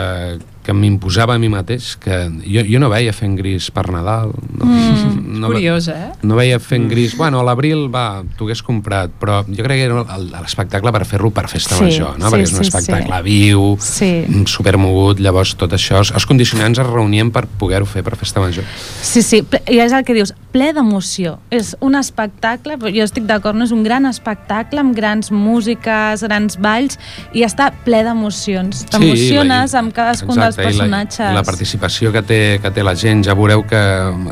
que 0.66 0.74
m'imposava 0.74 1.36
a 1.36 1.38
mi 1.38 1.46
mateix, 1.48 1.92
que 2.02 2.16
jo, 2.42 2.64
jo 2.66 2.80
no 2.82 2.88
veia 2.90 3.12
fent 3.14 3.36
gris 3.38 3.70
per 3.70 3.86
Nadal. 3.94 4.32
No, 4.58 4.66
Mm, 4.66 5.38
no, 5.40 5.48
Curiós, 5.52 5.86
eh? 5.88 6.10
no 6.26 6.34
veia 6.34 6.58
fent 6.58 6.88
gris. 6.90 7.14
Bueno, 7.16 7.38
a 7.40 7.44
l'abril, 7.46 7.86
va, 7.92 8.22
t'ho 8.36 8.46
hagués 8.48 8.62
comprat, 8.66 9.10
però 9.20 9.42
jo 9.46 9.62
crec 9.62 9.78
que 9.78 9.84
era 9.86 10.02
l'espectacle 10.42 10.90
per 10.92 11.04
fer-lo 11.06 11.30
per 11.30 11.46
festa 11.48 11.76
Sí, 11.76 11.84
major, 11.84 12.18
no? 12.18 12.26
sí, 12.28 12.32
Perquè 12.34 12.42
és 12.48 12.52
un 12.56 12.64
sí, 12.64 12.68
espectacle 12.68 13.16
sí. 13.16 13.22
viu, 13.28 13.76
Sí. 13.80 14.10
mm, 14.26 14.46
supermogut, 14.50 15.20
llavors 15.20 15.54
tot 15.56 15.72
això, 15.76 16.00
els 16.02 16.26
condicionants 16.26 16.78
es 16.82 16.86
reunien 16.86 17.30
per 17.30 17.46
poder-ho 17.46 17.86
fer 17.86 18.02
per 18.02 18.16
festa 18.16 18.40
major. 18.40 18.64
Sí, 19.02 19.22
sí, 19.22 19.44
i 19.70 19.78
és 19.78 19.92
el 19.92 20.02
que 20.04 20.14
dius, 20.14 20.34
ple 20.52 20.72
d'emoció. 20.72 21.38
És 21.50 21.76
un 21.80 21.94
espectacle, 21.94 22.76
jo 22.80 23.04
estic 23.04 23.24
d'acord, 23.28 23.54
no 23.56 23.64
és 23.64 23.72
un 23.72 23.84
gran 23.84 24.06
espectacle 24.06 24.80
amb 24.80 24.96
grans 24.96 25.30
músiques, 25.30 26.22
grans 26.26 26.56
balls, 26.58 26.98
i 27.36 27.44
està 27.46 27.70
ple 27.84 28.02
d'emocions. 28.02 28.84
T'emociones 28.90 29.72
la- 29.72 29.78
amb 29.78 29.92
cadascun 29.92 30.34
dels 30.40 30.55
i 30.64 30.70
personatges. 30.70 31.24
La, 31.28 31.40
la 31.40 31.44
participació 31.46 32.12
que 32.14 32.22
té, 32.26 32.40
que 32.62 32.72
té 32.72 32.84
la 32.86 32.94
gent, 32.98 33.24
ja 33.26 33.36
veureu 33.38 33.64
que 33.68 33.82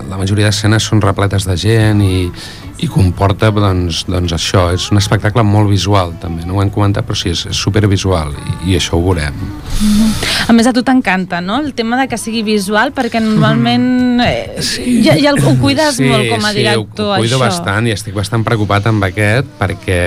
la 0.08 0.20
majoria 0.20 0.50
d'escenes 0.50 0.86
són 0.90 1.02
repletes 1.04 1.48
de 1.48 1.56
gent 1.60 2.02
i, 2.04 2.28
i 2.82 2.88
comporta 2.90 3.52
doncs, 3.54 4.02
doncs 4.10 4.32
això, 4.34 4.64
és 4.74 4.88
un 4.90 4.98
espectacle 4.98 5.44
molt 5.46 5.70
visual 5.70 6.14
també, 6.22 6.42
no 6.46 6.56
ho 6.56 6.62
hem 6.62 6.72
comentat 6.74 7.06
però 7.06 7.14
sí, 7.18 7.30
és, 7.30 7.44
és 7.52 7.60
supervisual 7.60 8.32
i, 8.34 8.72
i 8.72 8.78
això 8.78 8.98
ho 8.98 9.02
veurem. 9.04 9.36
A 10.48 10.54
més, 10.56 10.66
a 10.66 10.72
tu 10.74 10.82
t'encanta, 10.86 11.38
no?, 11.44 11.60
el 11.62 11.72
tema 11.78 12.00
de 12.00 12.08
que 12.10 12.18
sigui 12.18 12.42
visual, 12.46 12.90
perquè 12.96 13.22
normalment 13.22 14.24
eh, 14.24 14.58
ja, 15.06 15.14
ja 15.20 15.36
ho 15.36 15.54
cuides 15.60 16.00
molt 16.02 16.26
com 16.32 16.48
a 16.48 16.52
director, 16.56 17.12
ho, 17.12 17.14
ho 17.14 17.22
cuido 17.22 17.38
això. 17.38 17.44
bastant 17.46 17.86
i 17.86 17.94
estic 17.94 18.18
bastant 18.18 18.46
preocupat 18.46 18.90
amb 18.90 19.06
aquest 19.06 19.54
perquè 19.60 20.00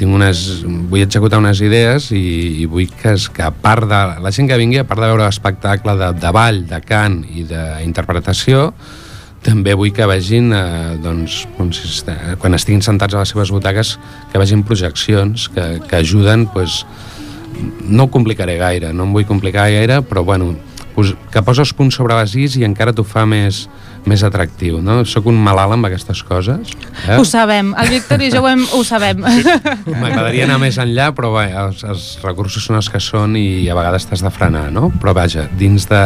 tinc 0.00 0.16
unes, 0.16 0.64
vull 0.88 1.04
executar 1.04 1.42
unes 1.44 1.60
idees 1.60 2.08
i, 2.16 2.24
i 2.64 2.66
vull 2.70 2.88
que, 2.88 3.18
es, 3.18 3.28
que 3.32 3.44
a 3.44 3.52
part 3.52 3.84
de 3.90 4.02
la 4.24 4.32
gent 4.32 4.48
que 4.48 4.60
vingui, 4.60 4.80
a 4.80 4.88
part 4.88 5.04
de 5.04 5.12
veure 5.12 5.28
l'espectacle 5.28 5.98
de, 6.00 6.12
de 6.24 6.34
ball, 6.34 6.64
de 6.72 6.80
cant 6.88 7.20
i 7.28 7.44
d'interpretació, 7.48 8.70
també 9.42 9.74
vull 9.78 9.92
que 9.94 10.06
vegin, 10.06 10.52
eh, 10.54 10.96
doncs, 11.02 11.42
quan 12.38 12.54
estiguin 12.54 12.82
sentats 12.84 13.14
a 13.14 13.22
les 13.22 13.34
seves 13.34 13.50
butaques, 13.54 13.96
que 14.32 14.42
vegin 14.42 14.62
projeccions 14.66 15.48
que, 15.52 15.66
que 15.88 16.02
ajuden, 16.02 16.46
doncs, 16.54 16.82
no 17.84 18.06
ho 18.06 18.10
complicaré 18.10 18.56
gaire, 18.60 18.92
no 18.92 19.08
em 19.08 19.16
vull 19.16 19.26
complicar 19.28 19.68
gaire, 19.70 20.00
però 20.06 20.24
bueno, 20.24 20.54
pos, 20.94 21.14
que 21.32 21.42
posa 21.44 21.64
els 21.66 21.72
punts 21.76 21.98
sobre 21.98 22.16
les 22.18 22.34
is 22.38 22.56
i 22.58 22.64
encara 22.66 22.94
t'ho 22.96 23.04
fa 23.06 23.24
més, 23.28 23.66
més 24.08 24.22
atractiu, 24.26 24.80
no? 24.84 25.02
Soc 25.08 25.28
un 25.30 25.38
malalt 25.42 25.76
amb 25.76 25.88
aquestes 25.88 26.22
coses. 26.26 26.72
Eh? 27.06 27.18
Ho 27.18 27.26
sabem, 27.28 27.74
el 27.78 27.92
Víctor 27.92 28.22
i 28.24 28.30
jo 28.32 28.42
ho, 28.42 28.48
hem, 28.50 28.64
ho 28.74 28.82
sabem. 28.86 29.22
M'agradaria 29.22 30.46
anar 30.48 30.60
més 30.62 30.78
enllà, 30.82 31.10
però 31.16 31.34
bé, 31.36 31.48
els, 31.64 31.84
els 31.88 32.06
recursos 32.24 32.64
són 32.66 32.80
els 32.80 32.90
que 32.92 33.02
són 33.02 33.36
i 33.40 33.68
a 33.68 33.78
vegades 33.78 34.08
t'has 34.08 34.24
de 34.24 34.32
frenar, 34.34 34.68
no? 34.74 34.90
Però 35.02 35.14
vaja, 35.16 35.48
dins 35.58 35.88
de, 35.90 36.02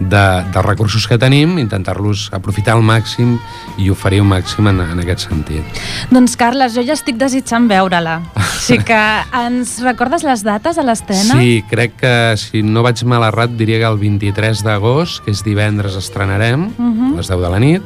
de, 0.00 0.22
dels 0.52 0.64
recursos 0.66 1.06
que 1.06 1.18
tenim, 1.20 1.58
intentar-los 1.60 2.30
aprofitar 2.32 2.74
al 2.74 2.82
màxim 2.82 3.36
i 3.78 3.90
oferir 3.92 4.22
un 4.24 4.30
màxim 4.32 4.66
en, 4.70 4.80
en 4.80 5.02
aquest 5.02 5.28
sentit. 5.28 5.80
doncs, 6.10 6.36
Carles, 6.40 6.74
jo 6.74 6.82
ja 6.86 6.94
estic 6.96 7.18
desitjant 7.20 7.68
veure-la. 7.70 8.20
Així 8.34 8.78
que 8.84 9.00
ens 9.46 9.78
recordes 9.84 10.24
les 10.24 10.42
dates 10.46 10.78
a 10.80 10.84
l'estrena? 10.86 11.36
Sí, 11.40 11.60
crec 11.68 11.96
que 12.00 12.14
si 12.40 12.62
no 12.64 12.82
vaig 12.86 13.02
mal 13.04 13.24
errat 13.28 13.52
diria 13.58 13.78
que 13.82 13.90
el 13.92 13.98
23 14.00 14.64
d'agost, 14.64 15.22
que 15.24 15.30
és 15.36 15.44
divendres, 15.44 15.96
estrenarem 16.00 16.70
Mhm. 16.78 17.12
a 17.14 17.16
les 17.20 17.28
10 17.28 17.40
de 17.40 17.50
la 17.50 17.58
nit 17.60 17.82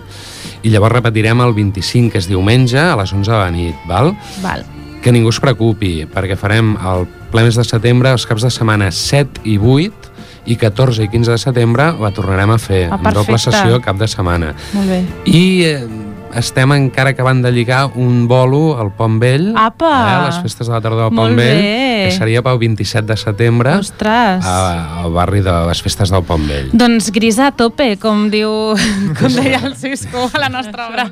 i 0.63 0.71
llavors 0.71 0.95
repetirem 0.95 1.41
el 1.41 1.53
25, 1.55 2.13
que 2.13 2.19
és 2.19 2.29
diumenge, 2.29 2.79
a 2.79 2.97
les 2.97 3.13
11 3.13 3.31
de 3.31 3.39
la 3.39 3.51
nit, 3.51 3.75
val? 3.89 4.15
Val. 4.43 4.65
Que 5.03 5.13
ningú 5.13 5.29
es 5.29 5.41
preocupi, 5.41 6.07
perquè 6.09 6.37
farem 6.41 6.77
el 6.81 7.05
ple 7.31 7.43
mes 7.45 7.57
de 7.59 7.65
setembre, 7.65 8.13
els 8.15 8.25
caps 8.27 8.43
de 8.47 8.51
setmana 8.51 8.91
7 8.91 9.43
i 9.45 9.59
8, 9.59 10.04
i 10.47 10.57
14 10.61 11.05
i 11.05 11.09
15 11.09 11.31
de 11.33 11.39
setembre 11.39 11.93
la 12.01 12.11
tornarem 12.13 12.51
a 12.51 12.59
fer, 12.59 12.87
Ah, 12.91 12.99
amb 13.01 13.13
doble 13.17 13.39
sessió 13.39 13.81
cap 13.81 13.97
de 13.97 14.09
setmana. 14.09 14.55
Molt 14.75 14.89
bé. 14.91 15.03
I 15.25 15.45
eh, 15.65 15.87
estem 16.35 16.73
encara 16.75 17.13
acabant 17.15 17.41
de 17.45 17.51
lligar 17.55 17.93
un 17.95 18.27
bolo 18.29 18.75
al 18.81 18.91
Pont 18.93 19.21
Vell, 19.23 19.53
Apa! 19.57 19.91
eh, 19.95 20.27
les 20.27 20.39
festes 20.43 20.67
de 20.67 20.73
la 20.75 20.81
tardor 20.83 21.05
al 21.07 21.13
Molt 21.15 21.31
Pont 21.31 21.39
Vell, 21.39 21.61
bé. 21.63 22.09
que 22.09 22.17
seria 22.19 22.43
pel 22.43 22.59
27 22.59 23.07
de 23.07 23.17
setembre 23.17 23.77
Ostres! 23.79 24.45
a, 24.45 25.01
al 25.05 25.13
barri 25.15 25.41
de 25.47 25.55
les 25.69 25.81
festes 25.81 26.11
del 26.11 26.25
Pont 26.27 26.45
Vell. 26.51 26.69
Doncs 26.75 27.13
gris 27.15 27.39
a 27.39 27.53
tope, 27.55 27.95
com 28.03 28.27
diu 28.35 28.51
com 29.21 29.31
deia 29.39 29.63
el 29.65 29.77
Cisco 29.79 30.29
a 30.35 30.39
la 30.43 30.49
nostra 30.51 30.89
obra. 30.91 31.07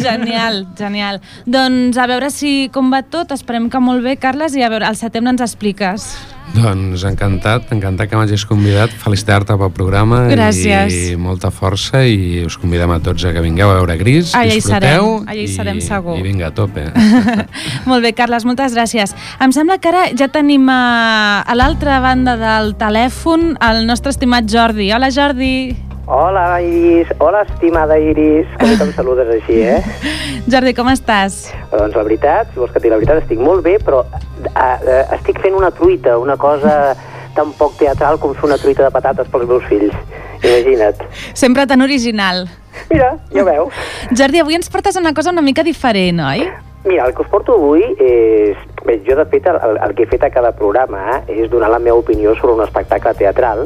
Genial, 0.00 0.66
genial. 0.78 1.20
Doncs 1.46 1.96
a 2.00 2.06
veure 2.10 2.30
si 2.32 2.70
com 2.72 2.90
va 2.92 3.02
tot, 3.04 3.30
esperem 3.36 3.68
que 3.70 3.78
molt 3.84 4.02
bé, 4.02 4.16
Carles, 4.16 4.56
i 4.56 4.62
a 4.64 4.70
veure, 4.72 4.86
al 4.88 4.96
setembre 4.96 5.36
ens 5.36 5.44
expliques. 5.44 6.08
Doncs 6.52 7.02
encantat, 7.08 7.70
encantat 7.74 8.10
que 8.10 8.18
m'hagis 8.18 8.44
convidat, 8.46 8.92
felicitar-te 9.00 9.56
pel 9.58 9.70
programa 9.74 10.20
Gràcies. 10.30 10.92
i 10.92 11.16
molta 11.18 11.50
força 11.50 12.04
i 12.06 12.44
us 12.44 12.58
convidem 12.60 12.92
a 12.94 13.00
tots 13.02 13.24
a 13.24 13.32
que 13.34 13.42
vingueu 13.42 13.72
a 13.72 13.78
veure 13.80 13.96
Gris, 13.98 14.34
Allà 14.38 14.54
hi 14.54 14.60
serem, 14.62 15.24
allà 15.24 15.40
hi 15.40 15.48
serem 15.48 15.80
i, 15.80 15.86
segur. 15.86 16.18
i 16.20 16.22
vinga, 16.22 16.52
a 16.52 16.54
tope. 16.54 16.84
Molt 17.90 18.04
bé, 18.04 18.12
Carles, 18.14 18.44
moltes 18.44 18.76
gràcies. 18.76 19.16
Em 19.42 19.56
sembla 19.56 19.80
que 19.80 19.90
ara 19.90 20.04
ja 20.14 20.28
tenim 20.28 20.68
a, 20.68 21.42
a 21.42 21.56
l'altra 21.56 21.98
banda 22.04 22.36
del 22.36 22.74
telèfon 22.78 23.56
el 23.64 23.86
nostre 23.88 24.12
estimat 24.14 24.46
Jordi. 24.50 24.92
Hola, 24.92 25.10
Jordi. 25.10 25.54
Hola, 26.06 26.60
Iris. 26.60 27.08
Hola, 27.18 27.42
estimada 27.42 27.98
Iris. 27.98 28.46
Com 28.60 28.76
que 28.76 28.82
em 28.84 28.92
saludes 28.98 29.28
així, 29.38 29.62
eh? 29.64 29.80
Jordi, 30.50 30.74
com 30.76 30.90
estàs? 30.92 31.46
doncs 31.72 31.96
la 31.96 32.04
veritat, 32.04 32.50
si 32.52 32.60
vols 32.60 32.74
que 32.74 32.78
et 32.78 32.84
digui 32.84 32.92
la 32.92 32.98
veritat, 33.00 33.22
estic 33.22 33.40
molt 33.40 33.64
bé, 33.64 33.78
però 33.80 34.02
uh, 34.04 34.18
uh, 34.44 34.98
estic 35.16 35.40
fent 35.40 35.56
una 35.56 35.70
truita, 35.72 36.18
una 36.20 36.36
cosa 36.36 36.92
tan 37.34 37.54
poc 37.56 37.78
teatral 37.80 38.20
com 38.22 38.34
fer 38.36 38.46
una 38.50 38.60
truita 38.60 38.84
de 38.84 38.92
patates 38.94 39.32
pels 39.32 39.48
meus 39.48 39.64
fills. 39.70 39.96
Imagina't. 40.44 41.00
Sempre 41.32 41.64
tan 41.66 41.80
original. 41.80 42.44
Mira, 42.92 43.14
ja 43.32 43.46
veus. 43.50 43.80
Jordi, 44.12 44.44
avui 44.44 44.60
ens 44.60 44.68
portes 44.68 45.00
una 45.00 45.14
cosa 45.16 45.32
una 45.32 45.42
mica 45.42 45.64
diferent, 45.64 46.20
oi? 46.20 46.44
Mira, 46.84 47.08
el 47.08 47.16
que 47.16 47.24
us 47.24 47.32
porto 47.32 47.56
avui 47.56 47.80
és... 47.96 48.60
Bé, 48.84 48.98
jo, 49.06 49.16
de 49.16 49.24
fet, 49.32 49.46
el, 49.48 49.78
el 49.80 49.94
que 49.96 50.04
he 50.04 50.08
fet 50.10 50.26
a 50.26 50.28
cada 50.28 50.50
programa 50.52 51.22
és 51.32 51.48
donar 51.48 51.70
la 51.72 51.80
meva 51.80 51.96
opinió 51.96 52.34
sobre 52.36 52.58
un 52.58 52.60
espectacle 52.66 53.14
teatral 53.16 53.64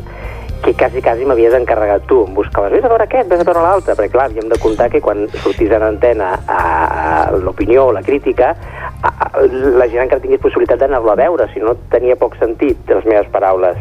que 0.64 0.74
quasi, 0.74 1.02
quasi 1.02 1.24
m'havies 1.24 1.54
encarregat 1.54 2.06
tu. 2.10 2.24
Em 2.26 2.34
buscaves, 2.34 2.72
vés 2.72 2.84
a 2.84 2.90
veure 2.90 3.06
aquest, 3.06 3.28
vés 3.30 3.40
a 3.42 3.46
veure 3.46 3.64
l'altre, 3.64 3.94
perquè 3.98 4.14
clar, 4.14 4.28
havíem 4.30 4.50
de 4.50 4.58
comptar 4.62 4.90
que 4.92 5.00
quan 5.04 5.26
sortís 5.42 5.72
en 5.74 5.86
antena 5.86 6.34
a, 6.46 6.58
a 6.58 7.38
l'opinió 7.38 7.88
o 7.88 7.94
la 7.96 8.02
crítica, 8.02 8.54
a, 9.02 9.10
a, 9.10 9.30
la 9.78 9.88
gent 9.88 10.06
encara 10.06 10.22
tingués 10.22 10.42
possibilitat 10.42 10.82
d'anar-lo 10.82 11.14
a 11.14 11.18
veure, 11.18 11.48
si 11.54 11.62
no 11.62 11.76
tenia 11.92 12.18
poc 12.18 12.36
sentit, 12.40 12.80
les 12.90 13.06
meves 13.06 13.30
paraules. 13.34 13.78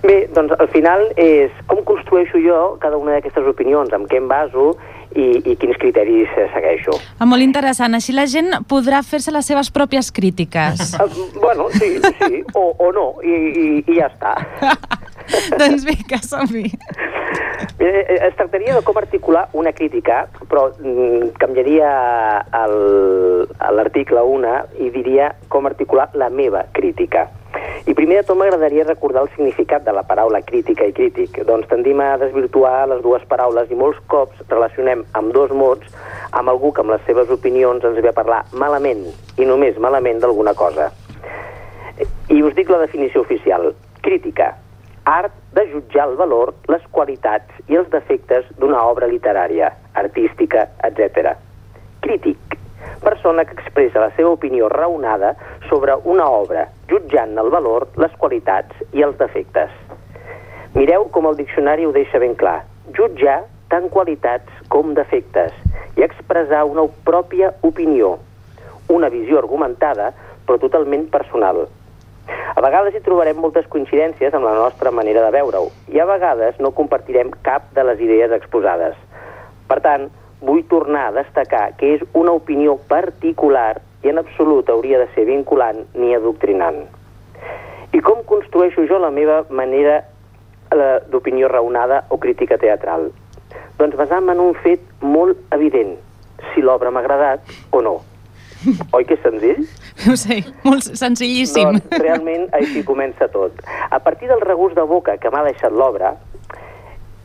Bé, 0.00 0.22
doncs 0.32 0.54
al 0.56 0.70
final 0.72 1.10
és 1.20 1.52
com 1.68 1.82
construeixo 1.84 2.40
jo 2.40 2.60
cada 2.80 2.96
una 2.96 3.18
d'aquestes 3.18 3.48
opinions, 3.50 3.92
amb 3.92 4.08
què 4.08 4.20
em 4.20 4.30
baso 4.30 4.72
i, 5.12 5.26
i 5.44 5.56
quins 5.60 5.76
criteris 5.80 6.30
eh, 6.38 6.46
segueixo. 6.54 6.94
Ah, 7.18 7.28
molt 7.28 7.44
interessant. 7.44 7.96
Així 7.98 8.14
la 8.16 8.26
gent 8.30 8.62
podrà 8.70 9.02
fer-se 9.04 9.34
les 9.34 9.48
seves 9.50 9.72
pròpies 9.74 10.08
crítiques. 10.14 10.94
Uh, 10.96 11.28
bueno, 11.42 11.68
sí, 11.74 11.96
sí, 12.22 12.42
o, 12.54 12.70
o 12.78 12.90
no, 12.96 13.06
i, 13.26 13.36
i, 13.36 13.68
i 13.84 13.98
ja 13.98 14.08
està. 14.08 14.36
doncs 15.60 15.86
vinga, 15.88 16.20
som-hi. 16.22 16.66
Eh, 17.78 17.86
eh, 17.86 18.18
Es 18.28 18.36
tractaria 18.36 18.74
de 18.74 18.82
com 18.84 18.96
articular 18.98 19.48
una 19.52 19.72
crítica, 19.72 20.26
però 20.48 20.70
mm, 20.78 21.34
canviaria 21.40 21.90
l'article 23.72 24.22
una 24.22 24.64
i 24.78 24.90
diria 24.90 25.34
com 25.48 25.66
articular 25.66 26.10
la 26.14 26.28
meva 26.28 26.66
crítica. 26.72 27.28
I 27.88 27.94
primer 27.96 28.20
de 28.20 28.26
tot 28.28 28.36
m'agradaria 28.38 28.84
recordar 28.84 29.24
el 29.24 29.30
significat 29.34 29.84
de 29.86 29.92
la 29.96 30.04
paraula 30.06 30.42
crítica 30.46 30.86
i 30.86 30.92
crític. 30.92 31.40
Doncs 31.48 31.68
tendim 31.70 32.00
a 32.04 32.16
desvirtuar 32.20 32.86
les 32.92 33.02
dues 33.02 33.24
paraules 33.30 33.72
i 33.72 33.78
molts 33.78 33.98
cops 34.12 34.44
relacionem 34.48 35.04
amb 35.18 35.32
dos 35.34 35.50
mots 35.50 35.88
amb 36.36 36.52
algú 36.52 36.72
que 36.72 36.84
amb 36.84 36.94
les 36.94 37.04
seves 37.08 37.32
opinions 37.32 37.84
ens 37.84 37.98
ve 37.98 38.12
a 38.12 38.16
parlar 38.16 38.44
malament 38.52 39.06
i 39.38 39.48
només 39.48 39.80
malament 39.80 40.20
d'alguna 40.20 40.54
cosa. 40.54 40.90
I 42.30 42.42
us 42.44 42.54
dic 42.54 42.70
la 42.70 42.84
definició 42.84 43.24
oficial. 43.24 43.72
Crítica. 44.04 44.54
Art 45.10 45.32
de 45.52 45.64
jutjar 45.72 46.04
el 46.08 46.14
valor, 46.14 46.52
les 46.70 46.82
qualitats 46.94 47.56
i 47.66 47.74
els 47.80 47.88
defectes 47.90 48.44
d'una 48.60 48.78
obra 48.86 49.08
literària, 49.10 49.72
artística, 49.98 50.68
etc. 50.86 51.32
Crític. 52.04 52.54
Persona 53.02 53.42
que 53.44 53.56
expressa 53.58 54.04
la 54.04 54.12
seva 54.14 54.30
opinió 54.36 54.68
raonada 54.70 55.32
sobre 55.66 55.96
una 56.04 56.28
obra, 56.30 56.68
jutjant 56.92 57.34
el 57.42 57.50
valor, 57.50 57.88
les 57.98 58.14
qualitats 58.22 58.84
i 58.94 59.02
els 59.02 59.18
defectes. 59.18 59.74
Mireu 60.76 61.08
com 61.10 61.26
el 61.26 61.40
diccionari 61.42 61.88
ho 61.88 61.96
deixa 61.96 62.22
ben 62.22 62.38
clar. 62.38 62.60
Jutjar 62.94 63.40
tant 63.74 63.90
qualitats 63.90 64.62
com 64.70 64.94
defectes 64.94 65.50
i 65.98 66.06
expressar 66.06 66.62
una 66.70 66.86
pròpia 67.10 67.50
opinió, 67.66 68.14
una 68.86 69.10
visió 69.10 69.42
argumentada 69.42 70.12
però 70.46 70.62
totalment 70.62 71.10
personal. 71.10 71.64
A 72.28 72.60
vegades 72.64 72.94
hi 72.94 73.02
trobarem 73.04 73.38
moltes 73.40 73.68
coincidències 73.72 74.34
amb 74.34 74.44
la 74.44 74.56
nostra 74.58 74.90
manera 74.90 75.22
de 75.24 75.34
veure-ho 75.36 75.70
i 75.94 76.00
a 76.00 76.06
vegades 76.08 76.58
no 76.60 76.74
compartirem 76.76 77.30
cap 77.46 77.70
de 77.76 77.84
les 77.86 78.02
idees 78.02 78.34
exposades. 78.36 78.96
Per 79.70 79.78
tant, 79.84 80.08
vull 80.40 80.64
tornar 80.68 81.06
a 81.08 81.14
destacar 81.20 81.70
que 81.78 81.94
és 81.96 82.04
una 82.16 82.34
opinió 82.36 82.76
particular 82.90 83.80
i 84.02 84.10
en 84.12 84.18
absolut 84.18 84.68
hauria 84.72 84.98
de 85.00 85.08
ser 85.14 85.26
vinculant 85.28 85.84
ni 85.94 86.14
adoctrinant. 86.16 86.82
I 87.92 88.00
com 88.04 88.22
construeixo 88.26 88.86
jo 88.88 89.00
la 89.02 89.10
meva 89.14 89.42
manera 89.50 90.00
eh, 90.00 90.98
d'opinió 91.10 91.48
raonada 91.48 92.04
o 92.08 92.18
crítica 92.22 92.58
teatral? 92.58 93.10
Doncs 93.78 93.96
basant-me 93.96 94.36
en 94.36 94.44
un 94.44 94.54
fet 94.64 94.84
molt 95.00 95.40
evident, 95.56 95.96
si 96.52 96.62
l'obra 96.64 96.90
m'ha 96.90 97.04
agradat 97.04 97.52
o 97.70 97.82
no. 97.84 97.98
Oi 98.96 99.04
que 99.08 99.16
és 99.16 99.22
senzill? 99.24 99.60
No 100.06 100.16
sé, 100.20 100.40
molt 100.64 100.84
senzillíssim. 100.84 101.78
Doncs 101.78 102.02
realment 102.02 102.48
així 102.56 102.82
comença 102.84 103.28
tot. 103.32 103.56
A 103.90 104.00
partir 104.04 104.28
del 104.28 104.42
regust 104.44 104.76
de 104.76 104.84
boca 104.88 105.16
que 105.20 105.32
m'ha 105.32 105.44
deixat 105.46 105.72
l'obra, 105.72 106.14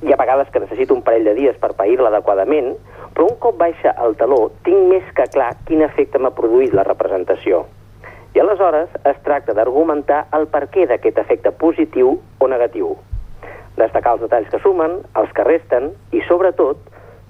hi 0.04 0.14
ha 0.14 0.20
vegades 0.20 0.52
que 0.52 0.62
necessito 0.64 0.96
un 0.96 1.04
parell 1.04 1.28
de 1.28 1.34
dies 1.38 1.58
per 1.62 1.74
pair-la 1.78 2.12
adequadament, 2.12 2.74
però 3.16 3.30
un 3.30 3.40
cop 3.44 3.58
baixa 3.60 3.96
el 4.06 4.16
taló 4.20 4.50
tinc 4.68 4.90
més 4.92 5.08
que 5.18 5.28
clar 5.34 5.54
quin 5.68 5.84
efecte 5.86 6.20
m'ha 6.20 6.34
produït 6.36 6.76
la 6.76 6.86
representació. 6.88 7.66
I 8.36 8.42
aleshores 8.44 8.92
es 9.08 9.20
tracta 9.24 9.56
d'argumentar 9.56 10.26
el 10.36 10.50
perquè 10.52 10.84
d'aquest 10.90 11.22
efecte 11.24 11.54
positiu 11.56 12.18
o 12.40 12.50
negatiu. 12.52 12.96
Destacar 13.80 14.16
els 14.16 14.26
detalls 14.26 14.52
que 14.52 14.60
sumen, 14.64 15.00
els 15.20 15.32
que 15.36 15.48
resten 15.48 15.94
i, 16.12 16.22
sobretot, 16.28 16.80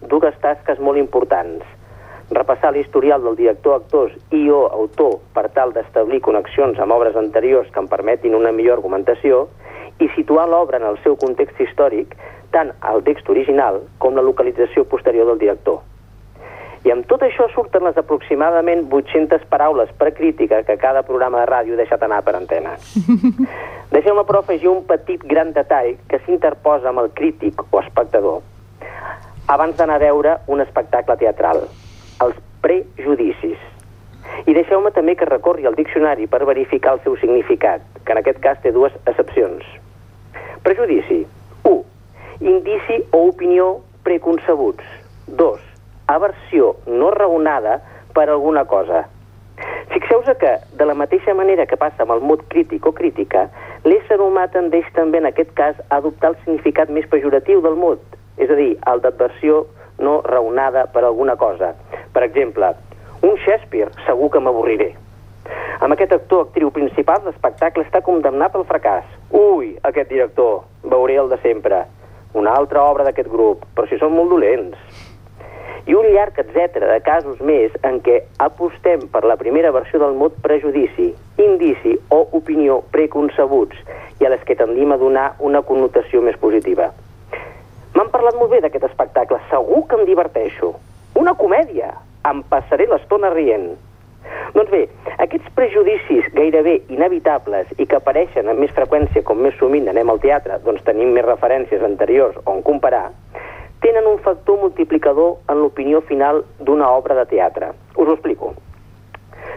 dues 0.09 0.37
tasques 0.41 0.81
molt 0.81 0.97
importants. 1.01 1.65
Repassar 2.32 2.71
l'historial 2.73 3.23
del 3.23 3.36
director, 3.38 3.76
actors 3.82 4.13
i 4.34 4.47
o 4.49 4.65
autor 4.65 5.19
per 5.36 5.49
tal 5.53 5.73
d'establir 5.76 6.21
connexions 6.26 6.80
amb 6.82 6.95
obres 6.95 7.17
anteriors 7.19 7.69
que 7.71 7.82
em 7.84 7.89
permetin 7.91 8.38
una 8.38 8.51
millor 8.51 8.80
argumentació 8.80 9.45
i 10.01 10.09
situar 10.15 10.47
l'obra 10.49 10.80
en 10.82 10.88
el 10.89 10.97
seu 11.03 11.15
context 11.21 11.59
històric, 11.61 12.15
tant 12.51 12.73
el 12.91 13.03
text 13.05 13.30
original 13.30 13.84
com 13.99 14.17
la 14.17 14.26
localització 14.26 14.88
posterior 14.89 15.30
del 15.30 15.39
director. 15.43 15.84
I 16.86 16.91
amb 16.93 17.05
tot 17.09 17.23
això 17.26 17.47
surten 17.53 17.86
les 17.86 17.97
aproximadament 17.97 18.84
800 18.93 19.45
paraules 19.49 19.93
per 19.97 20.11
crítica 20.17 20.61
que 20.65 20.78
cada 20.82 21.05
programa 21.05 21.41
de 21.41 21.47
ràdio 21.49 21.73
ha 21.73 21.82
deixat 21.82 22.03
anar 22.05 22.21
per 22.26 22.36
antena. 22.38 22.76
Deixeu-me, 23.95 24.26
però, 24.26 24.41
afegir 24.41 24.69
un 24.69 24.84
petit 24.86 25.23
gran 25.26 25.53
detall 25.53 25.95
que 26.09 26.21
s'interposa 26.26 26.91
amb 26.91 27.05
el 27.05 27.09
crític 27.17 27.63
o 27.71 27.82
espectador 27.82 28.43
abans 29.47 29.78
d'anar 29.78 29.95
a 29.99 30.01
veure 30.01 30.38
un 30.47 30.61
espectacle 30.61 31.17
teatral, 31.21 31.67
els 32.24 32.36
prejudicis. 32.61 33.57
I 34.45 34.53
deixeu-me 34.53 34.91
també 34.95 35.16
que 35.16 35.28
recorri 35.30 35.66
al 35.66 35.76
diccionari 35.78 36.28
per 36.28 36.45
verificar 36.45 36.95
el 36.95 37.01
seu 37.03 37.18
significat, 37.22 37.82
que 38.05 38.13
en 38.13 38.22
aquest 38.22 38.39
cas 38.43 38.61
té 38.63 38.72
dues 38.76 38.93
excepcions. 39.05 39.66
Prejudici. 40.63 41.26
1. 41.63 41.82
Indici 42.41 43.01
o 43.11 43.26
opinió 43.30 43.82
preconcebuts. 44.03 44.86
2. 45.28 45.59
Aversió 46.07 46.76
no 46.88 47.11
raonada 47.11 47.80
per 48.13 48.30
alguna 48.30 48.66
cosa. 48.66 49.05
Fixeu-vos 49.93 50.38
que, 50.38 50.57
de 50.78 50.86
la 50.86 50.93
mateixa 50.93 51.34
manera 51.34 51.66
que 51.66 51.78
passa 51.80 52.03
amb 52.03 52.11
el 52.16 52.22
mot 52.22 52.43
crític 52.51 52.86
o 52.86 52.91
crítica, 52.97 53.47
l'ésser 53.86 54.18
humà 54.20 54.47
tendeix 54.51 54.88
també 54.97 55.22
en 55.22 55.30
aquest 55.30 55.53
cas 55.55 55.80
a 55.88 56.01
adoptar 56.01 56.34
el 56.34 56.38
significat 56.43 56.91
més 56.91 57.07
pejoratiu 57.11 57.61
del 57.63 57.78
mot, 57.80 58.01
és 58.38 58.51
a 58.51 58.57
dir, 58.59 58.74
el 58.91 59.01
d'adversió 59.05 59.63
no 59.99 60.20
raonada 60.26 60.88
per 60.91 61.05
alguna 61.05 61.38
cosa. 61.39 61.74
Per 62.16 62.24
exemple, 62.24 62.70
un 63.28 63.36
Shakespeare, 63.43 63.91
segur 64.05 64.30
que 64.32 64.39
m'avorriré. 64.39 64.93
Amb 65.84 65.91
aquest 65.91 66.13
actor 66.16 66.45
actriu 66.45 66.70
principal, 66.72 67.26
l'espectacle 67.26 67.84
està 67.84 67.99
condemnat 68.05 68.55
al 68.55 68.63
fracàs. 68.70 69.09
Ui, 69.36 69.74
aquest 69.84 70.07
director, 70.13 70.61
veuré 70.93 71.18
el 71.20 71.28
de 71.34 71.39
sempre. 71.43 71.82
Una 72.39 72.53
altra 72.55 72.86
obra 72.88 73.03
d'aquest 73.03 73.28
grup, 73.34 73.68
però 73.76 73.89
si 73.89 73.99
són 73.99 74.16
molt 74.16 74.32
dolents. 74.32 74.80
I 75.86 75.93
un 75.99 76.07
llarg 76.16 76.39
etc 76.39 76.80
de 76.88 77.01
casos 77.03 77.43
més 77.43 77.76
en 77.84 77.99
què 78.07 78.22
apostem 78.47 79.03
per 79.11 79.26
la 79.28 79.36
primera 79.38 79.76
versió 79.76 79.99
del 79.99 80.16
mot 80.16 80.39
prejudici, 80.41 81.11
indici 81.38 81.97
o 82.16 82.24
opinió 82.39 82.80
preconcebuts 82.95 83.84
i 84.24 84.26
a 84.26 84.32
les 84.32 84.47
que 84.47 84.55
tendim 84.55 84.95
a 84.95 85.01
donar 85.03 85.34
una 85.43 85.61
connotació 85.68 86.24
més 86.24 86.39
positiva. 86.41 86.93
M'han 87.93 88.09
parlat 88.16 88.39
molt 88.39 88.55
bé 88.55 88.63
d'aquest 88.63 88.88
espectacle, 88.88 89.43
segur 89.51 89.84
que 89.89 89.99
em 89.99 90.07
diverteixo. 90.07 90.74
Una 91.20 91.36
comèdia, 91.38 91.91
em 92.30 92.41
passaré 92.51 92.88
l'estona 92.89 93.32
rient. 93.34 93.73
Doncs 94.55 94.71
bé, 94.71 94.86
aquests 95.21 95.51
prejudicis 95.57 96.28
gairebé 96.34 96.80
inevitables 96.93 97.69
i 97.78 97.86
que 97.86 97.99
apareixen 97.99 98.49
amb 98.49 98.63
més 98.63 98.73
freqüència 98.78 99.23
com 99.28 99.41
més 99.43 99.57
sovint 99.59 99.89
anem 99.91 100.09
al 100.09 100.21
teatre, 100.23 100.57
doncs 100.65 100.86
tenim 100.88 101.13
més 101.15 101.28
referències 101.28 101.84
anteriors 101.86 102.38
on 102.49 102.63
comparar, 102.65 103.09
tenen 103.86 104.07
un 104.09 104.21
factor 104.26 104.57
multiplicador 104.61 105.36
en 105.51 105.59
l'opinió 105.61 106.01
final 106.09 106.41
d'una 106.59 106.88
obra 106.89 107.17
de 107.19 107.26
teatre. 107.36 107.73
Us 107.95 108.07
ho 108.07 108.15
explico. 108.15 108.53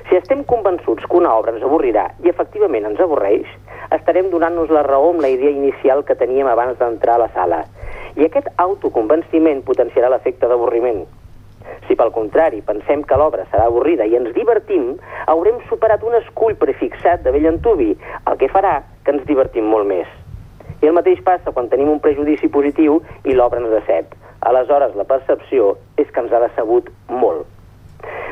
Si 0.08 0.16
estem 0.16 0.42
convençuts 0.50 1.06
que 1.08 1.16
una 1.16 1.32
obra 1.36 1.54
ens 1.54 1.64
avorrirà 1.64 2.04
i 2.24 2.28
efectivament 2.32 2.90
ens 2.90 3.00
avorreix, 3.00 3.48
estarem 3.96 4.28
donant-nos 4.32 4.72
la 4.74 4.84
raó 4.84 5.14
amb 5.14 5.24
la 5.24 5.30
idea 5.32 5.54
inicial 5.54 6.04
que 6.04 6.16
teníem 6.16 6.48
abans 6.48 6.76
d'entrar 6.80 7.16
a 7.16 7.22
la 7.24 7.30
sala. 7.32 7.62
I 8.16 8.26
aquest 8.26 8.52
autoconvenciment 8.60 9.64
potenciarà 9.64 10.12
l'efecte 10.12 10.48
d'avorriment. 10.50 11.06
Si 11.86 11.96
pel 11.96 12.12
contrari 12.12 12.60
pensem 12.66 13.02
que 13.08 13.16
l'obra 13.16 13.46
serà 13.52 13.66
avorrida 13.68 14.06
i 14.06 14.16
ens 14.18 14.34
divertim, 14.36 14.94
haurem 15.26 15.60
superat 15.68 16.04
un 16.04 16.16
escull 16.20 16.56
prefixat 16.60 17.24
de 17.24 17.32
vell 17.34 17.48
antubi, 17.50 17.94
el 18.26 18.40
que 18.40 18.50
farà 18.52 18.80
que 19.04 19.14
ens 19.16 19.26
divertim 19.28 19.68
molt 19.72 19.88
més. 19.88 20.08
I 20.82 20.90
el 20.90 20.94
mateix 20.94 21.20
passa 21.26 21.52
quan 21.52 21.70
tenim 21.72 21.90
un 21.90 22.00
prejudici 22.00 22.50
positiu 22.52 23.00
i 23.24 23.34
l'obra 23.34 23.62
ens 23.62 23.72
decep. 23.72 24.12
Aleshores, 24.46 24.94
la 24.94 25.08
percepció 25.08 25.76
és 25.98 26.10
que 26.10 26.22
ens 26.22 26.32
ha 26.32 26.44
decebut 26.44 26.92
molt. 27.10 27.46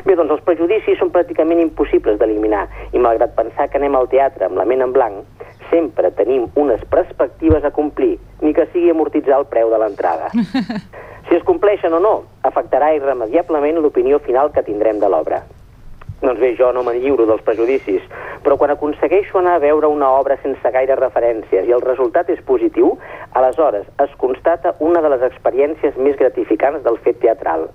Bé, 0.05 0.15
doncs 0.15 0.31
els 0.37 0.43
prejudicis 0.45 0.95
són 1.01 1.11
pràcticament 1.11 1.59
impossibles 1.59 2.15
d'eliminar 2.21 2.63
i 2.95 3.01
malgrat 3.03 3.33
pensar 3.35 3.67
que 3.67 3.79
anem 3.81 3.97
al 3.99 4.07
teatre 4.07 4.47
amb 4.47 4.55
la 4.55 4.65
ment 4.69 4.85
en 4.85 4.93
blanc, 4.95 5.25
sempre 5.71 6.13
tenim 6.15 6.47
unes 6.55 6.83
perspectives 6.93 7.65
a 7.67 7.73
complir, 7.75 8.15
ni 8.41 8.53
que 8.55 8.69
sigui 8.71 8.93
amortitzar 8.93 9.41
el 9.41 9.49
preu 9.51 9.73
de 9.73 9.81
l'entrada. 9.81 10.31
Si 11.27 11.35
es 11.35 11.43
compleixen 11.43 11.91
o 11.91 11.99
no, 11.99 12.15
afectarà 12.47 12.93
irremediablement 12.95 13.81
l'opinió 13.83 14.19
final 14.23 14.53
que 14.55 14.63
tindrem 14.63 14.99
de 15.01 15.09
l'obra. 15.11 15.41
Doncs 16.21 16.39
bé, 16.39 16.53
jo 16.57 16.71
no 16.73 16.81
me'n 16.87 16.97
lliuro 17.03 17.27
dels 17.29 17.43
prejudicis, 17.45 18.01
però 18.45 18.55
quan 18.57 18.71
aconsegueixo 18.73 19.37
anar 19.37 19.57
a 19.57 19.61
veure 19.61 19.89
una 19.91 20.09
obra 20.17 20.39
sense 20.41 20.71
gaire 20.73 20.95
referències 20.97 21.67
i 21.67 21.75
el 21.75 21.83
resultat 21.83 22.31
és 22.33 22.41
positiu, 22.47 22.95
aleshores 23.37 23.85
es 24.05 24.15
constata 24.17 24.73
una 24.79 25.03
de 25.03 25.11
les 25.13 25.27
experiències 25.27 25.99
més 26.01 26.17
gratificants 26.17 26.81
del 26.87 26.97
fet 27.05 27.19
teatral. 27.21 27.67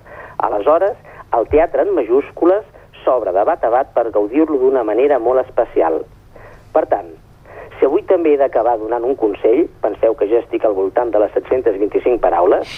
Aleshores, 0.43 0.97
el 1.37 1.47
teatre 1.53 1.85
en 1.87 1.95
majúscules 1.95 2.65
s'obre 3.03 3.31
de 3.37 3.45
bat 3.47 3.63
a 3.63 3.71
bat 3.71 3.93
per 3.95 4.09
gaudir-lo 4.11 4.59
d'una 4.59 4.83
manera 4.83 5.19
molt 5.23 5.45
especial. 5.45 6.01
Per 6.73 6.83
tant, 6.91 7.13
si 7.83 7.87
avui 7.89 8.05
també 8.07 8.31
he 8.31 8.37
d'acabar 8.39 8.77
donant 8.79 9.03
un 9.03 9.17
consell, 9.19 9.65
penseu 9.83 10.13
que 10.15 10.29
ja 10.29 10.37
estic 10.39 10.63
al 10.63 10.71
voltant 10.77 11.09
de 11.11 11.19
les 11.19 11.33
725 11.35 12.15
paraules, 12.23 12.69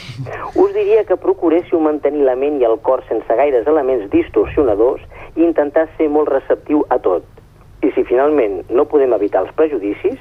us 0.57 0.71
diria 0.73 1.03
que 1.05 1.19
procuréssiu 1.21 1.77
mantenir 1.77 2.25
la 2.25 2.33
ment 2.33 2.57
i 2.57 2.65
el 2.65 2.79
cor 2.87 3.03
sense 3.05 3.37
gaires 3.37 3.69
elements 3.69 4.09
distorsionadors 4.09 5.05
i 5.35 5.45
intentar 5.45 5.85
ser 5.99 6.09
molt 6.09 6.33
receptiu 6.33 6.81
a 6.89 6.97
tot. 6.97 7.21
I 7.85 7.93
si 7.93 8.01
finalment 8.09 8.63
no 8.73 8.87
podem 8.89 9.13
evitar 9.13 9.45
els 9.45 9.53
prejudicis, 9.53 10.17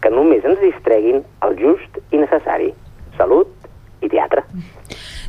que 0.00 0.16
només 0.16 0.48
ens 0.48 0.64
distreguin 0.64 1.20
el 1.44 1.58
just 1.60 2.00
i 2.08 2.24
necessari. 2.24 2.72
Salut 3.20 3.52
i 4.00 4.08
teatre. 4.08 4.46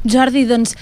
Jordi, 0.03 0.43
doncs, 0.45 0.73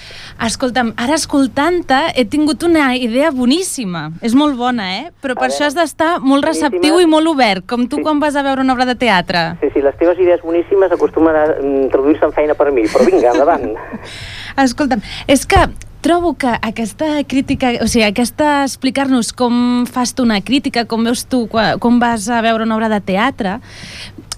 escolta'm, 0.42 0.92
ara 0.98 1.14
escoltant-te 1.14 1.98
he 2.18 2.24
tingut 2.26 2.62
una 2.66 2.88
idea 2.96 3.30
boníssima. 3.30 4.08
És 4.20 4.34
molt 4.34 4.56
bona, 4.58 4.88
eh? 4.98 5.04
Però 5.22 5.36
per 5.38 5.44
A 5.46 5.48
això 5.48 5.62
veure, 5.62 5.70
has 5.70 5.76
d'estar 5.78 6.20
molt 6.20 6.44
receptiu 6.44 6.80
boníssima. 6.96 7.02
i 7.02 7.06
molt 7.06 7.28
obert, 7.28 7.66
com 7.66 7.86
tu 7.86 7.96
Sí. 7.96 8.02
quan 8.02 8.18
vas 8.20 8.34
a 8.36 8.42
veure 8.42 8.60
una 8.60 8.72
obra 8.72 8.84
de 8.84 8.94
teatre. 8.96 9.56
Sí, 9.60 9.68
sí, 9.74 9.80
les 9.82 9.96
teves 9.96 10.18
idees 10.18 10.40
boníssimes 10.42 10.90
acostumen 10.90 11.36
a 11.36 11.44
mm, 11.62 11.88
traduir-se 11.90 12.24
en 12.24 12.32
feina 12.32 12.54
per 12.54 12.72
mi, 12.72 12.82
però 12.82 13.04
vinga, 13.06 13.30
endavant. 13.32 13.74
Escolta'm, 14.56 15.00
és 15.28 15.46
que 15.46 15.68
trobo 16.02 16.34
que 16.34 16.50
aquesta 16.60 17.22
crítica, 17.24 17.70
o 17.80 17.86
sigui, 17.86 18.04
aquesta 18.04 18.64
explicar-nos 18.66 19.30
com 19.32 19.86
fas 19.86 20.12
tu 20.14 20.24
una 20.26 20.40
crítica, 20.42 20.84
com 20.90 21.04
veus 21.06 21.22
tu, 21.24 21.46
com 21.78 21.98
vas 22.02 22.28
a 22.28 22.40
veure 22.42 22.66
una 22.66 22.74
obra 22.76 22.90
de 22.90 22.98
teatre, 23.00 23.60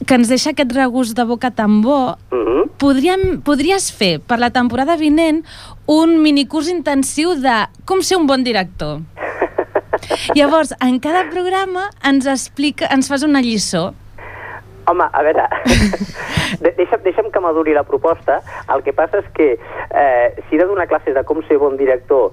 que 0.04 0.18
ens 0.18 0.28
deixa 0.28 0.52
aquest 0.52 0.74
regust 0.76 1.16
de 1.16 1.24
boca 1.24 1.50
tan 1.50 1.80
bo, 1.82 2.18
Mhm. 2.30 2.68
podríem, 2.78 3.40
podries 3.40 3.90
fer 3.92 4.20
per 4.20 4.38
la 4.38 4.50
temporada 4.50 4.96
vinent 5.00 5.42
un 5.86 6.20
minicurs 6.22 6.68
intensiu 6.68 7.34
de 7.40 7.66
com 7.84 8.02
ser 8.02 8.18
un 8.18 8.26
bon 8.26 8.44
director. 8.44 9.00
Llavors, 10.36 10.74
en 10.80 10.98
cada 11.00 11.30
programa 11.30 11.88
ens 12.04 12.26
explica, 12.26 12.86
ens 12.92 13.08
fas 13.08 13.22
una 13.22 13.40
lliçó. 13.40 13.94
Home, 14.86 15.04
a 15.10 15.22
veure, 15.22 15.46
de 16.60 16.74
deixa'm, 16.78 17.02
deixa'm 17.04 17.30
que 17.30 17.40
maduri 17.40 17.74
la 17.74 17.84
proposta. 17.88 18.40
El 18.74 18.84
que 18.86 18.94
passa 18.96 19.22
és 19.22 19.30
que 19.36 19.54
eh, 19.54 20.26
si 20.48 20.56
he 20.56 20.60
de 20.60 20.68
donar 20.68 20.88
classes 20.90 21.14
de 21.14 21.24
com 21.24 21.42
ser 21.48 21.58
bon 21.58 21.78
director 21.80 22.32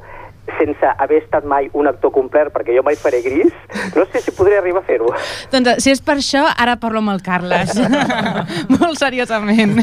sense 0.57 0.85
haver 0.99 1.21
estat 1.23 1.45
mai 1.47 1.69
un 1.77 1.87
actor 1.87 2.11
complet, 2.11 2.49
perquè 2.53 2.73
jo 2.75 2.81
mai 2.83 2.95
faré 2.99 3.21
gris, 3.21 3.53
no 3.95 4.03
sé 4.11 4.21
si 4.21 4.31
podré 4.35 4.57
arribar 4.57 4.81
a 4.81 4.85
fer-ho. 4.85 5.11
Doncs 5.53 5.83
si 5.83 5.91
és 5.93 6.01
per 6.01 6.15
això, 6.19 6.43
ara 6.57 6.75
parlo 6.81 6.99
amb 7.01 7.13
el 7.13 7.21
Carles. 7.25 7.75
Molt 8.75 8.97
seriosament. 8.99 9.79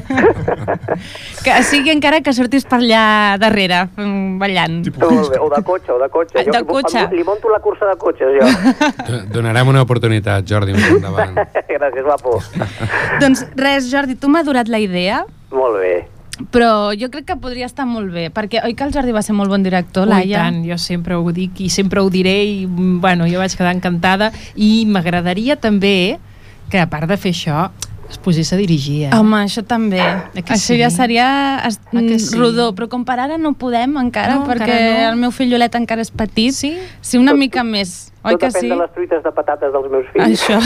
que 1.45 1.57
sigui 1.67 1.91
encara 1.95 2.21
que 2.25 2.35
sortis 2.37 2.67
per 2.69 2.81
allà 2.83 3.05
darrere, 3.41 3.85
mm, 3.97 4.39
ballant. 4.43 4.79
Molt 4.99 5.33
bé, 5.33 5.41
o 5.41 5.49
de 5.55 5.63
cotxe, 5.67 5.93
o 5.95 5.99
de 6.03 6.09
cotxe. 6.13 6.45
De 6.51 6.65
cotxe. 6.67 7.07
Li, 7.13 7.23
li 7.23 7.25
monto 7.27 7.51
la 7.53 7.61
cursa 7.65 7.87
de 7.91 7.97
cotxes, 7.97 8.37
jo. 8.39 8.51
Do- 9.09 9.23
Donarem 9.39 9.69
una 9.75 9.83
oportunitat, 9.87 10.45
Jordi, 10.49 10.75
més 10.77 10.91
endavant. 10.99 11.35
Gràcies, 11.79 12.05
guapo. 12.05 12.39
doncs 13.23 13.47
res, 13.57 13.89
Jordi, 13.93 14.19
tu 14.19 14.29
m'ha 14.33 14.43
durat 14.47 14.69
la 14.69 14.79
idea, 14.83 15.25
Molt 15.55 15.79
bé. 15.81 15.93
Però 16.53 16.93
jo 16.99 17.11
crec 17.11 17.25
que 17.27 17.37
podria 17.37 17.67
estar 17.67 17.87
molt 17.87 18.13
bé, 18.15 18.29
perquè 18.31 18.63
oi 18.65 18.75
que 18.75 18.85
el 18.85 18.93
Jordi 18.95 19.13
va 19.13 19.23
ser 19.23 19.35
molt 19.35 19.51
bon 19.51 19.63
director, 19.63 20.07
Oh, 20.07 20.11
Laia? 20.11 20.45
tant, 20.45 20.63
jo 20.65 20.79
sempre 20.79 21.15
ho 21.19 21.33
dic 21.33 21.61
i 21.61 21.69
sempre 21.69 22.01
ho 22.01 22.09
diré 22.11 22.45
i 22.45 22.67
bueno, 22.67 23.27
jo 23.27 23.39
vaig 23.39 23.55
quedar 23.57 23.75
encantada 23.75 24.31
i 24.55 24.87
m'agradaria 24.87 25.57
també 25.57 26.19
que 26.71 26.79
a 26.79 26.87
part 26.89 27.09
de 27.09 27.17
fer 27.17 27.33
això 27.33 27.71
es 28.09 28.17
posés 28.17 28.51
a 28.55 28.57
dirigir, 28.57 29.03
eh? 29.05 29.11
Home, 29.13 29.37
això 29.45 29.61
també. 29.67 29.99
Eh 30.01 30.43
que 30.43 30.55
això 30.55 30.73
sí? 30.73 30.79
ja 30.81 30.89
seria 30.89 31.61
es- 31.67 31.79
que 31.93 32.19
sí? 32.19 32.37
rodó, 32.39 32.75
però 32.75 32.89
com 32.89 33.05
per 33.05 33.19
ara 33.21 33.37
no 33.37 33.53
podem 33.53 33.99
encara, 33.99 34.37
No, 34.37 34.47
perquè 34.47 34.63
encara 34.65 35.03
no. 35.05 35.11
el 35.13 35.17
meu 35.17 35.31
fillolet 35.31 35.75
encara 35.75 36.01
és 36.01 36.11
petit. 36.11 36.53
Sí? 36.55 36.73
Sí, 37.03 37.19
una 37.19 37.35
mica 37.35 37.63
més. 37.65 38.11
Oi 38.29 38.37
Tot 38.37 38.45
que 38.45 38.51
depèn 38.53 38.67
sí? 38.67 38.71
de 38.73 38.79
les 38.83 38.95
truites 38.95 39.23
de 39.25 39.33
patates 39.33 39.73
dels 39.73 39.91
meus 39.93 40.09
fills. 40.13 40.45
Això. 40.45 40.59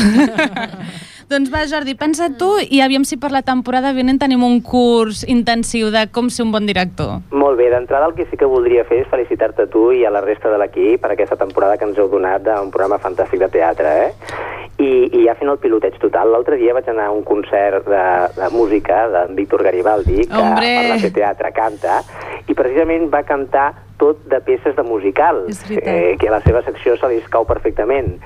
doncs 1.32 1.52
va, 1.52 1.62
Jordi, 1.70 1.94
pensa 1.98 2.28
tu 2.38 2.50
i 2.60 2.82
aviam 2.84 3.06
si 3.08 3.18
per 3.20 3.30
la 3.32 3.42
temporada 3.46 3.92
vinent 3.96 4.18
tenim 4.20 4.42
un 4.44 4.58
curs 4.66 5.22
intensiu 5.30 5.92
de 5.94 6.04
com 6.12 6.30
ser 6.30 6.46
un 6.46 6.52
bon 6.54 6.66
director. 6.68 7.20
Molt 7.30 7.60
bé, 7.60 7.70
d'entrada 7.72 8.10
el 8.10 8.16
que 8.18 8.26
sí 8.30 8.38
que 8.40 8.48
voldria 8.48 8.84
fer 8.88 9.02
és 9.04 9.12
felicitar-te 9.12 9.68
tu 9.72 9.90
i 9.94 10.02
a 10.04 10.12
la 10.12 10.24
resta 10.24 10.50
de 10.52 10.58
l'equip 10.60 11.02
per 11.02 11.12
aquesta 11.14 11.38
temporada 11.40 11.78
que 11.78 11.88
ens 11.88 12.00
heu 12.00 12.10
donat 12.12 12.44
d'un 12.46 12.72
programa 12.74 13.00
fantàstic 13.02 13.44
de 13.44 13.52
teatre, 13.52 13.94
eh? 14.08 14.50
I, 14.82 14.90
i 15.14 15.22
ja 15.28 15.36
fent 15.38 15.50
el 15.52 15.60
piloteig 15.62 15.98
total, 16.02 16.32
l'altre 16.32 16.56
dia 16.58 16.74
vaig 16.74 16.88
anar 16.90 17.10
a 17.10 17.14
un 17.14 17.22
concert 17.22 17.86
de, 17.86 18.04
de 18.34 18.48
música 18.50 19.04
d'en 19.12 19.36
Víctor 19.38 19.62
Garibaldi, 19.68 20.24
que 20.26 20.40
Hombre! 20.40 20.72
per 20.74 20.96
la 20.96 21.12
teatre 21.20 21.52
canta, 21.54 22.00
i 22.48 22.56
precisament 22.58 23.06
va 23.12 23.22
cantar 23.28 23.68
tot 24.02 24.24
de 24.26 24.40
peces 24.42 24.74
de 24.74 24.82
musical, 24.82 25.44
eh, 25.70 26.16
que 26.18 26.28
a 26.28 26.34
la 26.34 26.42
seva 26.42 26.64
secció 26.66 26.96
se 26.98 27.10
li 27.12 27.22
escau 27.22 27.46
perfectament, 27.46 28.16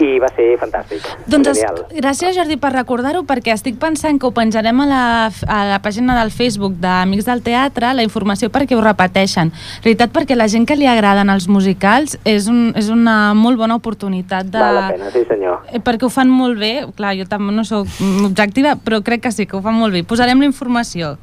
i 0.00 0.18
va 0.20 0.30
ser 0.32 0.46
fantàstic. 0.60 1.04
Doncs 1.28 1.50
es, 1.52 1.60
Genial. 1.60 1.80
gràcies, 1.92 2.32
Jordi, 2.36 2.56
per 2.60 2.72
recordar-ho, 2.72 3.22
perquè 3.28 3.52
estic 3.52 3.76
pensant 3.80 4.18
que 4.20 4.28
ho 4.28 4.32
penjarem 4.36 4.80
a 4.80 4.86
la, 4.88 5.02
a 5.28 5.58
la 5.68 5.78
pàgina 5.84 6.16
del 6.18 6.32
Facebook 6.32 6.78
d'Amics 6.80 7.28
del 7.28 7.42
Teatre, 7.44 7.92
la 7.96 8.06
informació 8.06 8.50
perquè 8.52 8.78
ho 8.78 8.82
repeteixen. 8.84 9.52
En 9.52 9.84
realitat, 9.84 10.12
perquè 10.14 10.38
la 10.38 10.48
gent 10.48 10.66
que 10.68 10.78
li 10.78 10.88
agraden 10.88 11.30
els 11.32 11.48
musicals 11.52 12.16
és, 12.24 12.48
un, 12.50 12.72
és 12.80 12.90
una 12.92 13.34
molt 13.36 13.60
bona 13.60 13.76
oportunitat 13.76 14.48
de... 14.48 14.60
Val 14.60 14.80
la 14.80 14.86
pena, 14.94 15.12
sí 15.12 15.24
senyor. 15.28 15.60
Eh, 15.68 15.82
perquè 15.84 16.08
ho 16.08 16.12
fan 16.12 16.32
molt 16.32 16.58
bé, 16.60 16.72
clar, 16.96 17.14
jo 17.18 17.28
també 17.28 17.54
no 17.54 17.66
sóc 17.68 17.88
objectiva, 18.24 18.76
però 18.80 19.02
crec 19.04 19.26
que 19.28 19.34
sí, 19.36 19.46
que 19.46 19.58
ho 19.58 19.64
fan 19.64 19.76
molt 19.76 19.96
bé. 19.96 20.04
Posarem 20.08 20.40
la 20.40 20.48
informació. 20.48 21.16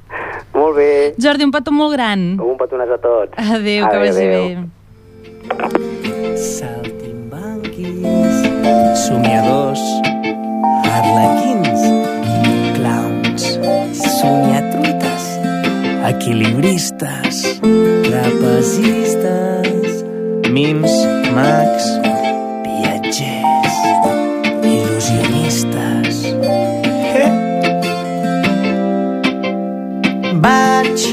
Molt 0.68 0.76
bé, 0.76 1.16
Jordi, 1.16 1.46
un 1.48 1.52
petó 1.56 1.72
molt 1.72 1.94
gran. 1.96 2.36
un 2.44 2.58
petonàs 2.60 2.90
a 2.92 2.98
tots. 3.00 3.32
Adéu, 3.56 3.88
que 3.88 3.98
vagi 4.02 4.26
bé. 4.28 4.58
Saltimbanquis, 6.44 8.36
somiadors, 9.06 9.80
arlequins, 10.92 11.82
clowns, 12.76 13.44
somiatruites, 14.20 15.24
equilibristes, 16.12 17.36
trapezistes, 18.10 20.04
mims, 20.52 20.92
mags, 21.32 21.88
Vaig 30.44 31.04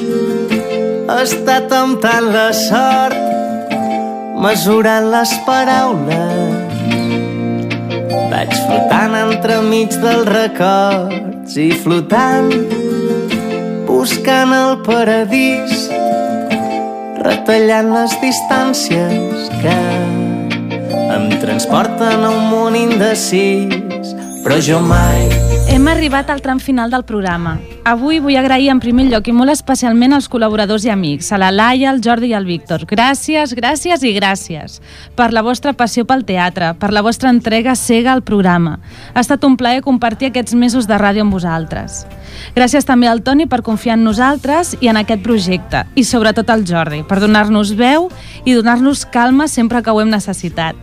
estar 1.14 1.60
temptant 1.70 2.26
la 2.34 2.48
sort, 2.52 3.16
mesurant 4.44 5.06
les 5.14 5.32
paraules. 5.46 6.74
Vaig 8.32 8.52
flotant 8.66 9.16
entremig 9.20 9.96
dels 10.02 10.28
records 10.28 11.56
i 11.60 11.70
flotant, 11.84 12.50
buscant 13.88 14.52
el 14.58 14.76
paradís, 14.88 15.86
retallant 17.24 17.94
les 17.94 18.18
distàncies 18.24 19.48
que 19.62 19.78
em 21.14 21.30
transporten 21.40 22.28
a 22.28 22.34
un 22.34 22.44
món 22.52 22.76
indecis, 22.76 23.83
però 24.44 24.60
jo 24.60 24.80
mai 24.84 25.24
Hem 25.64 25.88
arribat 25.88 26.28
al 26.30 26.42
tram 26.44 26.60
final 26.60 26.90
del 26.92 27.02
programa. 27.08 27.56
Avui 27.88 28.20
vull 28.22 28.36
agrair 28.36 28.68
en 28.70 28.78
primer 28.78 29.06
lloc 29.08 29.26
i 29.26 29.32
molt 29.34 29.50
especialment 29.50 30.12
als 30.12 30.28
col·laboradors 30.30 30.84
i 30.84 30.90
amics, 30.92 31.30
a 31.32 31.38
la 31.40 31.48
Laia, 31.50 31.88
el 31.90 32.02
Jordi 32.04 32.28
i 32.30 32.36
el 32.36 32.44
Víctor. 32.46 32.84
Gràcies, 32.86 33.56
gràcies 33.56 34.04
i 34.04 34.12
gràcies 34.14 34.76
per 35.16 35.30
la 35.32 35.42
vostra 35.42 35.72
passió 35.72 36.04
pel 36.04 36.22
teatre, 36.28 36.74
per 36.78 36.92
la 36.92 37.02
vostra 37.02 37.32
entrega 37.32 37.74
cega 37.74 38.12
al 38.12 38.22
programa. 38.22 38.76
Ha 39.14 39.24
estat 39.24 39.42
un 39.48 39.56
plaer 39.56 39.82
compartir 39.82 40.28
aquests 40.28 40.54
mesos 40.54 40.86
de 40.86 41.00
ràdio 41.00 41.24
amb 41.24 41.34
vosaltres. 41.34 42.04
Gràcies 42.54 42.86
també 42.86 43.08
al 43.08 43.24
Toni 43.24 43.48
per 43.48 43.64
confiar 43.64 43.96
en 43.96 44.04
nosaltres 44.04 44.76
i 44.80 44.92
en 44.92 45.00
aquest 45.00 45.24
projecte, 45.24 45.86
i 45.96 46.04
sobretot 46.04 46.52
al 46.52 46.68
Jordi, 46.68 47.02
per 47.08 47.18
donar-nos 47.24 47.72
veu 47.74 48.10
i 48.44 48.54
donar-nos 48.54 49.08
calma 49.08 49.48
sempre 49.48 49.82
que 49.82 49.90
ho 49.90 50.04
hem 50.04 50.12
necessitat. 50.12 50.76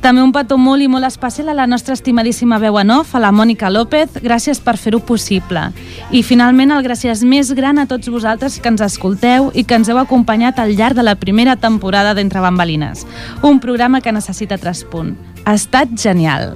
També 0.00 0.22
un 0.24 0.30
petó 0.32 0.56
molt 0.56 0.80
i 0.80 0.86
molt 0.88 1.04
especial 1.04 1.50
a 1.52 1.54
la 1.54 1.66
nostra 1.68 1.92
estimadíssima 1.92 2.56
veu 2.58 2.78
en 2.80 2.90
off, 2.94 3.12
a 3.14 3.20
la 3.20 3.32
Mònica 3.36 3.68
López, 3.68 4.14
gràcies 4.24 4.62
per 4.64 4.78
fer-ho 4.80 5.02
possible. 5.04 5.66
I 6.10 6.22
finalment 6.24 6.72
el 6.72 6.80
gràcies 6.86 7.20
més 7.20 7.52
gran 7.52 7.76
a 7.78 7.84
tots 7.90 8.08
vosaltres 8.08 8.56
que 8.56 8.72
ens 8.72 8.80
escolteu 8.80 9.50
i 9.52 9.66
que 9.68 9.76
ens 9.76 9.92
heu 9.92 10.00
acompanyat 10.00 10.58
al 10.58 10.72
llarg 10.78 10.96
de 10.96 11.04
la 11.04 11.18
primera 11.20 11.58
temporada 11.60 12.14
d'Entre 12.16 12.40
Bambalines, 12.40 13.04
un 13.42 13.60
programa 13.60 14.00
que 14.00 14.16
necessita 14.16 14.56
traspunt. 14.56 15.20
Ha 15.44 15.52
estat 15.60 15.92
genial. 16.00 16.54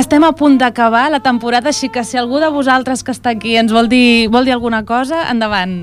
Estem 0.00 0.24
a 0.24 0.30
punt 0.32 0.54
d'acabar 0.56 1.10
la 1.12 1.18
temporada, 1.20 1.68
així 1.68 1.90
que 1.92 2.00
si 2.08 2.16
algú 2.16 2.38
de 2.40 2.48
vosaltres 2.48 3.02
que 3.04 3.12
està 3.12 3.34
aquí 3.34 3.58
ens 3.60 3.72
vol 3.74 3.90
dir, 3.90 4.30
vol 4.32 4.46
dir 4.48 4.54
alguna 4.54 4.78
cosa, 4.88 5.26
endavant. 5.28 5.74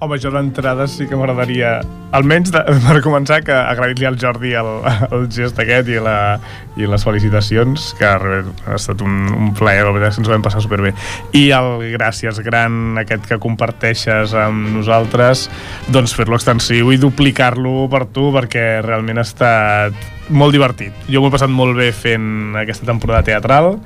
Home, 0.00 0.16
jo 0.22 0.32
d'entrada 0.32 0.86
sí 0.88 1.04
que 1.04 1.18
m'agradaria, 1.18 1.74
almenys 2.16 2.54
de, 2.54 2.62
per 2.86 3.02
començar, 3.04 3.42
que 3.44 3.52
agrair-li 3.52 4.08
al 4.08 4.16
Jordi 4.22 4.54
el, 4.56 4.72
el 5.10 5.28
gest 5.28 5.60
aquest 5.60 5.92
i, 5.92 6.00
la, 6.00 6.16
i 6.80 6.88
les 6.88 7.04
felicitacions, 7.04 7.90
que 8.00 8.08
ha 8.08 8.40
estat 8.78 9.04
un, 9.04 9.20
un 9.36 9.52
plaer, 9.60 9.84
la 9.84 9.92
veritat 9.92 10.16
que 10.16 10.24
ens 10.24 10.32
ho 10.32 10.36
vam 10.38 10.48
passar 10.48 10.64
superbé. 10.64 10.96
I 11.36 11.50
el 11.60 11.84
gràcies 11.98 12.40
gran 12.48 12.96
aquest 13.04 13.28
que 13.28 13.42
comparteixes 13.44 14.32
amb 14.40 14.72
nosaltres, 14.80 15.50
doncs 15.92 16.16
fer-lo 16.16 16.40
extensiu 16.40 16.96
i 16.96 17.02
duplicar-lo 17.04 17.90
per 17.92 18.06
tu, 18.08 18.30
perquè 18.40 18.70
realment 18.80 19.20
ha 19.20 19.28
estat 19.28 20.15
molt 20.28 20.54
divertit. 20.54 20.94
Jo 21.10 21.20
m'ho 21.20 21.30
he 21.30 21.34
passat 21.34 21.52
molt 21.52 21.76
bé 21.78 21.90
fent 21.94 22.56
aquesta 22.58 22.86
temporada 22.88 23.24
teatral 23.26 23.76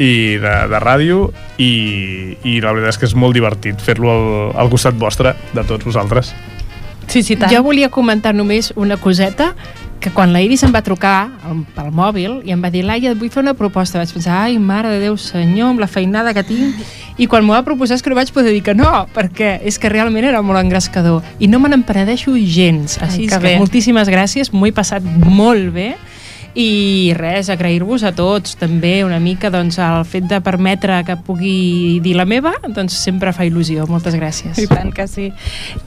i 0.00 0.38
de, 0.40 0.54
de 0.72 0.80
ràdio 0.80 1.26
i, 1.60 2.36
i 2.48 2.60
la 2.64 2.72
veritat 2.72 2.94
és 2.94 3.00
que 3.02 3.10
és 3.10 3.16
molt 3.18 3.36
divertit 3.36 3.80
fer-lo 3.82 4.12
al, 4.12 4.26
al 4.64 4.72
costat 4.72 4.96
vostre, 4.98 5.34
de 5.52 5.64
tots 5.68 5.84
vosaltres. 5.84 6.32
Sí, 7.08 7.20
sí, 7.22 7.36
tant. 7.36 7.50
Jo 7.52 7.60
volia 7.66 7.90
comentar 7.92 8.32
només 8.32 8.72
una 8.76 8.96
coseta 8.96 9.52
que 10.02 10.10
quan 10.10 10.32
la 10.34 10.42
Iris 10.42 10.64
em 10.66 10.72
va 10.74 10.82
trucar 10.82 11.30
pel 11.76 11.92
mòbil 11.94 12.40
i 12.44 12.52
em 12.52 12.60
va 12.60 12.72
dir, 12.74 12.82
Laia, 12.84 13.12
et 13.14 13.18
vull 13.20 13.30
fer 13.30 13.40
una 13.44 13.54
proposta. 13.54 14.00
Vaig 14.02 14.10
pensar, 14.12 14.42
ai, 14.48 14.58
mare 14.58 14.90
de 14.90 14.98
Déu, 15.04 15.16
senyor, 15.16 15.70
amb 15.72 15.80
la 15.80 15.88
feinada 15.88 16.34
que 16.34 16.42
tinc. 16.44 16.82
I 17.22 17.28
quan 17.30 17.46
m'ho 17.46 17.54
va 17.54 17.62
proposar 17.62 17.96
és 17.96 18.02
que 18.02 18.10
no 18.10 18.18
vaig 18.18 18.32
poder 18.34 18.52
dir 18.52 18.64
que 18.66 18.74
no, 18.74 18.90
perquè 19.14 19.54
és 19.68 19.78
que 19.78 19.90
realment 19.92 20.26
era 20.26 20.42
molt 20.42 20.58
engrescador. 20.58 21.22
I 21.38 21.48
no 21.48 21.60
me 21.62 21.70
n'empenedeixo 21.70 22.34
gens. 22.42 22.98
Així 22.98 23.22
Ai, 23.22 23.28
que, 23.28 23.36
que 23.36 23.44
bé. 23.46 23.54
moltíssimes 23.62 24.10
gràcies, 24.10 24.50
m'ho 24.52 24.66
he 24.66 24.74
passat 24.74 25.06
molt 25.06 25.70
bé 25.76 25.92
i 26.54 27.12
res, 27.16 27.48
agrair-vos 27.52 28.02
a 28.04 28.12
tots 28.16 28.56
també 28.60 29.00
una 29.06 29.18
mica 29.22 29.48
doncs, 29.52 29.78
el 29.80 30.04
fet 30.08 30.26
de 30.28 30.40
permetre 30.44 30.98
que 31.06 31.16
pugui 31.16 32.00
dir 32.04 32.14
la 32.18 32.26
meva 32.28 32.52
doncs 32.66 32.96
sempre 33.00 33.32
fa 33.32 33.46
il·lusió, 33.48 33.86
moltes 33.88 34.16
gràcies 34.18 34.58
I 34.60 34.66
tant 34.68 34.92
que 34.92 35.06
sí. 35.08 35.30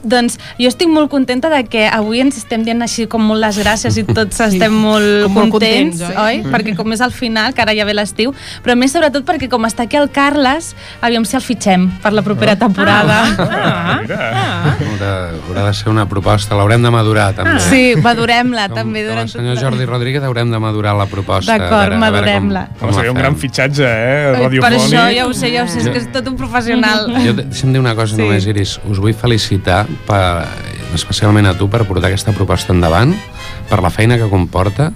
Doncs 0.02 0.40
jo 0.58 0.70
estic 0.70 0.90
molt 0.90 1.10
contenta 1.12 1.50
de 1.52 1.62
que 1.70 1.86
avui 1.86 2.22
ens 2.24 2.38
estem 2.40 2.64
dient 2.66 2.82
així 2.82 3.06
com 3.10 3.22
molt 3.22 3.44
les 3.44 3.60
gràcies 3.62 4.00
i 4.00 4.06
tots 4.06 4.36
Sí, 4.46 4.60
estem 4.60 4.74
molt 4.74 5.26
com 5.26 5.38
molt 5.38 5.54
contents, 5.56 6.02
contents, 6.02 6.18
oi? 6.22 6.40
oi? 6.42 6.52
Perquè 6.52 6.76
com 6.78 6.92
és 6.94 7.00
al 7.02 7.14
final, 7.14 7.54
que 7.54 7.62
ara 7.64 7.74
ja 7.74 7.86
ve 7.88 7.94
l'estiu, 7.96 8.34
però 8.62 8.76
més 8.78 8.92
sobretot 8.94 9.24
perquè 9.26 9.48
com 9.50 9.64
està 9.66 9.86
aquí 9.86 9.98
el 9.98 10.10
Carles, 10.14 10.74
aviam 11.04 11.24
si 11.26 11.38
el 11.38 11.42
fitxem 11.42 11.88
per 12.02 12.12
la 12.14 12.22
propera 12.26 12.56
temporada. 12.60 13.22
ah, 13.46 13.98
ah. 14.18 14.74
Haurà, 14.76 15.12
haurà 15.48 15.66
de 15.68 15.74
ser 15.78 15.90
una 15.92 16.06
proposta, 16.10 16.56
l'haurem 16.58 16.84
de 16.84 16.92
madurar 16.94 17.30
també. 17.38 17.56
Ah. 17.56 17.64
Sí, 17.70 17.96
madurem-la 18.02 18.68
també 18.72 19.02
com 19.04 19.12
durant 19.12 19.26
el 19.26 19.32
senyor 19.32 19.56
tot 19.56 19.66
Jordi 19.66 19.88
Rodríguez 19.88 20.26
haurem 20.26 20.52
de 20.52 20.55
madurar 20.62 20.94
la 20.98 21.06
proposta. 21.10 21.56
D'acord, 21.58 21.96
madurem-la. 22.00 22.66
Com, 22.78 22.88
Home, 22.88 22.96
seria 22.98 23.12
un 23.14 23.20
gran 23.20 23.36
fitxatge, 23.36 23.84
eh? 23.84 24.16
Ai, 24.26 24.32
Per 24.32 24.42
Radiofònic. 24.46 24.80
això 24.80 25.04
ja 25.16 25.26
ho 25.26 25.32
sé, 25.36 25.52
ja 25.54 25.64
ho 25.64 25.68
sé, 25.70 25.82
és 25.84 25.88
que 25.88 26.02
és 26.02 26.08
tot 26.14 26.28
un 26.30 26.36
professional. 26.40 27.08
Jo, 27.24 27.36
deixa'm 27.42 27.72
dir 27.74 27.82
una 27.82 27.94
cosa 27.98 28.16
sí. 28.16 28.22
només, 28.22 28.46
Iris. 28.46 28.78
Us 28.90 29.02
vull 29.02 29.14
felicitar, 29.16 29.84
per, 30.08 30.46
especialment 30.94 31.46
a 31.46 31.54
tu, 31.58 31.70
per 31.72 31.84
portar 31.88 32.10
aquesta 32.10 32.34
proposta 32.36 32.74
endavant, 32.74 33.14
per 33.70 33.82
la 33.82 33.90
feina 33.90 34.18
que 34.20 34.28
comporta 34.30 34.92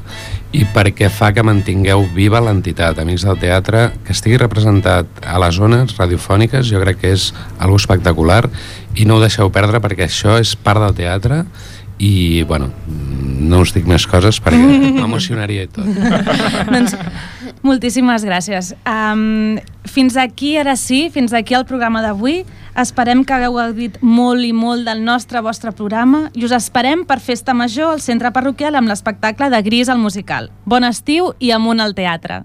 i 0.50 0.64
perquè 0.66 1.06
fa 1.12 1.30
que 1.30 1.44
mantingueu 1.46 2.02
viva 2.14 2.40
l'entitat 2.42 2.98
Amics 2.98 3.22
del 3.26 3.38
Teatre, 3.38 3.84
que 4.02 4.14
estigui 4.16 4.38
representat 4.40 5.22
a 5.22 5.38
les 5.42 5.54
zones 5.54 5.94
radiofòniques, 5.98 6.66
jo 6.66 6.80
crec 6.82 6.98
que 7.04 7.12
és 7.14 7.28
algo 7.58 7.78
espectacular 7.78 8.42
i 8.98 9.06
no 9.06 9.16
ho 9.16 9.22
deixeu 9.22 9.52
perdre 9.54 9.78
perquè 9.82 10.08
això 10.08 10.40
és 10.42 10.56
part 10.58 10.82
del 10.82 10.96
teatre 10.98 11.44
i, 12.00 12.42
bueno, 12.48 12.70
no 13.40 13.60
us 13.60 13.74
dic 13.76 13.84
més 13.88 14.06
coses 14.08 14.38
perquè 14.40 14.60
m'emocionaria 14.96 15.66
i 15.66 15.70
tot. 15.70 15.84
doncs, 16.74 16.96
moltíssimes 17.66 18.24
gràcies. 18.24 18.72
Um, 18.88 19.60
fins 19.84 20.16
aquí, 20.20 20.54
ara 20.56 20.78
sí, 20.80 21.08
fins 21.12 21.34
aquí 21.36 21.56
el 21.58 21.66
programa 21.68 22.00
d'avui. 22.04 22.40
Esperem 22.80 23.20
que 23.26 23.36
hagueu 23.36 23.58
gaudit 23.58 23.98
molt 24.00 24.46
i 24.46 24.54
molt 24.56 24.88
del 24.88 25.02
nostre 25.04 25.42
vostre 25.44 25.74
programa 25.76 26.28
i 26.32 26.46
us 26.46 26.54
esperem 26.56 27.04
per 27.04 27.18
Festa 27.20 27.52
Major 27.52 27.92
al 27.92 28.00
Centre 28.00 28.32
Parroquial 28.32 28.78
amb 28.80 28.88
l'espectacle 28.88 29.50
de 29.52 29.60
Gris 29.66 29.92
al 29.92 30.00
Musical. 30.00 30.48
Bon 30.64 30.86
estiu 30.88 31.34
i 31.38 31.52
amunt 31.52 31.84
al 31.84 31.92
teatre. 31.98 32.40